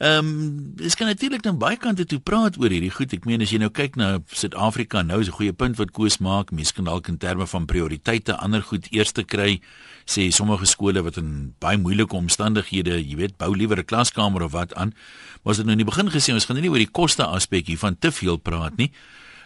Ehm 0.00 0.26
um, 0.26 0.72
dis 0.80 0.94
kan 0.94 1.06
natuurlik 1.06 1.42
dan 1.42 1.58
baie 1.58 1.76
kante 1.76 2.06
toe 2.08 2.18
praat 2.24 2.54
oor 2.56 2.72
hierdie 2.72 2.90
goed. 2.90 3.12
Ek 3.12 3.26
meen 3.28 3.42
as 3.44 3.50
jy 3.52 3.58
nou 3.60 3.68
kyk 3.68 3.98
na 4.00 4.22
Suid-Afrika 4.32 5.02
nou 5.04 5.18
is 5.20 5.28
'n 5.28 5.36
goeie 5.36 5.52
punt 5.52 5.76
wat 5.76 5.90
Koos 5.92 6.16
maak. 6.24 6.52
Mense 6.56 6.72
kan 6.72 6.88
dalk 6.88 7.08
in 7.08 7.18
terme 7.18 7.46
van 7.46 7.66
prioriteite 7.66 8.36
ander 8.36 8.62
goed 8.62 8.88
eerste 8.90 9.24
kry. 9.24 9.60
Sê 10.08 10.30
sommige 10.32 10.64
skole 10.64 11.02
wat 11.02 11.16
in 11.16 11.54
baie 11.58 11.76
moeilike 11.76 12.16
omstandighede, 12.16 12.96
jy 12.96 13.16
weet, 13.16 13.36
bou 13.36 13.56
liewer 13.56 13.78
'n 13.78 13.84
klaskamer 13.84 14.42
of 14.42 14.52
wat 14.52 14.74
aan. 14.74 14.94
Maar 15.42 15.50
as 15.50 15.56
dit 15.56 15.66
nou 15.66 15.76
in 15.76 15.84
die 15.84 15.92
begin 15.92 16.08
gesê 16.08 16.32
ons 16.32 16.44
gaan 16.44 16.56
nie 16.56 16.70
oor 16.70 16.78
die 16.78 16.96
koste 17.00 17.26
aspek 17.26 17.66
hiervan 17.66 17.98
te 17.98 18.10
veel 18.10 18.38
praat 18.38 18.76
nie. 18.76 18.90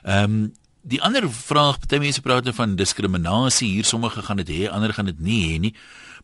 Ehm 0.04 0.24
um, 0.24 0.52
die 0.84 1.00
ander 1.02 1.26
vraag, 1.32 1.80
baie 1.88 2.02
mense 2.02 2.22
praat 2.24 2.48
van 2.56 2.76
diskriminasie. 2.76 3.70
Hier 3.78 3.88
sommige 3.88 4.22
gaan 4.22 4.42
dit 4.42 4.50
hê, 4.52 4.62
ander 4.68 4.92
gaan 4.92 5.08
dit 5.08 5.20
nie 5.20 5.40
hê 5.48 5.60
nie. 5.60 5.74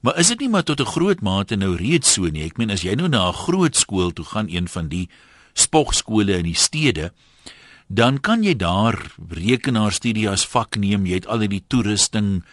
Maar 0.04 0.18
is 0.20 0.28
dit 0.32 0.40
nie 0.40 0.48
maar 0.48 0.64
tot 0.64 0.80
'n 0.80 0.92
groot 0.96 1.20
mate 1.20 1.56
nou 1.56 1.76
reeds 1.76 2.12
so 2.12 2.28
nie? 2.28 2.44
Ek 2.44 2.58
meen 2.58 2.70
as 2.70 2.82
jy 2.82 2.94
nou 2.94 3.08
na 3.08 3.28
'n 3.28 3.32
groot 3.32 3.76
skool 3.76 4.10
toe 4.12 4.24
gaan, 4.24 4.48
een 4.48 4.68
van 4.68 4.88
die 4.88 5.08
spogskole 5.54 6.38
in 6.38 6.44
die 6.44 6.54
stede, 6.54 7.12
dan 7.88 8.20
kan 8.20 8.42
jy 8.42 8.54
daar 8.54 9.12
rekenaarstudie 9.28 10.28
as 10.28 10.46
vak 10.46 10.76
neem. 10.76 11.06
Jy 11.06 11.14
het 11.14 11.26
al 11.26 11.40
hierdie 11.40 11.64
toerusting, 11.68 12.44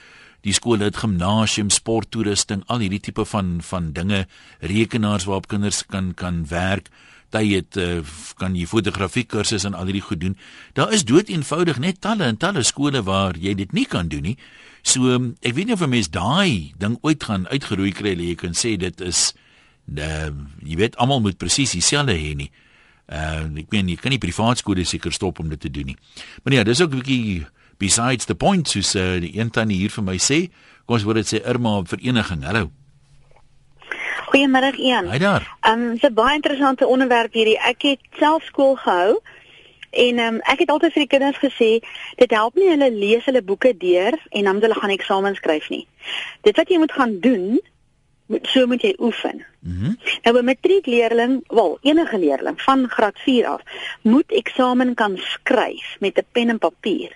die 0.45 0.53
skole 0.53 0.83
het 0.83 0.97
gimnasium, 1.01 1.69
sporttoerusting, 1.69 2.63
al 2.67 2.79
hierdie 2.79 2.99
tipe 2.99 3.25
van 3.25 3.57
van 3.61 3.91
dinge, 3.93 4.25
rekenaars 4.59 5.25
waarop 5.25 5.47
kinders 5.47 5.83
kan 5.85 6.13
kan 6.13 6.45
werk. 6.51 6.89
Jy 7.35 7.57
het 7.57 7.77
uh, 7.77 7.99
kan 8.39 8.55
jy 8.55 8.65
fotografie 8.65 9.25
kursusse 9.27 9.67
en 9.67 9.75
al 9.75 9.89
hierdie 9.89 10.05
goed 10.05 10.21
doen. 10.21 10.37
Daar 10.73 10.93
is 10.95 11.03
dood 11.05 11.29
eenvoudig 11.29 11.79
net 11.83 11.99
talle 12.01 12.23
en 12.23 12.37
talle 12.37 12.63
skole 12.63 13.03
waar 13.03 13.35
jy 13.35 13.53
dit 13.53 13.73
nie 13.75 13.85
kan 13.85 14.07
doen 14.07 14.23
nie. 14.31 14.37
So 14.81 15.17
ek 15.41 15.53
weet 15.57 15.67
nie 15.67 15.75
of 15.75 15.83
'n 15.83 15.89
mens 15.89 16.09
daai 16.09 16.71
ding 16.77 16.97
ooit 17.01 17.23
gaan 17.23 17.47
uitgeroei 17.47 17.91
kry 17.91 18.15
dat 18.15 18.25
jy 18.25 18.35
kan 18.35 18.55
sê 18.55 18.77
dit 18.77 19.01
is 19.01 19.33
uh, 19.97 20.31
jy 20.63 20.75
weet 20.75 20.95
almal 20.95 21.19
moet 21.19 21.37
presies 21.37 21.71
dieselfde 21.71 22.15
hê 22.15 22.35
nie. 22.35 22.51
Uh 23.07 23.47
ek 23.59 23.71
meen 23.71 23.89
jy 23.89 23.95
kan 23.95 24.11
nie 24.11 24.19
privaat 24.19 24.57
skole 24.57 24.85
seker 24.85 25.11
stop 25.11 25.39
om 25.39 25.49
dit 25.49 25.59
te 25.59 25.69
doen 25.69 25.85
nie. 25.85 25.97
Maar 26.43 26.53
ja, 26.53 26.63
dis 26.63 26.81
ook 26.81 26.93
'n 26.93 26.99
bietjie 26.99 27.45
besides 27.77 28.25
the 28.25 28.35
point 28.35 28.67
so 28.67 28.79
sê 28.79 29.19
die 29.19 29.37
een 29.37 29.49
tannie 29.49 29.77
hier 29.77 29.93
vir 29.93 30.03
my 30.03 30.17
sê, 30.17 30.49
kom 30.85 30.95
ons 30.95 31.03
word 31.03 31.21
dit 31.21 31.33
sê 31.33 31.43
Irma 31.45 31.81
vereniging. 31.85 32.43
Hallo. 32.43 32.69
Goeiemôre 34.27 34.73
een. 34.75 35.09
Hi 35.11 35.19
daar. 35.19 35.47
Ehm 35.61 35.81
um, 35.81 35.97
'n 36.01 36.13
baie 36.13 36.35
interessante 36.35 36.87
onderwerp 36.87 37.33
hierdie. 37.33 37.59
Ek 37.59 37.81
het 37.81 37.99
self 38.19 38.43
skool 38.43 38.75
gehou 38.75 39.19
En 39.89 40.19
um, 40.19 40.39
ek 40.39 40.59
het 40.59 40.69
altyd 40.69 40.93
vir 40.93 41.03
die 41.05 41.09
kinders 41.09 41.39
gesê, 41.41 41.69
dit 42.19 42.33
help 42.35 42.57
nie 42.59 42.67
hulle 42.69 42.89
lees 42.91 43.25
hulle 43.25 43.41
boeke 43.41 43.71
deur 43.77 44.17
en 44.29 44.49
dan 44.49 44.59
hulle 44.61 44.77
gaan 44.77 44.93
eksamen 44.93 45.35
skryf 45.35 45.69
nie. 45.73 45.85
Dit 46.45 46.59
wat 46.59 46.69
jy 46.69 46.77
moet 46.77 46.93
gaan 46.93 47.19
doen, 47.23 47.59
moet 48.27 48.49
so 48.51 48.67
moet 48.67 48.83
jy 48.83 48.93
oefen. 48.99 49.45
Mhm. 49.59 49.93
Mm 49.93 49.95
nou 50.27 50.37
'n 50.37 50.45
matriekleerling, 50.45 51.43
wel, 51.47 51.77
enige 51.81 52.19
leerling 52.19 52.61
van 52.61 52.89
graad 52.89 53.17
4 53.19 53.47
af, 53.47 53.61
moet 54.01 54.31
eksamen 54.31 54.93
kan 54.93 55.17
skryf 55.17 55.95
met 55.99 56.17
'n 56.17 56.25
pen 56.31 56.49
en 56.49 56.59
papier. 56.59 57.15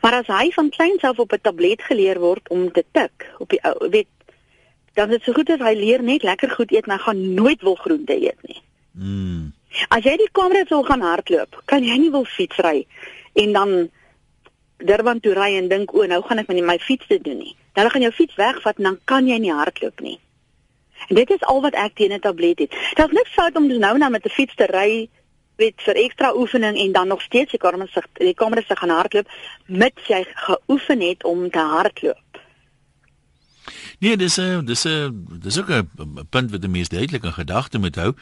Maar 0.00 0.14
as 0.20 0.26
hy 0.26 0.50
van 0.50 0.70
kleins 0.70 1.02
af 1.02 1.18
op 1.18 1.32
'n 1.32 1.40
tablet 1.42 1.82
geleer 1.82 2.18
word 2.20 2.48
om 2.48 2.72
te 2.72 2.84
tik 2.92 3.32
op 3.38 3.48
die 3.48 3.62
ou, 3.62 3.88
weet 3.90 4.06
dan 4.94 5.10
is 5.10 5.16
dit 5.16 5.22
so 5.24 5.32
goed 5.32 5.50
as 5.50 5.60
hy 5.60 5.74
leer 5.74 6.02
net 6.02 6.22
lekker 6.22 6.50
goed 6.50 6.72
eet, 6.72 6.86
maar 6.86 6.98
gaan 6.98 7.34
nooit 7.34 7.62
wil 7.62 7.74
groente 7.74 8.16
eet 8.16 8.40
nie. 8.42 8.62
Mhm. 8.92 9.52
As 9.88 10.04
jy 10.04 10.16
die 10.16 10.32
kamer 10.32 10.64
sou 10.68 10.84
gaan 10.84 11.00
hardloop, 11.04 11.62
kan 11.64 11.84
jy 11.84 11.98
nie 12.00 12.10
wil 12.10 12.24
fietsry 12.24 12.86
en 13.34 13.52
dan 13.52 13.90
Durban 14.76 15.20
toe 15.20 15.32
ry 15.32 15.56
en 15.56 15.68
dink 15.68 15.92
o, 15.94 16.04
nou 16.04 16.22
gaan 16.22 16.38
ek 16.38 16.48
met 16.52 16.64
my 16.64 16.78
fiets 16.78 17.06
te 17.08 17.18
doen 17.20 17.38
nie. 17.38 17.54
Dan 17.72 17.90
gaan 17.90 18.04
jou 18.04 18.12
fiets 18.12 18.36
wegvat 18.36 18.76
en 18.76 18.84
dan 18.90 18.98
kan 19.04 19.28
jy 19.28 19.38
nie 19.40 19.52
hardloop 19.52 20.00
nie. 20.00 20.18
En 21.08 21.16
dit 21.16 21.30
is 21.30 21.44
al 21.44 21.60
wat 21.64 21.74
ek 21.74 21.94
teen 21.94 22.12
'n 22.12 22.20
tablet 22.20 22.58
het. 22.58 22.72
Daar's 22.94 23.12
niks 23.12 23.32
fout 23.32 23.56
om 23.56 23.66
nou 23.66 23.98
nou 23.98 24.10
met 24.10 24.24
'n 24.24 24.28
fiets 24.28 24.54
te 24.54 24.66
ry 24.66 25.08
weet 25.56 25.82
vir 25.86 25.94
ekstra 26.04 26.32
oefening 26.36 26.78
en 26.78 26.92
dan 26.92 27.08
nog 27.08 27.22
steeds 27.22 27.50
die 27.50 27.60
kamer 27.60 27.88
se 27.88 28.02
die 28.12 28.34
kamer 28.34 28.62
se 28.66 28.76
gaan 28.76 28.90
hardloop 28.90 29.28
mits 29.66 30.06
jy 30.06 30.24
geoefen 30.34 31.00
het 31.00 31.24
om 31.24 31.50
te 31.50 31.58
hardloop. 31.58 32.42
Nee, 33.98 34.16
dis 34.16 34.38
'n 34.38 34.64
dis 34.64 34.84
'n 34.84 35.26
dis 35.42 35.58
ook 35.58 35.70
'n 35.70 36.26
punt 36.30 36.50
wat 36.50 36.60
die 36.60 36.70
meeste 36.70 36.94
duidelik 36.94 37.24
in 37.24 37.32
gedagte 37.32 37.78
moet 37.78 37.96
hou. 37.96 38.14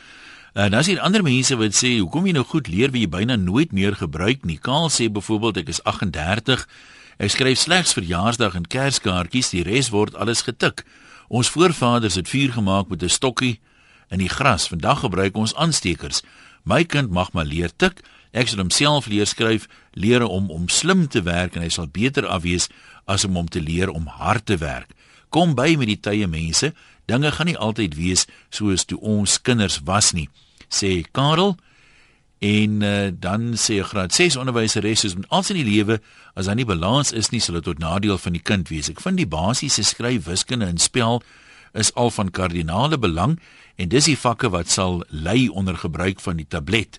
En 0.55 0.71
dan 0.71 0.81
is 0.81 0.87
hier 0.87 1.01
ander 1.01 1.23
mense 1.23 1.57
wat 1.57 1.75
sê, 1.75 1.99
"Hoekom 1.99 2.27
jy 2.27 2.33
nou 2.33 2.45
goed 2.45 2.69
leer 2.69 2.91
wie 2.91 3.01
jy 3.01 3.09
byna 3.09 3.37
nooit 3.37 3.73
meer 3.73 3.97
gebruik 3.97 4.45
nie?" 4.45 4.59
Kaal 4.59 4.91
sê 4.91 5.11
byvoorbeeld, 5.11 5.57
"Ek 5.57 5.69
is 5.69 5.83
38. 5.83 6.69
Ek 7.17 7.31
skryf 7.31 7.59
slegs 7.59 7.93
verjaarsdag 7.93 8.55
en 8.55 8.67
Kerskaartjies, 8.67 9.51
die 9.51 9.63
res 9.63 9.89
word 9.91 10.15
alles 10.15 10.43
getik. 10.43 10.85
Ons 11.29 11.49
voorvaders 11.49 12.15
het 12.15 12.29
vuur 12.29 12.53
gemaak 12.53 12.89
met 12.89 13.03
'n 13.03 13.09
stokkie 13.09 13.61
in 14.09 14.19
die 14.19 14.29
gras. 14.29 14.69
Vandag 14.69 15.01
gebruik 15.01 15.37
ons 15.37 15.55
aanstekers. 15.55 16.23
My 16.65 16.85
kind 16.85 17.13
mag 17.13 17.33
maar 17.33 17.49
leer 17.49 17.71
tik. 17.77 18.03
Ek 18.33 18.49
sal 18.51 18.65
homself 18.65 19.07
leer 19.07 19.29
skryf, 19.31 19.69
leer 19.95 20.25
om 20.27 20.51
om 20.51 20.69
slim 20.69 21.07
te 21.09 21.23
werk 21.23 21.55
en 21.55 21.63
hy 21.63 21.71
sal 21.71 21.87
beter 21.87 22.27
afwees 22.27 22.69
as 23.07 23.25
om 23.25 23.37
om 23.37 23.49
te 23.49 23.63
leer 23.63 23.93
om 23.93 24.09
hard 24.09 24.47
te 24.51 24.57
werk. 24.59 24.91
Kom 25.31 25.55
by 25.55 25.77
met 25.79 25.93
die 25.93 26.01
tye 26.01 26.27
mense." 26.27 26.75
Dinge 27.05 27.29
gaan 27.37 27.47
nie 27.47 27.59
altyd 27.61 27.99
wees 28.01 28.23
soos 28.49 28.87
toe 28.89 28.97
ons 29.05 29.37
kinders 29.45 29.83
was 29.85 30.15
nie 30.17 30.31
sê 30.75 31.05
Karel. 31.11 31.57
En 32.45 32.83
uh, 32.83 33.09
dan 33.13 33.55
sê 33.57 33.79
graad 33.81 34.13
6 34.13 34.37
onderwyseres 34.37 35.05
is 35.05 35.15
met 35.17 35.29
alles 35.29 35.51
in 35.55 35.61
die 35.63 35.69
lewe 35.69 36.01
as 36.35 36.51
daar 36.51 36.59
nie 36.59 36.69
balans 36.69 37.15
is 37.17 37.31
nie, 37.33 37.41
sal 37.41 37.57
dit 37.57 37.65
tot 37.65 37.81
nadeel 37.81 38.19
van 38.21 38.37
die 38.37 38.43
kind 38.43 38.69
wees. 38.69 38.91
Ek 38.93 39.01
vind 39.01 39.21
die 39.21 39.31
basiese 39.31 39.85
skryf, 39.87 40.27
wiskunde 40.29 40.69
en 40.69 40.81
spel 40.83 41.23
is 41.73 41.95
al 41.99 42.13
van 42.13 42.31
kardinale 42.35 42.99
belang 43.01 43.39
en 43.77 43.89
dis 43.89 44.05
die 44.05 44.19
vakke 44.19 44.51
wat 44.51 44.71
sal 44.71 45.03
lei 45.09 45.49
onder 45.49 45.77
gebruik 45.77 46.21
van 46.21 46.37
die 46.37 46.49
tablet. 46.49 46.99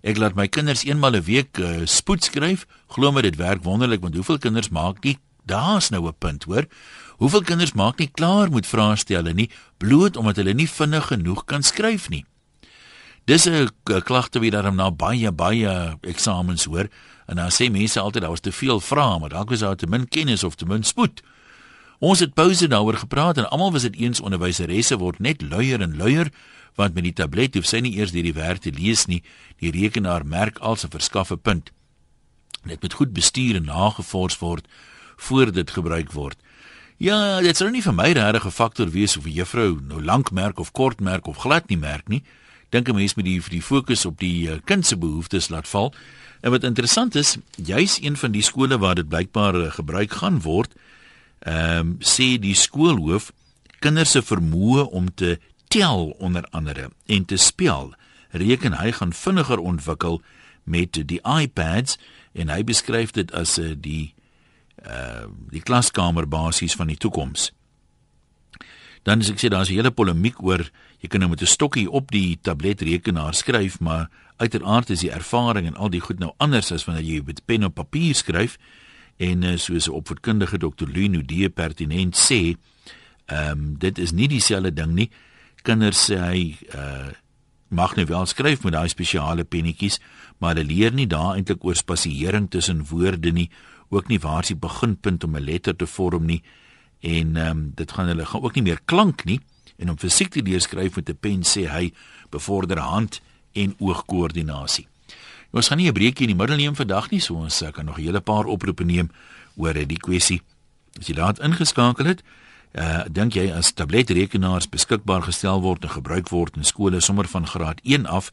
Ek 0.00 0.16
laat 0.16 0.34
my 0.34 0.48
kinders 0.48 0.84
eenmal 0.84 1.16
'n 1.16 1.22
week 1.22 1.58
uh, 1.58 1.84
spoed 1.84 2.24
skryf. 2.24 2.66
Glo 2.88 3.12
my 3.12 3.22
dit 3.22 3.36
werk 3.36 3.62
wonderlik 3.62 4.00
want 4.00 4.14
hoeveel 4.14 4.38
kinders 4.38 4.70
maak 4.70 5.04
nie 5.04 5.18
daar's 5.44 5.90
nou 5.90 6.06
'n 6.06 6.14
punt, 6.18 6.44
hoor. 6.44 6.66
Hoeveel 7.18 7.42
kinders 7.42 7.72
maak 7.72 7.98
nie 7.98 8.10
klaar 8.12 8.50
met 8.50 8.66
vraestelle 8.66 9.32
nie 9.32 9.50
bloot 9.76 10.16
omdat 10.16 10.36
hulle 10.36 10.54
nie 10.54 10.68
vinnig 10.68 11.06
genoeg 11.06 11.44
kan 11.44 11.62
skryf 11.62 12.08
nie. 12.08 12.24
Dis 13.24 13.46
'n 13.46 13.68
klagte 13.84 14.40
wie 14.40 14.50
daarom 14.50 14.76
na 14.76 14.90
baie 14.90 15.32
baie 15.32 15.98
eksamens 16.00 16.64
hoor 16.64 16.88
en 17.26 17.36
dan 17.36 17.50
sê 17.50 17.70
mense 17.70 18.00
altyd 18.00 18.22
daar 18.22 18.30
was 18.30 18.40
te 18.40 18.52
veel 18.52 18.80
vrae, 18.80 19.18
maar 19.18 19.28
dalk 19.28 19.50
was 19.50 19.60
daar 19.60 19.76
te 19.76 19.86
min 19.86 20.08
kennis 20.08 20.44
of 20.44 20.54
te 20.54 20.66
min 20.66 20.82
spoed. 20.82 21.22
Ons 22.00 22.22
het 22.24 22.32
pouse 22.34 22.66
daaroor 22.68 22.96
gepraat 22.96 23.36
en 23.36 23.50
almal 23.50 23.72
was 23.72 23.84
dit 23.84 23.96
eens 24.00 24.20
onderwyseresse 24.20 24.96
word 24.98 25.18
net 25.20 25.42
luier 25.42 25.80
en 25.80 25.96
luier 25.96 26.32
want 26.74 26.94
met 26.94 27.04
die 27.04 27.12
tablet 27.12 27.54
hoef 27.54 27.66
sy 27.68 27.82
nie 27.84 27.92
eers 27.98 28.14
hierdie 28.16 28.32
werk 28.32 28.62
te 28.64 28.72
lees 28.72 29.04
nie. 29.06 29.20
Die 29.60 29.72
rekenaar 29.74 30.24
merk 30.24 30.58
als 30.58 30.84
'n 30.84 30.90
verskaffe 30.90 31.36
punt. 31.36 31.70
Dit 32.64 32.80
moet 32.82 32.92
goed 32.92 33.12
bestuur 33.12 33.56
en 33.56 33.64
nagevors 33.64 34.38
word 34.38 34.66
voor 35.16 35.52
dit 35.52 35.70
gebruik 35.70 36.12
word. 36.12 36.38
Ja, 36.96 37.40
dit 37.40 37.56
sou 37.56 37.70
nie 37.70 37.82
vir 37.82 37.94
my 37.94 38.12
regtig 38.12 38.46
'n 38.46 38.50
faktor 38.50 38.90
wees 38.90 39.16
of 39.16 39.24
'n 39.26 39.32
juffrou 39.32 39.80
nou 39.82 40.02
lank 40.02 40.30
merk 40.30 40.58
of 40.58 40.72
kort 40.72 41.00
merk 41.00 41.26
of 41.26 41.36
glad 41.36 41.68
nie 41.68 41.78
merk 41.78 42.08
nie 42.08 42.22
dink 42.70 42.88
'n 42.88 42.94
mens 42.94 43.14
met 43.14 43.24
die 43.24 43.42
die 43.48 43.62
fokus 43.62 44.04
op 44.04 44.18
die 44.18 44.48
uh, 44.48 44.58
kind 44.64 44.86
se 44.86 44.96
behoeftes 44.96 45.48
laat 45.48 45.68
val. 45.68 45.94
En 46.40 46.50
wat 46.50 46.62
interessant 46.62 47.14
is, 47.14 47.36
juis 47.56 48.02
een 48.02 48.16
van 48.16 48.30
die 48.30 48.42
skole 48.42 48.78
waar 48.78 48.94
dit 48.94 49.08
blykbaar 49.08 49.54
uh, 49.54 49.70
gebruik 49.70 50.12
gaan 50.12 50.40
word, 50.40 50.74
ehm 51.40 51.78
um, 51.78 51.96
sê 52.00 52.36
die 52.38 52.54
skoolhoof 52.54 53.32
kinders 53.80 54.10
se 54.10 54.22
vermoë 54.22 54.84
om 54.92 55.08
te 55.14 55.38
tel 55.68 56.10
onder 56.18 56.44
andere 56.50 56.90
en 57.06 57.24
te 57.24 57.36
spel 57.36 57.94
reken 58.30 58.76
hy 58.76 58.92
gaan 58.92 59.12
vinniger 59.12 59.58
ontwikkel 59.58 60.20
met 60.64 60.98
die 61.08 61.20
iPads 61.24 61.96
en 62.32 62.52
hy 62.52 62.60
beskryf 62.64 63.14
dit 63.16 63.32
as 63.32 63.58
uh, 63.58 63.72
die 63.76 64.12
uh 64.84 65.26
die 65.50 65.60
klaskamer 65.60 66.28
basies 66.28 66.76
van 66.76 66.88
die 66.88 66.96
toekoms. 66.96 67.50
dan 69.02 69.20
as 69.20 69.30
ek 69.30 69.40
sê 69.40 69.48
daar's 69.48 69.70
'n 69.70 69.80
hele 69.80 69.90
polemiek 69.90 70.42
oor 70.42 70.70
jy 71.00 71.08
kan 71.08 71.20
nou 71.20 71.30
met 71.30 71.40
'n 71.40 71.46
stokkie 71.46 71.90
op 71.90 72.10
die 72.10 72.38
tabletrekenaar 72.42 73.34
skryf, 73.34 73.80
maar 73.80 74.10
uiteraard 74.36 74.90
is 74.90 75.00
die 75.00 75.12
ervaring 75.12 75.66
en 75.66 75.76
al 75.76 75.90
die 75.90 76.00
goed 76.00 76.18
nou 76.18 76.32
anders 76.36 76.72
as 76.72 76.84
wanneer 76.84 77.04
jy 77.04 77.22
met 77.24 77.44
pen 77.44 77.64
op 77.64 77.74
papier 77.74 78.14
skryf 78.14 78.58
en 79.20 79.42
uh, 79.44 79.56
soos 79.56 79.88
'n 79.88 79.96
opvoedkundige 80.00 80.58
dokter 80.58 80.88
Lino 80.88 81.20
die 81.22 81.48
pertinent 81.48 82.16
sê, 82.16 82.56
ehm 83.26 83.50
um, 83.50 83.78
dit 83.78 83.98
is 83.98 84.12
nie 84.12 84.28
dieselfde 84.28 84.72
ding 84.72 84.94
nie. 84.94 85.10
Kinders 85.62 86.10
sê 86.10 86.18
hy 86.18 86.56
uh 86.74 87.12
mag 87.70 87.94
nou 87.94 88.04
wel 88.06 88.26
skryf 88.26 88.64
met 88.64 88.72
daai 88.72 88.88
spesiale 88.88 89.44
pennetjies, 89.44 90.00
maar 90.38 90.56
hulle 90.56 90.66
leer 90.66 90.92
nie 90.92 91.06
daar 91.06 91.36
eintlik 91.36 91.64
oor 91.64 91.76
spasiering 91.78 92.48
tussen 92.50 92.82
woorde 92.90 93.30
nie, 93.30 93.50
ook 93.90 94.08
nie 94.08 94.18
waar 94.18 94.42
die 94.42 94.56
beginpunt 94.56 95.24
om 95.24 95.36
'n 95.36 95.44
letter 95.44 95.76
te 95.76 95.86
vorm 95.86 96.26
nie 96.26 96.42
en 97.00 97.36
ehm 97.36 97.50
um, 97.50 97.72
dit 97.74 97.92
gaan 97.92 98.06
hulle 98.06 98.26
gaan 98.26 98.42
ook 98.42 98.54
nie 98.54 98.62
meer 98.62 98.80
klank 98.84 99.24
nie 99.24 99.40
en 99.76 99.90
om 99.90 99.98
fisiek 99.98 100.28
te 100.30 100.42
leer 100.42 100.60
skryf 100.60 100.96
met 100.96 101.08
'n 101.08 101.16
pen 101.20 101.42
sê 101.42 101.68
hy 101.68 101.92
bevorder 102.30 102.78
hand 102.78 103.20
en 103.52 103.74
oogkoördinasie. 103.78 104.86
Ons 105.50 105.68
gaan 105.68 105.78
nie 105.78 105.88
'n 105.88 105.92
breekie 105.92 106.28
in 106.28 106.36
die 106.36 106.38
middel 106.38 106.56
neem 106.56 106.74
vandag 106.74 107.10
nie, 107.10 107.20
so 107.20 107.34
ons 107.34 107.62
kan 107.72 107.84
nog 107.84 107.98
'n 107.98 108.02
hele 108.02 108.20
paar 108.20 108.44
oproepe 108.44 108.84
neem 108.84 109.10
oor 109.56 109.74
die 109.74 109.98
kwessie. 109.98 110.42
As 110.98 111.06
jy 111.06 111.14
laat 111.14 111.38
ingeskakel 111.38 112.06
het, 112.06 112.22
uh 112.74 113.04
dink 113.10 113.34
jy 113.34 113.50
as 113.52 113.72
tabletrekenaars 113.72 114.68
beskikbaar 114.68 115.22
gestel 115.22 115.60
word 115.60 115.82
en 115.82 115.90
gebruik 115.90 116.28
word 116.28 116.56
in 116.56 116.64
skole 116.64 117.00
sommer 117.00 117.28
van 117.28 117.46
graad 117.46 117.80
1 117.82 118.06
af, 118.06 118.32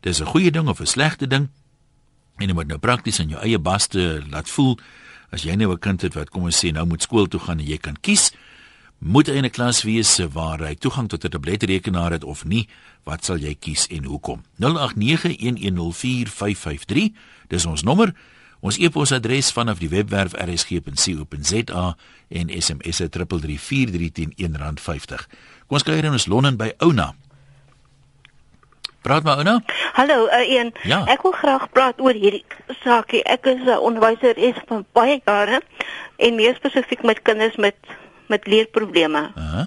dis 0.00 0.20
'n 0.20 0.26
goeie 0.26 0.50
ding 0.50 0.68
of 0.68 0.80
'n 0.80 0.86
slegte 0.86 1.26
ding? 1.26 1.48
En 2.38 2.48
jy 2.48 2.54
moet 2.54 2.66
nou 2.66 2.78
prakties 2.78 3.18
in 3.18 3.28
jou 3.28 3.40
eie 3.40 3.58
baste 3.58 4.22
laat 4.30 4.48
voel 4.48 4.78
as 5.30 5.42
jy 5.42 5.54
nou 5.54 5.72
'n 5.72 5.78
kind 5.78 6.02
het 6.02 6.14
wat 6.14 6.30
kom 6.30 6.44
ons 6.44 6.64
sê 6.64 6.72
nou 6.72 6.86
moet 6.86 7.02
skool 7.02 7.26
toe 7.26 7.40
gaan 7.40 7.58
en 7.58 7.66
jy 7.66 7.78
kan 7.78 7.96
kies 8.00 8.32
moet 8.98 9.26
hy 9.26 9.32
in 9.36 9.44
'n 9.44 9.50
klas 9.50 9.82
wees 9.82 10.18
waar 10.32 10.58
hy 10.58 10.74
toegang 10.74 11.08
tot 11.08 11.24
'n 11.24 11.28
tabletrekenaar 11.28 12.12
het 12.12 12.24
of 12.24 12.44
nie 12.44 12.68
wat 13.04 13.24
sal 13.24 13.36
jy 13.36 13.54
kies 13.54 13.86
en 13.86 14.04
hoekom 14.04 14.42
0891104553 14.58 17.12
dis 17.48 17.66
ons 17.66 17.82
nommer 17.82 18.14
ons 18.60 18.78
e-posadres 18.78 19.52
vanaf 19.52 19.78
die 19.78 19.88
webwerf 19.88 20.32
rsg.co.za 20.32 21.96
en 22.28 22.62
SMS 22.62 22.96
3343 22.96 24.12
teen 24.12 24.32
R1.50 24.36 25.26
kom 25.66 25.76
ons 25.76 25.82
kyk 25.82 25.94
hier 25.94 26.04
in 26.04 26.12
ons 26.12 26.26
Londen 26.26 26.56
by 26.56 26.72
Ouna 26.78 27.14
Praat 29.06 29.22
maar 29.22 29.36
Ouna. 29.36 29.62
Hallo, 29.92 30.26
uh, 30.26 30.50
een. 30.50 30.74
Ja. 30.82 31.04
Ek 31.06 31.22
wil 31.22 31.32
graag 31.32 31.68
praat 31.70 32.00
oor 32.02 32.16
hierdie 32.18 32.42
saakie. 32.82 33.22
Ek 33.22 33.46
is 33.46 33.62
'n 33.62 33.78
onderwyser 33.78 34.36
is 34.36 34.58
van 34.66 34.82
baie 34.92 35.20
jare 35.24 35.62
en 36.16 36.34
meer 36.34 36.54
spesifiek 36.54 37.02
met 37.02 37.22
kinders 37.22 37.56
met 37.56 37.76
met 38.28 38.46
leerprobleme. 38.46 39.30
Uh 39.36 39.52
-huh. 39.52 39.66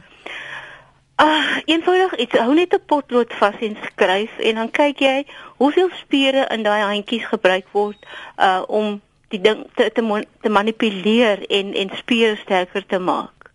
Ah, 1.15 1.57
eenvoudig 1.65 2.15
iets. 2.15 2.37
Hou 2.37 2.53
net 2.53 2.73
'n 2.73 2.85
potlood 2.85 3.33
vas 3.33 3.55
en 3.59 3.77
skryf 3.83 4.37
en 4.37 4.55
dan 4.55 4.71
kyk 4.71 4.99
jy 4.99 5.25
hoeveel 5.57 5.89
spiere 5.93 6.47
in 6.47 6.63
daai 6.63 6.81
handjies 6.81 7.25
gebruik 7.25 7.65
word 7.71 8.05
uh 8.37 8.63
om 8.67 9.01
die 9.27 9.41
ding 9.41 9.65
te 9.75 9.91
te, 9.91 10.25
te 10.41 10.49
manipuleer 10.49 11.43
en 11.47 11.73
en 11.73 11.89
spiere 11.95 12.35
sterker 12.35 12.85
te 12.85 12.99
maak. 12.99 13.51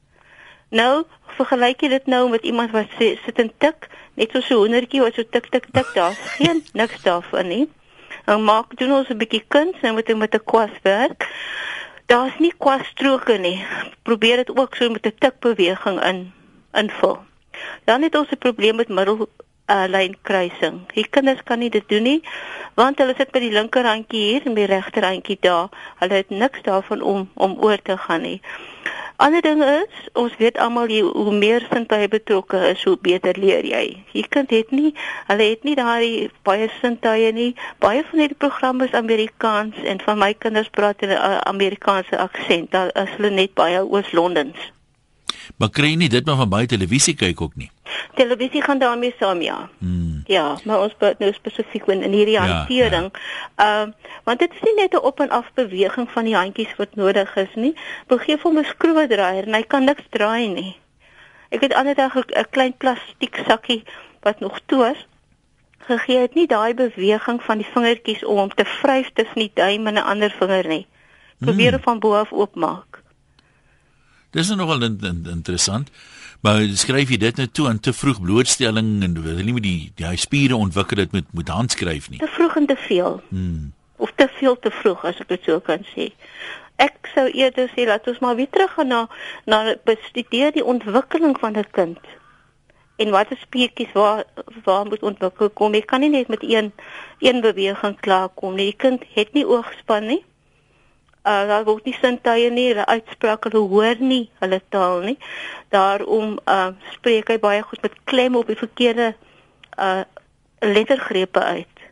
Nou, 0.68 1.04
vergelyk 1.38 1.80
jy 1.80 1.88
dit 1.88 2.06
nou 2.06 2.28
met 2.30 2.44
iemand 2.44 2.70
wat 2.74 2.92
sê, 2.98 3.14
sit 3.24 3.38
en 3.38 3.50
tik, 3.58 3.88
net 4.14 4.30
so 4.30 4.38
'n 4.38 4.60
hoendertjie 4.60 5.00
wat 5.00 5.14
so 5.14 5.22
tik 5.22 5.48
tik 5.50 5.66
tik 5.72 5.94
daar, 5.94 6.14
geen 6.36 6.64
niks 6.72 7.02
daarvan 7.02 7.48
nie. 7.48 7.68
Dan 8.24 8.44
maak 8.44 8.76
doen 8.76 8.92
ons 8.92 9.08
'n 9.08 9.16
bietjie 9.16 9.44
kuns 9.48 9.80
en 9.80 9.94
met 9.94 10.16
met 10.16 10.34
'n 10.34 10.44
kwas 10.44 10.74
werk. 10.82 11.28
Daar's 12.06 12.38
nie 12.38 12.52
kwasstroke 12.58 13.38
nie. 13.38 13.64
Probeer 14.02 14.36
dit 14.36 14.56
ook 14.56 14.74
so 14.74 14.90
met 14.90 15.06
'n 15.06 15.14
tikbeweging 15.18 16.04
in 16.04 16.32
invul. 16.72 17.18
Dan 17.84 18.02
het 18.02 18.14
ons 18.14 18.30
'n 18.30 18.38
probleem 18.38 18.76
met 18.76 18.88
middel 18.88 19.28
uh, 19.66 19.84
lyn 19.86 20.16
kruising. 20.22 20.92
Die 20.92 21.08
kinders 21.08 21.42
kan 21.42 21.58
nie 21.58 21.70
dit 21.70 21.88
doen 21.88 22.02
nie 22.02 22.22
want 22.74 22.98
hulle 22.98 23.14
sit 23.16 23.30
by 23.34 23.42
die 23.42 23.52
linkerhandjie 23.54 24.22
hier 24.28 24.46
en 24.48 24.56
by 24.56 24.64
die 24.64 24.72
regterhandjie 24.74 25.38
daar. 25.46 25.68
Hulle 26.02 26.20
het 26.20 26.30
niks 26.30 26.62
daarvan 26.66 27.02
om 27.02 27.28
om 27.34 27.56
oor 27.62 27.82
te 27.82 27.96
gaan 28.06 28.26
nie. 28.26 28.40
Ander 29.16 29.40
ding 29.40 29.62
is, 29.62 29.98
ons 30.18 30.32
weet 30.36 30.56
almal 30.58 30.90
hoe 30.90 31.32
meer 31.34 31.62
sintuie 31.70 32.08
betrokke 32.10 32.58
is, 32.72 32.82
hoe 32.82 32.96
beter 32.98 33.38
leer 33.38 33.62
jy. 33.62 33.84
Hier 34.10 34.26
kind 34.28 34.50
het 34.50 34.74
nie, 34.74 34.90
hulle 35.28 35.46
het 35.52 35.62
nie 35.62 35.76
daai 35.78 36.30
baie 36.42 36.66
sintuie 36.80 37.30
nie. 37.32 37.52
Baie 37.78 38.02
van 38.10 38.24
hierdie 38.24 38.40
programme 38.42 38.88
is 38.90 38.98
Amerikaans 38.98 39.78
en 39.86 40.02
van 40.02 40.18
my 40.18 40.32
kinders 40.34 40.72
praat 40.74 41.06
hulle 41.06 41.18
Amerikaanse 41.46 42.18
aksent. 42.18 42.72
Daar 42.74 42.90
is 43.04 43.14
hulle 43.14 43.30
net 43.30 43.54
baie 43.54 43.84
Oos-Londens. 43.86 44.72
Maar 45.56 45.70
kry 45.70 45.90
jy 45.92 45.96
nie 45.96 46.08
dit 46.08 46.26
maar 46.26 46.36
van 46.36 46.48
baie 46.48 46.66
televisie 46.66 47.14
kyk 47.14 47.40
ook 47.40 47.56
nie. 47.56 47.70
Televisie 48.14 48.62
gaan 48.62 48.78
daarmee 48.78 49.14
saam 49.18 49.42
ja. 49.42 49.68
Hmm. 49.78 50.22
Ja, 50.26 50.58
maar 50.64 50.80
ons 50.80 50.94
praat 50.98 51.18
nou 51.18 51.32
spesifiek 51.32 51.86
in 51.86 52.02
hierdie 52.02 52.38
ja, 52.38 52.46
hantering. 52.46 53.10
Ehm 53.12 53.66
ja, 53.66 53.80
ja. 53.80 53.86
uh, 53.86 53.92
want 54.24 54.38
dit 54.38 54.52
is 54.52 54.62
nie 54.62 54.74
net 54.74 54.94
'n 54.94 55.04
op 55.04 55.20
en 55.20 55.30
af 55.30 55.50
beweging 55.54 56.10
van 56.10 56.24
die 56.24 56.36
handjies 56.36 56.76
wat 56.76 56.94
nodig 56.94 57.36
is 57.36 57.54
nie. 57.54 57.74
Begeef 58.06 58.42
hom 58.42 58.58
'n 58.58 58.64
skroewedraaier 58.64 59.46
en 59.46 59.54
hy 59.54 59.62
kan 59.62 59.84
niks 59.84 60.06
draai 60.10 60.48
nie. 60.48 60.76
Ek 61.48 61.60
het 61.60 61.74
ander 61.74 61.94
dag 61.94 62.16
'n 62.16 62.46
klein 62.50 62.76
plastiek 62.76 63.36
sakkie 63.46 63.82
wat 64.20 64.40
nog 64.40 64.60
toe 64.66 64.90
is 64.90 65.06
gegee 65.84 66.18
het 66.18 66.34
nie 66.34 66.46
daai 66.46 66.74
beweging 66.74 67.42
van 67.42 67.60
die 67.60 67.68
vingertjies 67.72 68.24
om 68.24 68.48
te 68.48 68.64
vryf 68.64 69.10
tussen 69.12 69.40
die 69.44 69.50
duim 69.54 69.86
en 69.86 69.94
'n 69.94 70.08
ander 70.12 70.30
vinger 70.38 70.66
nie. 70.68 70.86
Probeer 71.38 71.72
hmm. 71.72 71.82
van 71.82 71.98
bo 71.98 72.14
af 72.14 72.32
oopmaak. 72.32 72.93
Dis 74.34 74.50
nogal 74.50 74.82
in, 74.82 74.98
in, 75.02 75.22
interessant. 75.30 75.90
Maar 76.42 76.64
skryf 76.76 77.12
jy 77.14 77.16
dit 77.22 77.36
net 77.38 77.52
toe 77.54 77.68
aan 77.70 77.78
te 77.80 77.92
vroeg 77.94 78.18
blootstelling 78.20 78.88
en 79.06 79.14
wil 79.22 79.38
nie 79.38 79.54
met 79.54 79.64
die 79.64 79.92
die 79.96 80.16
spiere 80.20 80.58
ontwikkel 80.58 81.04
dit 81.04 81.14
met 81.14 81.30
met 81.32 81.52
handskryf 81.54 82.10
nie. 82.10 82.18
Te 82.18 82.32
vroeg 82.34 82.56
en 82.60 82.66
te 82.66 82.76
veel. 82.88 83.20
Hmm. 83.28 83.70
Of 83.96 84.12
te 84.18 84.26
veel 84.40 84.58
te 84.58 84.72
vroeg 84.82 85.06
as 85.06 85.22
ek 85.22 85.30
dit 85.30 85.46
so 85.46 85.62
kan 85.62 85.86
sê. 85.94 86.10
Ek 86.82 86.98
sou 87.14 87.28
eerder 87.30 87.70
sê 87.72 87.86
laat 87.86 88.10
ons 88.10 88.18
maar 88.20 88.34
weer 88.36 88.50
terug 88.50 88.74
gaan 88.74 88.90
na 88.90 89.00
na 89.46 89.62
bestudeer 89.86 90.52
die 90.58 90.66
ontwikkeling 90.74 91.38
van 91.38 91.56
'n 91.62 91.70
kind. 91.70 92.02
En 92.98 93.10
wat 93.14 93.30
is 93.30 93.40
spiertjies 93.46 93.94
waar 93.94 94.24
waar 94.66 94.84
moet 94.90 95.02
ontwikkel 95.02 95.50
kom? 95.50 95.74
Jy 95.74 95.86
kan 95.86 96.00
nie 96.00 96.10
net 96.10 96.28
met 96.28 96.42
een 96.42 96.72
een 97.20 97.40
beweging 97.40 98.00
klaar 98.00 98.28
kom 98.28 98.54
nie. 98.54 98.74
Die 98.74 98.80
kind 98.84 99.02
het 99.14 99.32
nie 99.32 99.46
oogspan 99.46 100.06
nie 100.06 100.24
uh, 101.24 101.44
daar 101.48 101.64
word 101.64 101.86
nie 101.88 101.96
sintuie 101.98 102.50
nie, 102.52 102.68
hulle 102.72 102.86
uitsprake, 102.86 103.50
hulle 103.50 103.68
hoor 103.68 104.00
nie 104.00 104.24
hulle 104.42 104.60
taal 104.72 105.04
nie. 105.08 105.16
Daarom 105.74 106.38
uh, 106.50 106.72
spreek 106.98 107.32
hy 107.32 107.38
baie 107.42 107.62
goed 107.66 107.82
met 107.82 107.96
klem 108.08 108.36
op 108.38 108.50
die 108.50 108.58
verkeerde 108.58 109.14
uh, 109.78 110.04
lettergrepe 110.60 111.40
uit. 111.40 111.88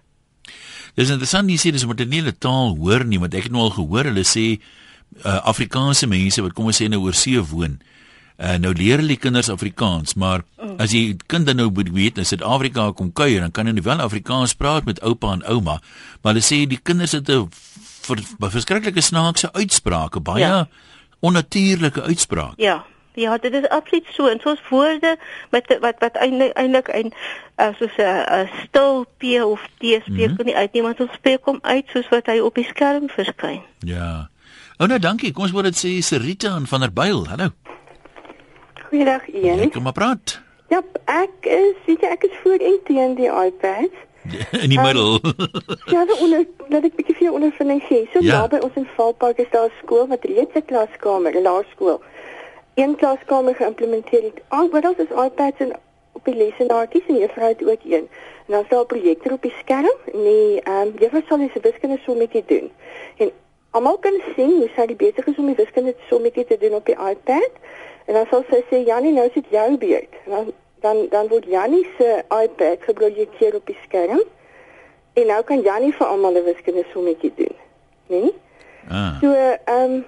Dis 0.94 1.08
interessant 1.08 1.48
jy 1.48 1.56
sê 1.60 1.72
dis 1.72 1.86
moet 1.88 2.04
nie 2.04 2.20
hulle 2.20 2.36
taal 2.36 2.76
hoor 2.76 3.06
nie, 3.08 3.20
want 3.22 3.34
ek 3.34 3.48
het 3.48 3.54
nou 3.54 3.64
al 3.66 3.74
gehoor 3.78 4.10
hulle 4.10 4.26
sê 4.28 4.46
uh, 4.52 5.40
Afrikaanse 5.48 6.08
mense 6.10 6.44
wat 6.44 6.54
kom 6.56 6.68
ons 6.68 6.82
sê 6.82 6.90
nou 6.92 7.02
oor 7.06 7.16
see 7.16 7.40
woon. 7.40 7.80
Uh, 8.42 8.56
nou 8.58 8.72
leer 8.76 9.00
hulle 9.00 9.16
kinders 9.20 9.52
Afrikaans, 9.52 10.16
maar 10.18 10.42
mm. 10.58 10.76
as 10.82 10.92
jy 10.96 11.16
kind 11.30 11.46
dan 11.46 11.60
nou 11.60 11.68
weet 11.72 12.18
in 12.18 12.26
Suid-Afrika 12.26 12.90
kom 12.96 13.12
kuier, 13.12 13.40
dan 13.40 13.52
kan 13.54 13.68
hulle 13.70 13.84
wel 13.84 14.02
Afrikaans 14.02 14.56
praat 14.58 14.88
met 14.88 15.00
oupa 15.00 15.36
en 15.36 15.44
ouma, 15.46 15.78
maar 16.20 16.34
hulle 16.34 16.44
sê 16.44 16.64
die 16.66 16.80
kinders 16.80 17.12
het 17.16 17.28
'n 17.30 17.48
vir 18.06 18.22
verskriklike 18.52 19.00
snaakse 19.00 19.52
uitsprake, 19.52 20.20
baie 20.20 20.44
ja. 20.44 20.66
onnatuurlike 21.20 22.02
uitsprake. 22.02 22.58
Ja. 22.62 22.82
Ja, 23.14 23.36
dit 23.36 23.52
is 23.52 23.68
absoluut 23.68 24.06
so. 24.08 24.26
En 24.26 24.38
soos 24.40 24.60
woorde 24.70 25.18
met 25.50 25.78
wat 25.80 25.98
wat 26.00 26.16
eintlik 26.16 26.88
een 26.88 27.12
uh, 27.60 27.68
soos 27.76 27.96
'n 28.00 28.48
stil 28.64 29.04
P 29.18 29.22
of 29.44 29.60
T 29.78 29.84
spreek 29.84 30.06
mm 30.06 30.36
-hmm. 30.36 30.44
nie 30.44 30.56
uit 30.56 30.72
nie, 30.72 30.82
maar 30.82 30.94
ons 30.98 31.12
spreek 31.12 31.44
hom 31.44 31.58
uit 31.62 31.84
soos 31.92 32.08
wat 32.08 32.26
hy 32.26 32.38
op 32.38 32.54
die 32.54 32.64
skerm 32.64 33.08
verskyn. 33.08 33.60
Ja. 33.78 34.28
Oh 34.78 34.86
nou 34.86 34.98
dankie. 34.98 35.32
Kom 35.32 35.42
ons 35.42 35.52
word 35.52 35.64
dit 35.64 35.76
sê 35.76 36.00
Serita 36.00 36.60
van 36.64 36.80
der 36.80 36.92
Byl. 36.92 37.28
Hallo. 37.28 37.48
Goeiedag, 38.88 39.28
Ian. 39.28 39.70
Kom 39.70 39.82
maar 39.82 39.92
praat. 39.92 40.40
Ja, 40.68 40.82
ek 41.04 41.46
is, 41.48 41.76
weet 41.86 42.00
jy, 42.00 42.08
ek 42.08 42.22
is 42.22 42.36
voor 42.42 42.56
en 42.60 42.78
teen 42.84 43.14
die 43.14 43.28
iPad. 43.28 43.92
in 44.64 44.68
die 44.68 44.80
middel. 44.80 45.18
ja, 45.84 46.04
so 46.06 46.16
onder 46.24 46.46
laat 46.68 46.84
ek 46.84 46.96
bietjie 46.98 47.14
vir 47.18 47.26
jou 47.26 47.34
ondervinding 47.38 47.82
gee. 47.88 48.08
So 48.12 48.22
ja. 48.22 48.42
naby 48.42 48.62
ons 48.62 48.76
in 48.80 48.88
Valpark 48.96 49.38
is 49.42 49.50
daar 49.50 49.68
'n 49.68 49.78
skool 49.82 50.06
wat 50.06 50.24
reeds 50.24 50.54
'n 50.54 50.64
klaskamer, 50.64 51.34
'n 51.34 51.42
laerskool. 51.42 52.00
Een 52.74 52.96
klaskamer 52.96 53.54
geïmplementeer 53.54 54.22
het. 54.22 54.38
Alhoewel 54.48 54.94
is 54.96 55.16
iPads 55.26 55.58
en 55.58 55.72
op 56.12 56.24
die 56.24 56.34
lesenaartjies 56.34 57.08
en 57.08 57.18
juffrou 57.18 57.48
het 57.48 57.64
ook 57.64 57.84
een. 57.84 58.08
En 58.46 58.52
dan 58.54 58.64
sal 58.68 58.82
'n 58.82 58.86
projektor 58.86 59.32
op 59.32 59.42
die 59.42 59.54
skerm 59.58 59.98
en 60.12 60.22
die 60.22 60.60
ehm 60.60 60.86
um, 60.86 60.94
juffrou 60.98 61.22
sal 61.28 61.38
dis 61.38 61.54
'n 61.54 61.66
wiskunde 61.68 61.98
sommetjie 62.06 62.44
doen. 62.46 62.70
En 63.16 63.30
almal 63.70 63.98
kan 63.98 64.16
sien 64.34 64.52
hoe 64.60 64.70
sy 64.76 64.96
besig 64.96 65.26
is 65.26 65.38
om 65.38 65.46
die 65.46 65.60
wiskunde 65.64 65.94
sommetjie 66.08 66.44
te 66.44 66.56
doen 66.58 66.74
op 66.74 66.86
die 66.86 66.98
iPad. 67.10 67.52
En 68.06 68.14
dan 68.14 68.26
sal 68.30 68.44
sy 68.50 68.62
sê 68.70 68.84
Janie, 68.86 69.12
nou 69.12 69.28
sit 69.34 69.46
jou 69.50 69.78
beurt. 69.78 70.14
En 70.24 70.30
dan 70.30 70.52
dan 70.82 71.06
dan 71.10 71.28
word 71.28 71.44
Jannie 71.44 71.86
se 71.98 72.22
iPad 72.28 72.78
geprojekteer 72.80 73.54
op 73.54 73.66
die 73.66 73.78
skerm. 73.84 74.22
En 75.12 75.26
nou 75.26 75.42
kan 75.44 75.60
Jannie 75.60 75.92
vir 75.92 76.06
almal 76.06 76.36
'n 76.36 76.44
wiskunde 76.44 76.84
sommetjie 76.92 77.32
doen. 77.36 77.56
Né? 78.06 78.20
Nee? 78.20 78.34
Ah. 78.88 79.20
So, 79.20 79.32
ehm 79.64 80.04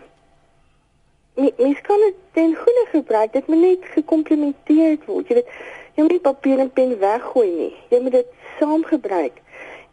um, 1.35 1.51
mens 1.57 1.81
kan 1.81 1.99
dit 1.99 2.15
ten 2.33 2.55
goeie 2.55 2.87
gebruik. 2.91 3.33
Dit 3.33 3.47
moet 3.47 3.61
net 3.61 3.85
gekomplementeer 3.95 4.99
word. 5.07 5.29
Jy 5.29 5.35
weet, 5.35 5.51
jy 5.95 6.03
moet 6.03 6.11
nie 6.11 6.21
papier 6.21 6.59
en 6.59 6.71
pen 6.73 6.99
weggooi 6.99 7.51
nie. 7.51 7.75
Jy 7.91 8.01
moet 8.01 8.13
dit 8.13 8.27
saam 8.59 8.85
gebruik. 8.85 9.41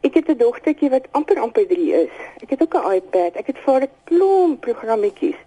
Ek 0.01 0.13
het 0.13 0.27
'n 0.29 0.37
dogtertjie 0.37 0.89
wat 0.89 1.07
amper 1.11 1.39
amper 1.39 1.67
3 1.67 1.93
is. 1.93 2.15
Ek 2.41 2.49
het 2.49 2.61
ook 2.61 2.73
'n 2.73 2.91
iPad. 2.93 3.35
Ek 3.35 3.47
het 3.47 3.57
vir 3.57 3.73
haar 3.73 3.81
'n 3.81 3.93
klomp 4.03 4.59
programmetjies, 4.61 5.39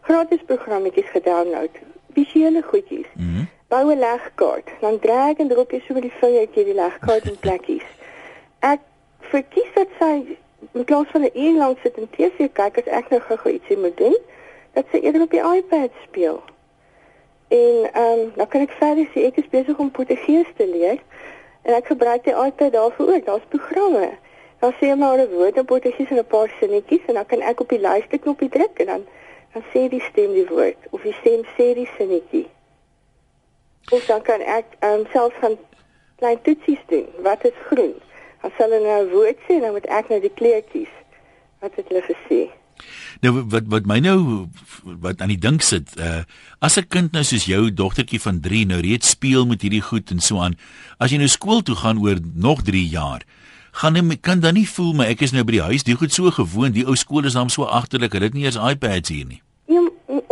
gratis 0.00 0.42
programmetjies 0.46 1.10
gedownload. 1.10 1.70
Visuele 2.12 2.62
goedjies. 2.62 3.06
Mm 3.14 3.34
-hmm. 3.34 3.48
Bou 3.72 3.90
'n 3.90 3.98
legkaart. 3.98 4.68
Dan 4.80 4.98
drag 4.98 5.36
en 5.36 5.48
drop 5.48 5.70
jy 5.70 5.80
so 5.80 5.94
met 5.94 6.02
die 6.02 6.16
vingertjie 6.20 6.64
die 6.64 6.74
legkaart 6.74 7.28
in 7.30 7.38
plekkies. 7.44 7.86
Ek 8.58 8.82
verkies 9.32 9.70
dat 9.74 9.94
sy 10.00 10.36
in 10.72 10.84
plaas 10.84 11.08
van 11.12 11.24
'n 11.24 11.38
uur 11.44 11.56
lank 11.62 11.78
sit 11.82 11.96
en 11.96 12.10
TV 12.16 12.50
kyk, 12.52 12.76
as 12.78 12.90
ek 12.98 13.08
nou 13.08 13.20
gou 13.20 13.52
ietsie 13.52 13.78
moet 13.78 13.96
doen, 13.96 14.18
dat 14.72 14.84
sy 14.90 14.98
eerder 15.00 15.22
op 15.22 15.30
die 15.30 15.46
iPad 15.56 15.90
speel. 16.02 16.42
En 17.48 17.88
ehm 17.92 18.20
um, 18.20 18.32
dan 18.36 18.48
kan 18.48 18.60
ek 18.60 18.76
verder 18.82 19.08
sê 19.14 19.24
ek 19.30 19.36
is 19.36 19.48
besig 19.56 19.78
om 19.78 19.90
Portugees 19.90 20.52
te 20.56 20.66
leer 20.66 20.98
en 21.62 21.74
ek 21.74 21.86
gebruik 21.86 22.24
die 22.24 22.38
iPad 22.46 22.72
daarvoor 22.72 23.14
ook. 23.14 23.24
Daar's 23.24 23.48
programme. 23.48 24.08
Dan 24.60 24.72
sê 24.72 24.96
maar 24.96 25.18
'n 25.18 25.32
woord 25.32 25.56
in 25.56 25.64
Portugees 25.64 26.10
en 26.10 26.18
'n 26.18 26.32
paar 26.34 26.52
sinnetjies 26.60 27.06
en 27.06 27.14
dan 27.14 27.26
kan 27.26 27.40
ek 27.40 27.60
op 27.60 27.68
die 27.68 27.80
luisterknopie 27.80 28.48
druk 28.48 28.78
en 28.78 28.86
dan 28.86 29.04
dan 29.52 29.62
sê 29.72 29.88
die 29.88 30.04
stem 30.10 30.32
die 30.32 30.48
woord 30.48 30.80
of 30.90 31.00
die 31.02 31.16
stem 31.20 31.40
sê 31.56 31.74
die 31.74 31.88
sinnetjie. 31.96 32.48
Of 33.90 34.06
dan 34.06 34.22
kan 34.22 34.40
ek 34.40 34.64
ehm 34.78 35.00
um, 35.00 35.06
self 35.12 35.34
van 35.40 35.58
klein 36.22 36.42
toetsies 36.42 36.82
doen. 36.88 37.06
Wat 37.22 37.44
is 37.44 37.58
groen? 37.70 37.94
As 38.40 38.54
hulle 38.56 38.80
nou 38.80 38.98
'n 39.04 39.10
woord 39.10 39.38
sê, 39.46 39.60
dan 39.60 39.72
moet 39.72 39.86
ek 39.86 40.08
nou 40.08 40.20
die 40.20 40.34
kleurtjies 40.34 40.94
wat 41.60 41.74
het 41.74 41.88
hulle 41.88 42.04
gesê. 42.06 42.50
Nou 43.22 43.32
wat 43.50 43.66
wat 43.70 43.86
my 43.86 43.98
nou 44.02 44.48
wat 44.84 45.20
aan 45.22 45.30
die 45.30 45.38
dink 45.38 45.62
sit, 45.62 45.94
uh 45.98 46.22
as 46.58 46.78
'n 46.78 46.88
kind 46.88 47.12
nou 47.12 47.24
soos 47.24 47.44
jou 47.44 47.70
dogtertjie 47.70 48.20
van 48.20 48.40
3 48.40 48.66
nou 48.66 48.80
reeds 48.80 49.08
speel 49.08 49.46
met 49.46 49.62
hierdie 49.62 49.82
goed 49.82 50.10
en 50.10 50.20
so 50.20 50.38
aan, 50.38 50.58
as 50.98 51.10
jy 51.10 51.18
nou 51.18 51.28
skool 51.28 51.62
toe 51.62 51.76
gaan 51.76 51.98
oor 51.98 52.18
nog 52.34 52.62
3 52.62 52.88
jaar, 52.88 53.22
gaan 53.72 53.94
jy 53.94 54.16
kan 54.20 54.40
dan 54.40 54.54
nie 54.54 54.68
voel 54.68 54.92
maar 54.94 55.06
ek 55.06 55.22
is 55.22 55.32
nou 55.32 55.44
by 55.44 55.52
die 55.52 55.66
huis, 55.68 55.82
die 55.82 55.94
goed 55.94 56.12
so 56.12 56.30
gewoon, 56.30 56.72
die 56.72 56.86
ou 56.86 56.96
skool 56.96 57.24
is 57.24 57.38
dan 57.38 57.50
so 57.50 57.64
agterlik, 57.64 58.12
hulle 58.12 58.24
het 58.24 58.34
nie 58.34 58.44
eens 58.44 58.56
iPads 58.56 59.08
hier 59.08 59.26
nie. 59.26 59.42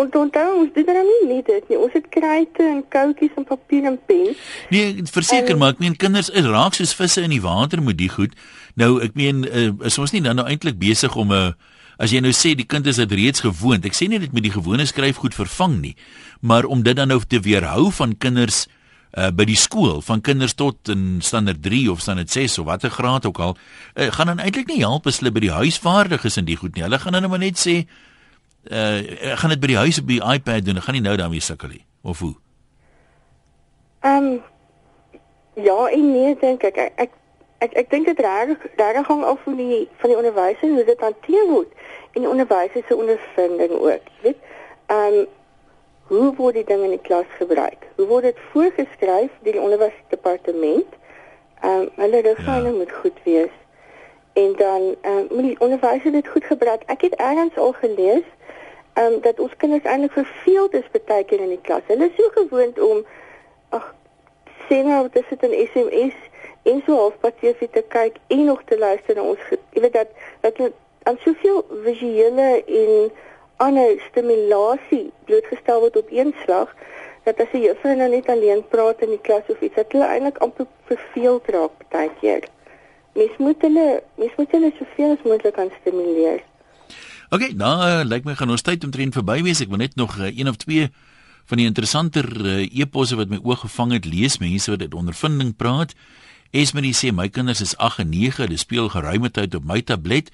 Dan 0.09 0.29
dan 0.33 0.55
ons 0.57 0.71
doen 0.75 0.87
dan 0.87 1.05
nie 1.05 1.35
net 1.35 1.47
dit 1.47 1.69
nie. 1.69 1.79
Ons 1.79 1.93
het 1.93 2.07
kruite 2.09 2.63
en 2.63 2.85
koutjies 2.89 3.35
en 3.37 3.45
papier 3.45 3.85
en 3.85 3.99
pen. 4.07 4.33
Nee, 4.71 5.03
verseker 5.13 5.59
maar, 5.59 5.75
ek 5.77 5.83
meen 5.83 5.97
kinders 5.97 6.31
is 6.33 6.49
raak 6.49 6.79
soos 6.79 6.95
visse 6.97 7.21
in 7.21 7.35
die 7.35 7.43
water 7.45 7.83
met 7.83 7.99
die 8.01 8.09
goed. 8.09 8.33
Nou, 8.81 8.97
ek 9.05 9.19
meen 9.19 9.45
uh, 9.45 9.69
is 9.85 9.99
ons 10.01 10.15
nie 10.17 10.23
dan 10.25 10.41
nou 10.41 10.47
eintlik 10.49 10.79
besig 10.81 11.17
om 11.17 11.33
'n 11.35 11.37
uh, 11.37 11.53
as 12.01 12.15
jy 12.15 12.23
nou 12.25 12.33
sê 12.33 12.55
die 12.57 12.65
kind 12.65 12.87
is 12.89 12.97
dit 12.97 13.13
reeds 13.13 13.45
gewoond. 13.45 13.85
Ek 13.85 13.97
sê 13.97 14.09
nie 14.09 14.21
dit 14.23 14.33
met 14.33 14.43
die 14.47 14.55
gewone 14.55 14.87
skryfgoed 14.89 15.37
vervang 15.37 15.81
nie, 15.81 15.97
maar 16.41 16.65
om 16.65 16.83
dit 16.83 16.97
dan 16.97 17.09
nou 17.13 17.21
te 17.21 17.41
weerhou 17.45 17.91
van 17.93 18.17
kinders 18.17 18.67
uh 19.19 19.31
by 19.35 19.43
die 19.43 19.59
skool 19.59 19.99
van 20.07 20.21
kinders 20.23 20.55
tot 20.55 20.89
in 20.89 21.19
standaard 21.19 21.59
3 21.63 21.89
of 21.91 22.01
standaard 22.01 22.31
6 22.31 22.61
of 22.63 22.67
watter 22.69 22.91
graad 22.95 23.27
ook 23.27 23.41
al 23.43 23.57
uh, 23.57 24.07
gaan 24.15 24.31
dan 24.31 24.39
eintlik 24.39 24.69
nie 24.71 24.79
help 24.85 25.09
as 25.11 25.19
hulle 25.19 25.33
by 25.35 25.43
die 25.43 25.51
huis 25.51 25.81
vaardig 25.83 26.25
is 26.25 26.39
in 26.39 26.47
die 26.47 26.57
goed 26.57 26.77
nie. 26.77 26.85
Hulle 26.87 26.99
gaan 27.03 27.19
dan 27.19 27.27
nou 27.27 27.39
net 27.39 27.59
sê 27.59 27.89
uh 28.65 29.37
gaan 29.37 29.51
dit 29.51 29.61
by 29.61 29.67
die 29.67 29.77
huis 29.77 30.01
op 30.01 30.07
die 30.07 30.23
iPad 30.23 30.65
doen. 30.65 30.75
Hulle 30.75 30.81
gaan 30.81 30.95
nie 30.95 31.03
nou 31.03 31.17
daarmee 31.17 31.41
sukkel 31.41 31.69
nie. 31.69 31.85
Of 32.03 32.19
hoe? 32.19 32.35
Ehm 34.01 34.25
um, 34.25 34.43
ja, 35.55 35.87
en 35.89 36.13
nee 36.13 36.37
dink 36.41 36.63
ek 36.63 36.77
ek 36.77 37.11
ek 37.61 37.75
ek 37.77 37.91
dink 37.93 38.09
dit 38.09 38.21
reg 38.25 38.57
reg 38.77 39.07
hang 39.07 39.25
af 39.25 39.43
van 39.45 39.57
die 39.57 39.89
van 40.01 40.13
die 40.13 40.17
onderwysers 40.17 40.73
hoe 40.77 40.85
dit 40.85 41.03
hanteer 41.05 41.47
word 41.51 41.73
en 42.15 42.25
die 42.25 42.31
onderwysers 42.31 42.87
se 42.89 42.97
ondervinding 42.97 43.75
ook 43.77 44.09
weet 44.25 44.41
ehm 44.87 45.19
um, 45.19 45.27
hoe 46.11 46.31
word 46.37 46.57
die 46.59 46.65
dinge 46.65 46.89
in 46.89 46.97
die 46.97 47.07
klas 47.09 47.29
gebruik 47.39 47.85
hoe 47.99 48.07
word 48.07 48.31
dit 48.31 48.41
voorgeskryf 48.53 49.37
deur 49.45 49.59
die 49.59 49.67
onderwysdepartement 49.67 50.97
ehm 51.61 51.85
um, 51.85 51.91
hulle 52.01 52.25
riglyne 52.29 52.73
ja. 52.73 52.77
moet 52.79 52.97
goed 53.03 53.21
wees 53.29 53.55
en 54.33 54.57
dan 54.63 54.89
ehm 55.01 55.19
um, 55.19 55.27
moet 55.31 55.49
die 55.51 55.61
onderwysers 55.69 56.17
dit 56.17 56.33
goed 56.37 56.49
gebruik 56.55 56.89
ek 56.97 57.09
het 57.11 57.21
eers 57.21 57.61
al 57.67 57.77
gelees 57.85 58.27
ehm 58.95 59.13
um, 59.13 59.21
dat 59.21 59.41
ons 59.41 59.57
kinders 59.57 59.85
eintlik 59.85 60.13
verveeld 60.13 60.75
is 60.75 60.91
baie 61.07 61.25
keer 61.25 61.41
in 61.41 61.55
die 61.55 61.63
klas. 61.63 61.87
Hulle 61.87 62.11
is 62.11 62.17
so 62.17 62.29
gewoond 62.35 62.81
om 62.81 63.05
ag 63.69 63.95
sien 64.69 64.87
nou 64.89 65.09
dit 65.09 65.25
is 65.31 65.39
'n 65.49 65.55
SMS 65.73 66.17
en 66.63 66.83
so 66.87 66.97
halfpad 66.97 67.39
TV 67.41 67.69
te 67.71 67.85
kyk 67.89 68.17
en 68.27 68.45
nog 68.45 68.63
te 68.65 68.79
luister 68.79 69.15
na 69.15 69.23
ons 69.23 69.39
jy 69.73 69.81
weet 69.81 69.93
dat 69.93 70.09
dat 70.41 70.57
jy 70.57 70.73
aan 71.03 71.19
soveel 71.25 71.65
visuele 71.85 72.49
en 72.67 73.11
ander 73.57 74.01
stimulasie 74.09 75.13
blootgestel 75.25 75.81
word 75.81 75.97
op 75.97 76.11
een 76.11 76.35
slag 76.45 76.75
dat 77.25 77.41
as 77.41 77.53
jy 77.53 77.65
juffrou 77.69 77.95
nou 77.97 78.09
net 78.11 78.29
alleen 78.29 78.63
praat 78.69 79.03
in 79.07 79.15
die 79.15 79.25
klas 79.29 79.49
of 79.49 79.61
iets 79.61 79.75
dat 79.75 79.93
hulle 79.93 80.09
eintlik 80.09 80.39
amper 80.39 80.67
verveeld 80.85 81.49
raak 81.49 81.85
baie 81.89 82.11
keer. 82.21 82.45
Mens 83.13 83.37
moet 83.37 83.63
hulle 83.63 83.89
mens 84.15 84.37
moet 84.37 84.57
hulle 84.57 84.73
soveel 84.79 85.17
as 85.17 85.27
moontlik 85.27 85.55
kan 85.55 85.73
stimuleer 85.81 86.41
Ok, 87.31 87.53
nou 87.55 87.77
uh, 87.79 88.01
lyk 88.03 88.25
my 88.27 88.33
gaan 88.35 88.51
ons 88.51 88.65
tyd 88.67 88.83
omtrent 88.83 89.15
verby 89.15 89.37
wees. 89.47 89.61
Ek 89.63 89.71
wil 89.71 89.79
net 89.79 89.93
nog 89.95 90.17
uh, 90.19 90.33
een 90.35 90.49
of 90.51 90.57
twee 90.59 90.89
van 91.47 91.61
die 91.61 91.67
interessanter 91.69 92.27
uh, 92.27 92.65
eposse 92.75 93.15
wat 93.15 93.31
my 93.31 93.39
oog 93.47 93.61
gevang 93.63 93.93
het 93.95 94.09
lees, 94.11 94.41
mense 94.43 94.73
wat 94.73 94.83
dit 94.83 94.97
ondervinding 94.99 95.53
praat. 95.55 95.95
Esmerie 96.51 96.91
sê 96.91 97.13
my 97.15 97.29
kinders 97.31 97.63
is 97.63 97.77
8 97.79 98.03
en 98.03 98.11
9, 98.11 98.43
hulle 98.43 98.59
speel 98.59 98.91
geruime 98.91 99.31
tyd 99.31 99.55
op 99.55 99.63
my 99.63 99.79
tablet 99.79 100.33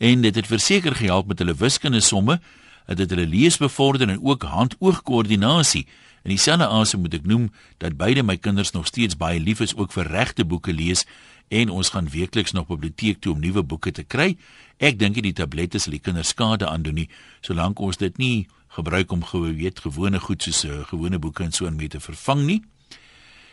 en 0.00 0.24
dit 0.24 0.40
het 0.40 0.48
verseker 0.48 0.96
gehelp 0.96 1.28
met 1.28 1.44
hulle 1.44 1.52
wiskunde 1.52 2.00
somme, 2.00 2.38
dat 2.88 2.96
dit 2.96 3.10
hulle 3.12 3.26
lees 3.28 3.58
bevorder 3.60 4.08
en 4.08 4.22
ook 4.24 4.42
hand-oog-koördinasie. 4.48 5.84
In 6.24 6.32
dieselfde 6.32 6.66
asem 6.66 7.00
moet 7.04 7.18
ek 7.20 7.26
noem 7.28 7.50
dat 7.82 7.96
beide 8.00 8.24
my 8.24 8.36
kinders 8.40 8.72
nog 8.72 8.88
steeds 8.88 9.16
baie 9.16 9.40
lief 9.40 9.60
is 9.60 9.76
ook 9.76 9.92
vir 9.92 10.08
regte 10.08 10.44
boeke 10.44 10.72
lees 10.72 11.04
en 11.48 11.70
ons 11.70 11.92
gaan 11.92 12.08
weekliks 12.12 12.52
na 12.56 12.64
biblioteek 12.64 13.20
toe 13.20 13.34
om 13.34 13.40
nuwe 13.44 13.62
boeke 13.62 13.92
te 13.92 14.04
kry. 14.04 14.34
Ek 14.80 14.98
dink 14.98 15.20
die 15.20 15.36
tablette 15.36 15.80
sal 15.80 15.96
die 15.96 16.02
kinders 16.02 16.32
skade 16.32 16.68
aandoen 16.68 17.04
nie 17.04 17.08
solank 17.44 17.80
ons 17.80 18.00
dit 18.00 18.16
nie 18.18 18.48
gebruik 18.76 19.12
om 19.12 19.24
geweet 19.24 19.80
gewone 19.84 20.20
goed 20.20 20.42
soos 20.44 20.64
uh, 20.64 20.82
gewone 20.88 21.20
boeke 21.20 21.44
en 21.44 21.52
so 21.52 21.66
aan 21.66 21.76
mee 21.76 21.92
te 21.92 22.00
vervang 22.00 22.44
nie. 22.46 22.60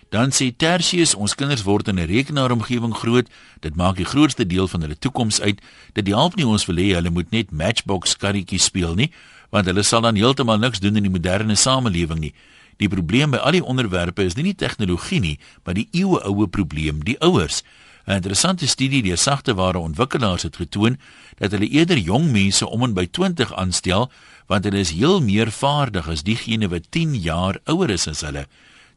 Dan 0.10 0.30
sê 0.30 0.52
Tertius, 0.54 1.16
ons 1.18 1.34
kinders 1.34 1.64
word 1.66 1.88
in 1.88 2.00
'n 2.00 2.06
rekenaaromgewing 2.06 2.94
groot. 2.94 3.28
Dit 3.60 3.76
maak 3.76 3.96
die 3.96 4.06
grootste 4.06 4.46
deel 4.46 4.68
van 4.68 4.82
hulle 4.82 4.98
toekoms 4.98 5.42
uit. 5.42 5.62
Dit 5.94 6.08
help 6.08 6.36
nie 6.36 6.48
ons 6.48 6.66
wil 6.66 6.76
hê 6.76 6.94
hulle 6.94 7.10
moet 7.10 7.32
net 7.32 7.52
Matchbox 7.52 8.16
karretjies 8.18 8.64
speel 8.64 8.94
nie, 8.96 9.12
want 9.50 9.66
hulle 9.66 9.84
sal 9.84 10.02
dan 10.02 10.16
heeltemal 10.16 10.58
niks 10.58 10.80
doen 10.80 10.96
in 10.96 11.04
die 11.04 11.12
moderne 11.12 11.56
samelewing 11.56 12.20
nie. 12.20 12.34
Die 12.78 12.88
probleem 12.88 13.32
by 13.32 13.38
al 13.38 13.52
die 13.52 13.64
onderwerpe 13.64 14.24
is 14.24 14.36
nie 14.36 14.44
die 14.44 14.56
tegnologie 14.56 15.20
nie, 15.20 15.40
maar 15.64 15.74
die 15.74 15.88
eeueoue 15.92 16.48
probleem, 16.48 17.04
die 17.04 17.20
ouers. 17.20 17.64
'n 18.06 18.12
Interessante 18.12 18.68
studie 18.68 19.02
deur 19.02 19.18
sagteware 19.18 19.80
ontwikkelaars 19.80 20.44
het 20.44 20.56
getoon 20.56 20.98
dat 21.38 21.52
hulle 21.52 21.68
eerder 21.68 21.98
jong 21.98 22.32
mense 22.32 22.70
om 22.70 22.84
en 22.84 22.94
by 22.94 23.08
20 23.08 23.54
aanstel, 23.56 24.12
want 24.48 24.64
hulle 24.64 24.78
is 24.78 24.92
heel 24.92 25.22
meer 25.22 25.52
vaardig 25.52 26.08
as 26.08 26.24
diegene 26.24 26.68
wat 26.68 26.92
10 26.92 27.16
jaar 27.16 27.58
ouer 27.66 27.90
is 27.90 28.08
as 28.08 28.22
hulle 28.22 28.46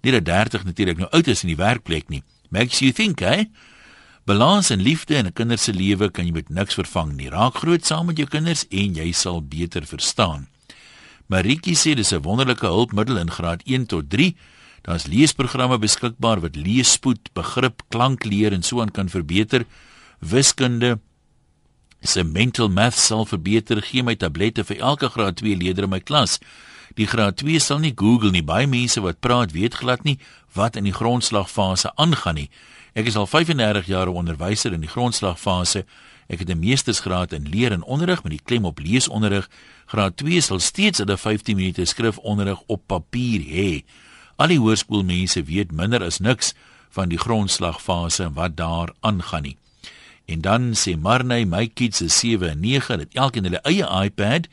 nie 0.02 0.12
dat 0.12 0.24
30 0.24 0.64
natuurlik 0.64 0.98
nou 0.98 1.08
oud 1.10 1.26
is 1.26 1.42
in 1.42 1.48
die 1.48 1.56
werkplek 1.56 2.08
nie. 2.08 2.22
Makes 2.50 2.78
you 2.80 2.92
think, 2.92 3.20
hè? 3.20 3.44
Balans 4.28 4.70
en 4.70 4.82
liefde 4.82 5.14
in 5.16 5.26
'n 5.26 5.32
kind 5.32 5.60
se 5.60 5.72
lewe 5.72 6.10
kan 6.10 6.26
jy 6.26 6.32
met 6.32 6.48
niks 6.48 6.74
vervang 6.74 7.16
nie. 7.16 7.28
Raak 7.28 7.54
groot 7.54 7.86
saam 7.86 8.06
met 8.06 8.16
jou 8.16 8.28
kinders 8.28 8.66
en 8.68 8.94
jy 8.94 9.12
sal 9.12 9.42
beter 9.42 9.86
verstaan. 9.86 10.48
Maritjie 11.26 11.76
sê 11.76 11.94
dis 11.94 12.12
'n 12.12 12.22
wonderlike 12.22 12.66
hulpmiddel 12.66 13.18
in 13.18 13.30
graad 13.30 13.62
1 13.64 13.86
tot 13.86 14.10
3. 14.10 14.36
Daar's 14.82 15.06
leesprogramme 15.06 15.78
beskikbaar 15.78 16.40
wat 16.40 16.56
leesspoed, 16.56 17.32
begrip, 17.32 17.82
klankleer 17.88 18.52
en 18.52 18.62
so 18.62 18.80
aan 18.80 18.90
kan 18.90 19.08
verbeter. 19.08 19.64
Wiskunde 20.20 21.00
se 22.02 22.24
mental 22.24 22.68
math 22.68 22.98
sal 22.98 23.26
verbeter. 23.26 23.82
Gee 23.82 24.02
my 24.02 24.14
tablette 24.14 24.64
vir 24.64 24.78
elke 24.78 25.08
graad 25.08 25.36
2 25.36 25.56
leerder 25.56 25.84
in 25.84 25.90
my 25.90 26.00
klas. 26.00 26.38
Die 26.94 27.06
graad 27.06 27.36
2 27.36 27.58
sal 27.58 27.78
nie 27.78 27.92
Google 27.96 28.30
nie. 28.30 28.42
Baie 28.42 28.66
mense 28.66 29.00
wat 29.00 29.20
praat 29.20 29.52
weet 29.52 29.74
glad 29.74 30.04
nie 30.04 30.18
wat 30.54 30.76
in 30.76 30.84
die 30.84 30.94
grondslagfase 30.94 31.92
aangaan 31.96 32.34
nie. 32.34 32.50
Ek 32.94 33.06
is 33.06 33.16
al 33.16 33.26
35 33.26 33.86
jaar 33.86 34.08
'n 34.08 34.16
onderwyser 34.16 34.72
in 34.72 34.80
die 34.80 34.88
grondslagfase. 34.88 35.84
Ek 36.28 36.38
het 36.38 36.48
'n 36.48 36.58
meestersgraad 36.58 37.32
in 37.32 37.48
leer 37.48 37.72
en 37.72 37.82
onderrig 37.82 38.22
met 38.22 38.32
die 38.32 38.44
klem 38.44 38.64
op 38.64 38.78
leesonderrig. 38.78 39.48
Graad 39.86 40.16
2 40.16 40.40
sal 40.40 40.58
steeds 40.58 40.98
hulle 40.98 41.16
15 41.16 41.56
minute 41.56 41.84
skrifonderrig 41.84 42.60
op 42.66 42.82
papier 42.86 43.40
hê. 43.40 43.84
Al 44.36 44.48
die 44.48 44.58
hoërskoolmense 44.58 45.42
weet 45.42 45.72
minder 45.72 46.04
as 46.04 46.18
niks 46.18 46.54
van 46.90 47.08
die 47.08 47.18
grondslagfase 47.18 48.24
en 48.24 48.34
wat 48.34 48.56
daar 48.56 48.92
aangaan 49.00 49.42
nie. 49.42 49.56
En 50.26 50.40
dan 50.40 50.74
sê 50.76 50.96
Marney, 50.96 51.44
my 51.44 51.66
kids 51.66 52.02
is 52.02 52.18
7 52.18 52.50
en 52.50 52.60
9, 52.60 52.98
het 52.98 53.14
elkeen 53.14 53.48
hulle 53.48 53.60
eie 53.64 54.04
iPad. 54.04 54.48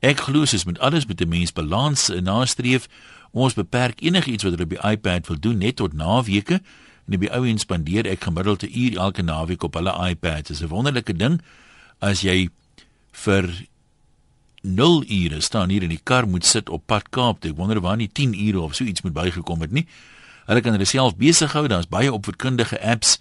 Ek 0.00 0.20
glo 0.28 0.46
soos 0.46 0.64
met 0.64 0.78
alles 0.78 1.06
met 1.06 1.20
'n 1.20 1.28
mens 1.28 1.52
balans 1.52 2.08
nastreef. 2.22 2.88
Ons 3.30 3.54
beperk 3.54 4.00
enigiets 4.00 4.42
wat 4.42 4.52
hulle 4.52 4.64
op 4.64 4.70
die 4.70 4.90
iPad 4.90 5.26
wil 5.26 5.40
doen 5.40 5.58
net 5.58 5.76
tot 5.76 5.92
naweke 5.92 6.60
en 7.06 7.14
op 7.14 7.20
die 7.20 7.32
ou 7.32 7.46
en 7.46 7.58
spandeer 7.58 8.06
ek 8.06 8.24
gemiddeld 8.24 8.62
'n 8.62 8.78
uur 8.78 8.96
elke 8.96 9.22
naweek 9.22 9.62
op 9.62 9.74
hulle 9.74 10.08
iPad. 10.08 10.46
Dit 10.46 10.50
is 10.50 10.62
'n 10.62 10.68
wonderlike 10.68 11.16
ding 11.16 11.40
as 11.98 12.20
jy 12.20 12.48
vir 13.12 13.66
0 14.62 15.04
ure 15.06 15.40
staan 15.40 15.68
hier 15.68 15.82
in 15.82 15.88
die 15.88 16.00
kar 16.02 16.28
moet 16.28 16.44
sit 16.44 16.68
op 16.68 16.86
pad 16.86 17.08
Kaap 17.08 17.40
toe. 17.40 17.50
Ek 17.50 17.56
wonder 17.56 17.80
waar 17.80 17.96
nie 17.96 18.10
10 18.12 18.34
ure 18.34 18.60
of 18.60 18.74
so 18.74 18.84
iets 18.84 19.02
moet 19.02 19.12
bygekom 19.12 19.60
het 19.60 19.70
nie. 19.70 19.86
Hulle 20.46 20.60
kan 20.60 20.72
hulle 20.72 20.84
self 20.84 21.16
besig 21.16 21.52
hou. 21.52 21.66
Daar's 21.68 21.88
baie 21.88 22.12
opvoedkundige 22.12 22.80
apps. 22.80 23.18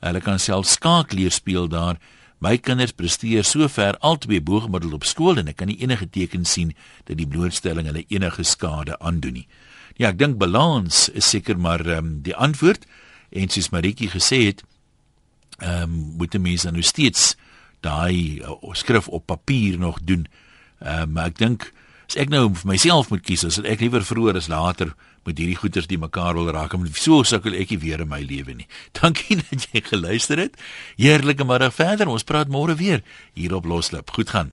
Hulle 0.00 0.20
kan 0.20 0.38
self 0.38 0.66
skaakleer 0.66 1.30
speel 1.30 1.68
daar. 1.68 1.98
My 2.42 2.56
kinders 2.58 2.90
presteer 2.98 3.44
sover 3.46 3.94
albei 4.02 4.40
boegemiddel 4.42 4.96
op 4.96 5.04
skool 5.06 5.38
en 5.38 5.50
ek 5.52 5.60
kan 5.60 5.68
nie 5.70 5.78
enige 5.84 6.08
teken 6.10 6.42
sien 6.48 6.72
dat 7.06 7.20
die 7.20 7.28
blootstelling 7.30 7.86
hulle 7.86 8.02
enige 8.10 8.42
skade 8.42 8.96
aandoen 8.98 9.36
nie. 9.38 9.46
Ja, 9.94 10.10
ek 10.10 10.18
dink 10.18 10.40
balans 10.40 11.06
is 11.14 11.28
seker 11.30 11.60
maar 11.60 11.84
ehm 11.86 11.98
um, 12.00 12.10
die 12.26 12.34
antwoord 12.34 12.88
en 13.30 13.52
soos 13.52 13.70
Maritjie 13.70 14.10
gesê 14.10 14.40
het, 14.48 14.64
ehm 15.60 15.86
um, 15.86 15.94
moet 16.18 16.34
mense 16.34 16.70
nou 16.74 16.82
steeds 16.82 17.36
daai 17.86 18.42
uh, 18.42 18.58
skrif 18.74 19.06
op 19.08 19.26
papier 19.30 19.78
nog 19.78 20.02
doen. 20.02 20.26
Ehm 20.82 21.14
um, 21.14 21.22
ek 21.22 21.38
dink 21.38 21.70
as 22.12 22.18
ek 22.20 22.32
nou 22.32 22.50
vir 22.52 22.68
myself 22.68 23.08
moet 23.08 23.22
kies, 23.24 23.44
as 23.46 23.56
ek 23.64 23.80
liewer 23.80 24.04
vroeër 24.04 24.36
as 24.42 24.50
later 24.52 24.92
met 25.24 25.38
hierdie 25.38 25.56
goeters 25.56 25.88
die 25.88 26.00
mekaar 26.00 26.34
wil 26.36 26.50
raak, 26.52 26.74
moet 26.76 26.98
so 26.98 27.22
sukkel 27.24 27.54
ek 27.56 27.72
nie 27.72 27.80
weer 27.80 28.02
in 28.04 28.10
my 28.10 28.20
lewe 28.20 28.56
nie. 28.58 28.66
Dankie 28.98 29.38
dat 29.40 29.68
jy 29.70 29.84
geluister 29.86 30.42
het. 30.42 30.58
Heerlike 31.00 31.46
middag 31.48 31.72
verder. 31.76 32.10
Ons 32.12 32.26
praat 32.28 32.52
môre 32.52 32.76
weer 32.76 33.00
hier 33.38 33.54
op 33.56 33.68
Loslip. 33.70 34.10
Goed 34.12 34.34
gaan. 34.34 34.50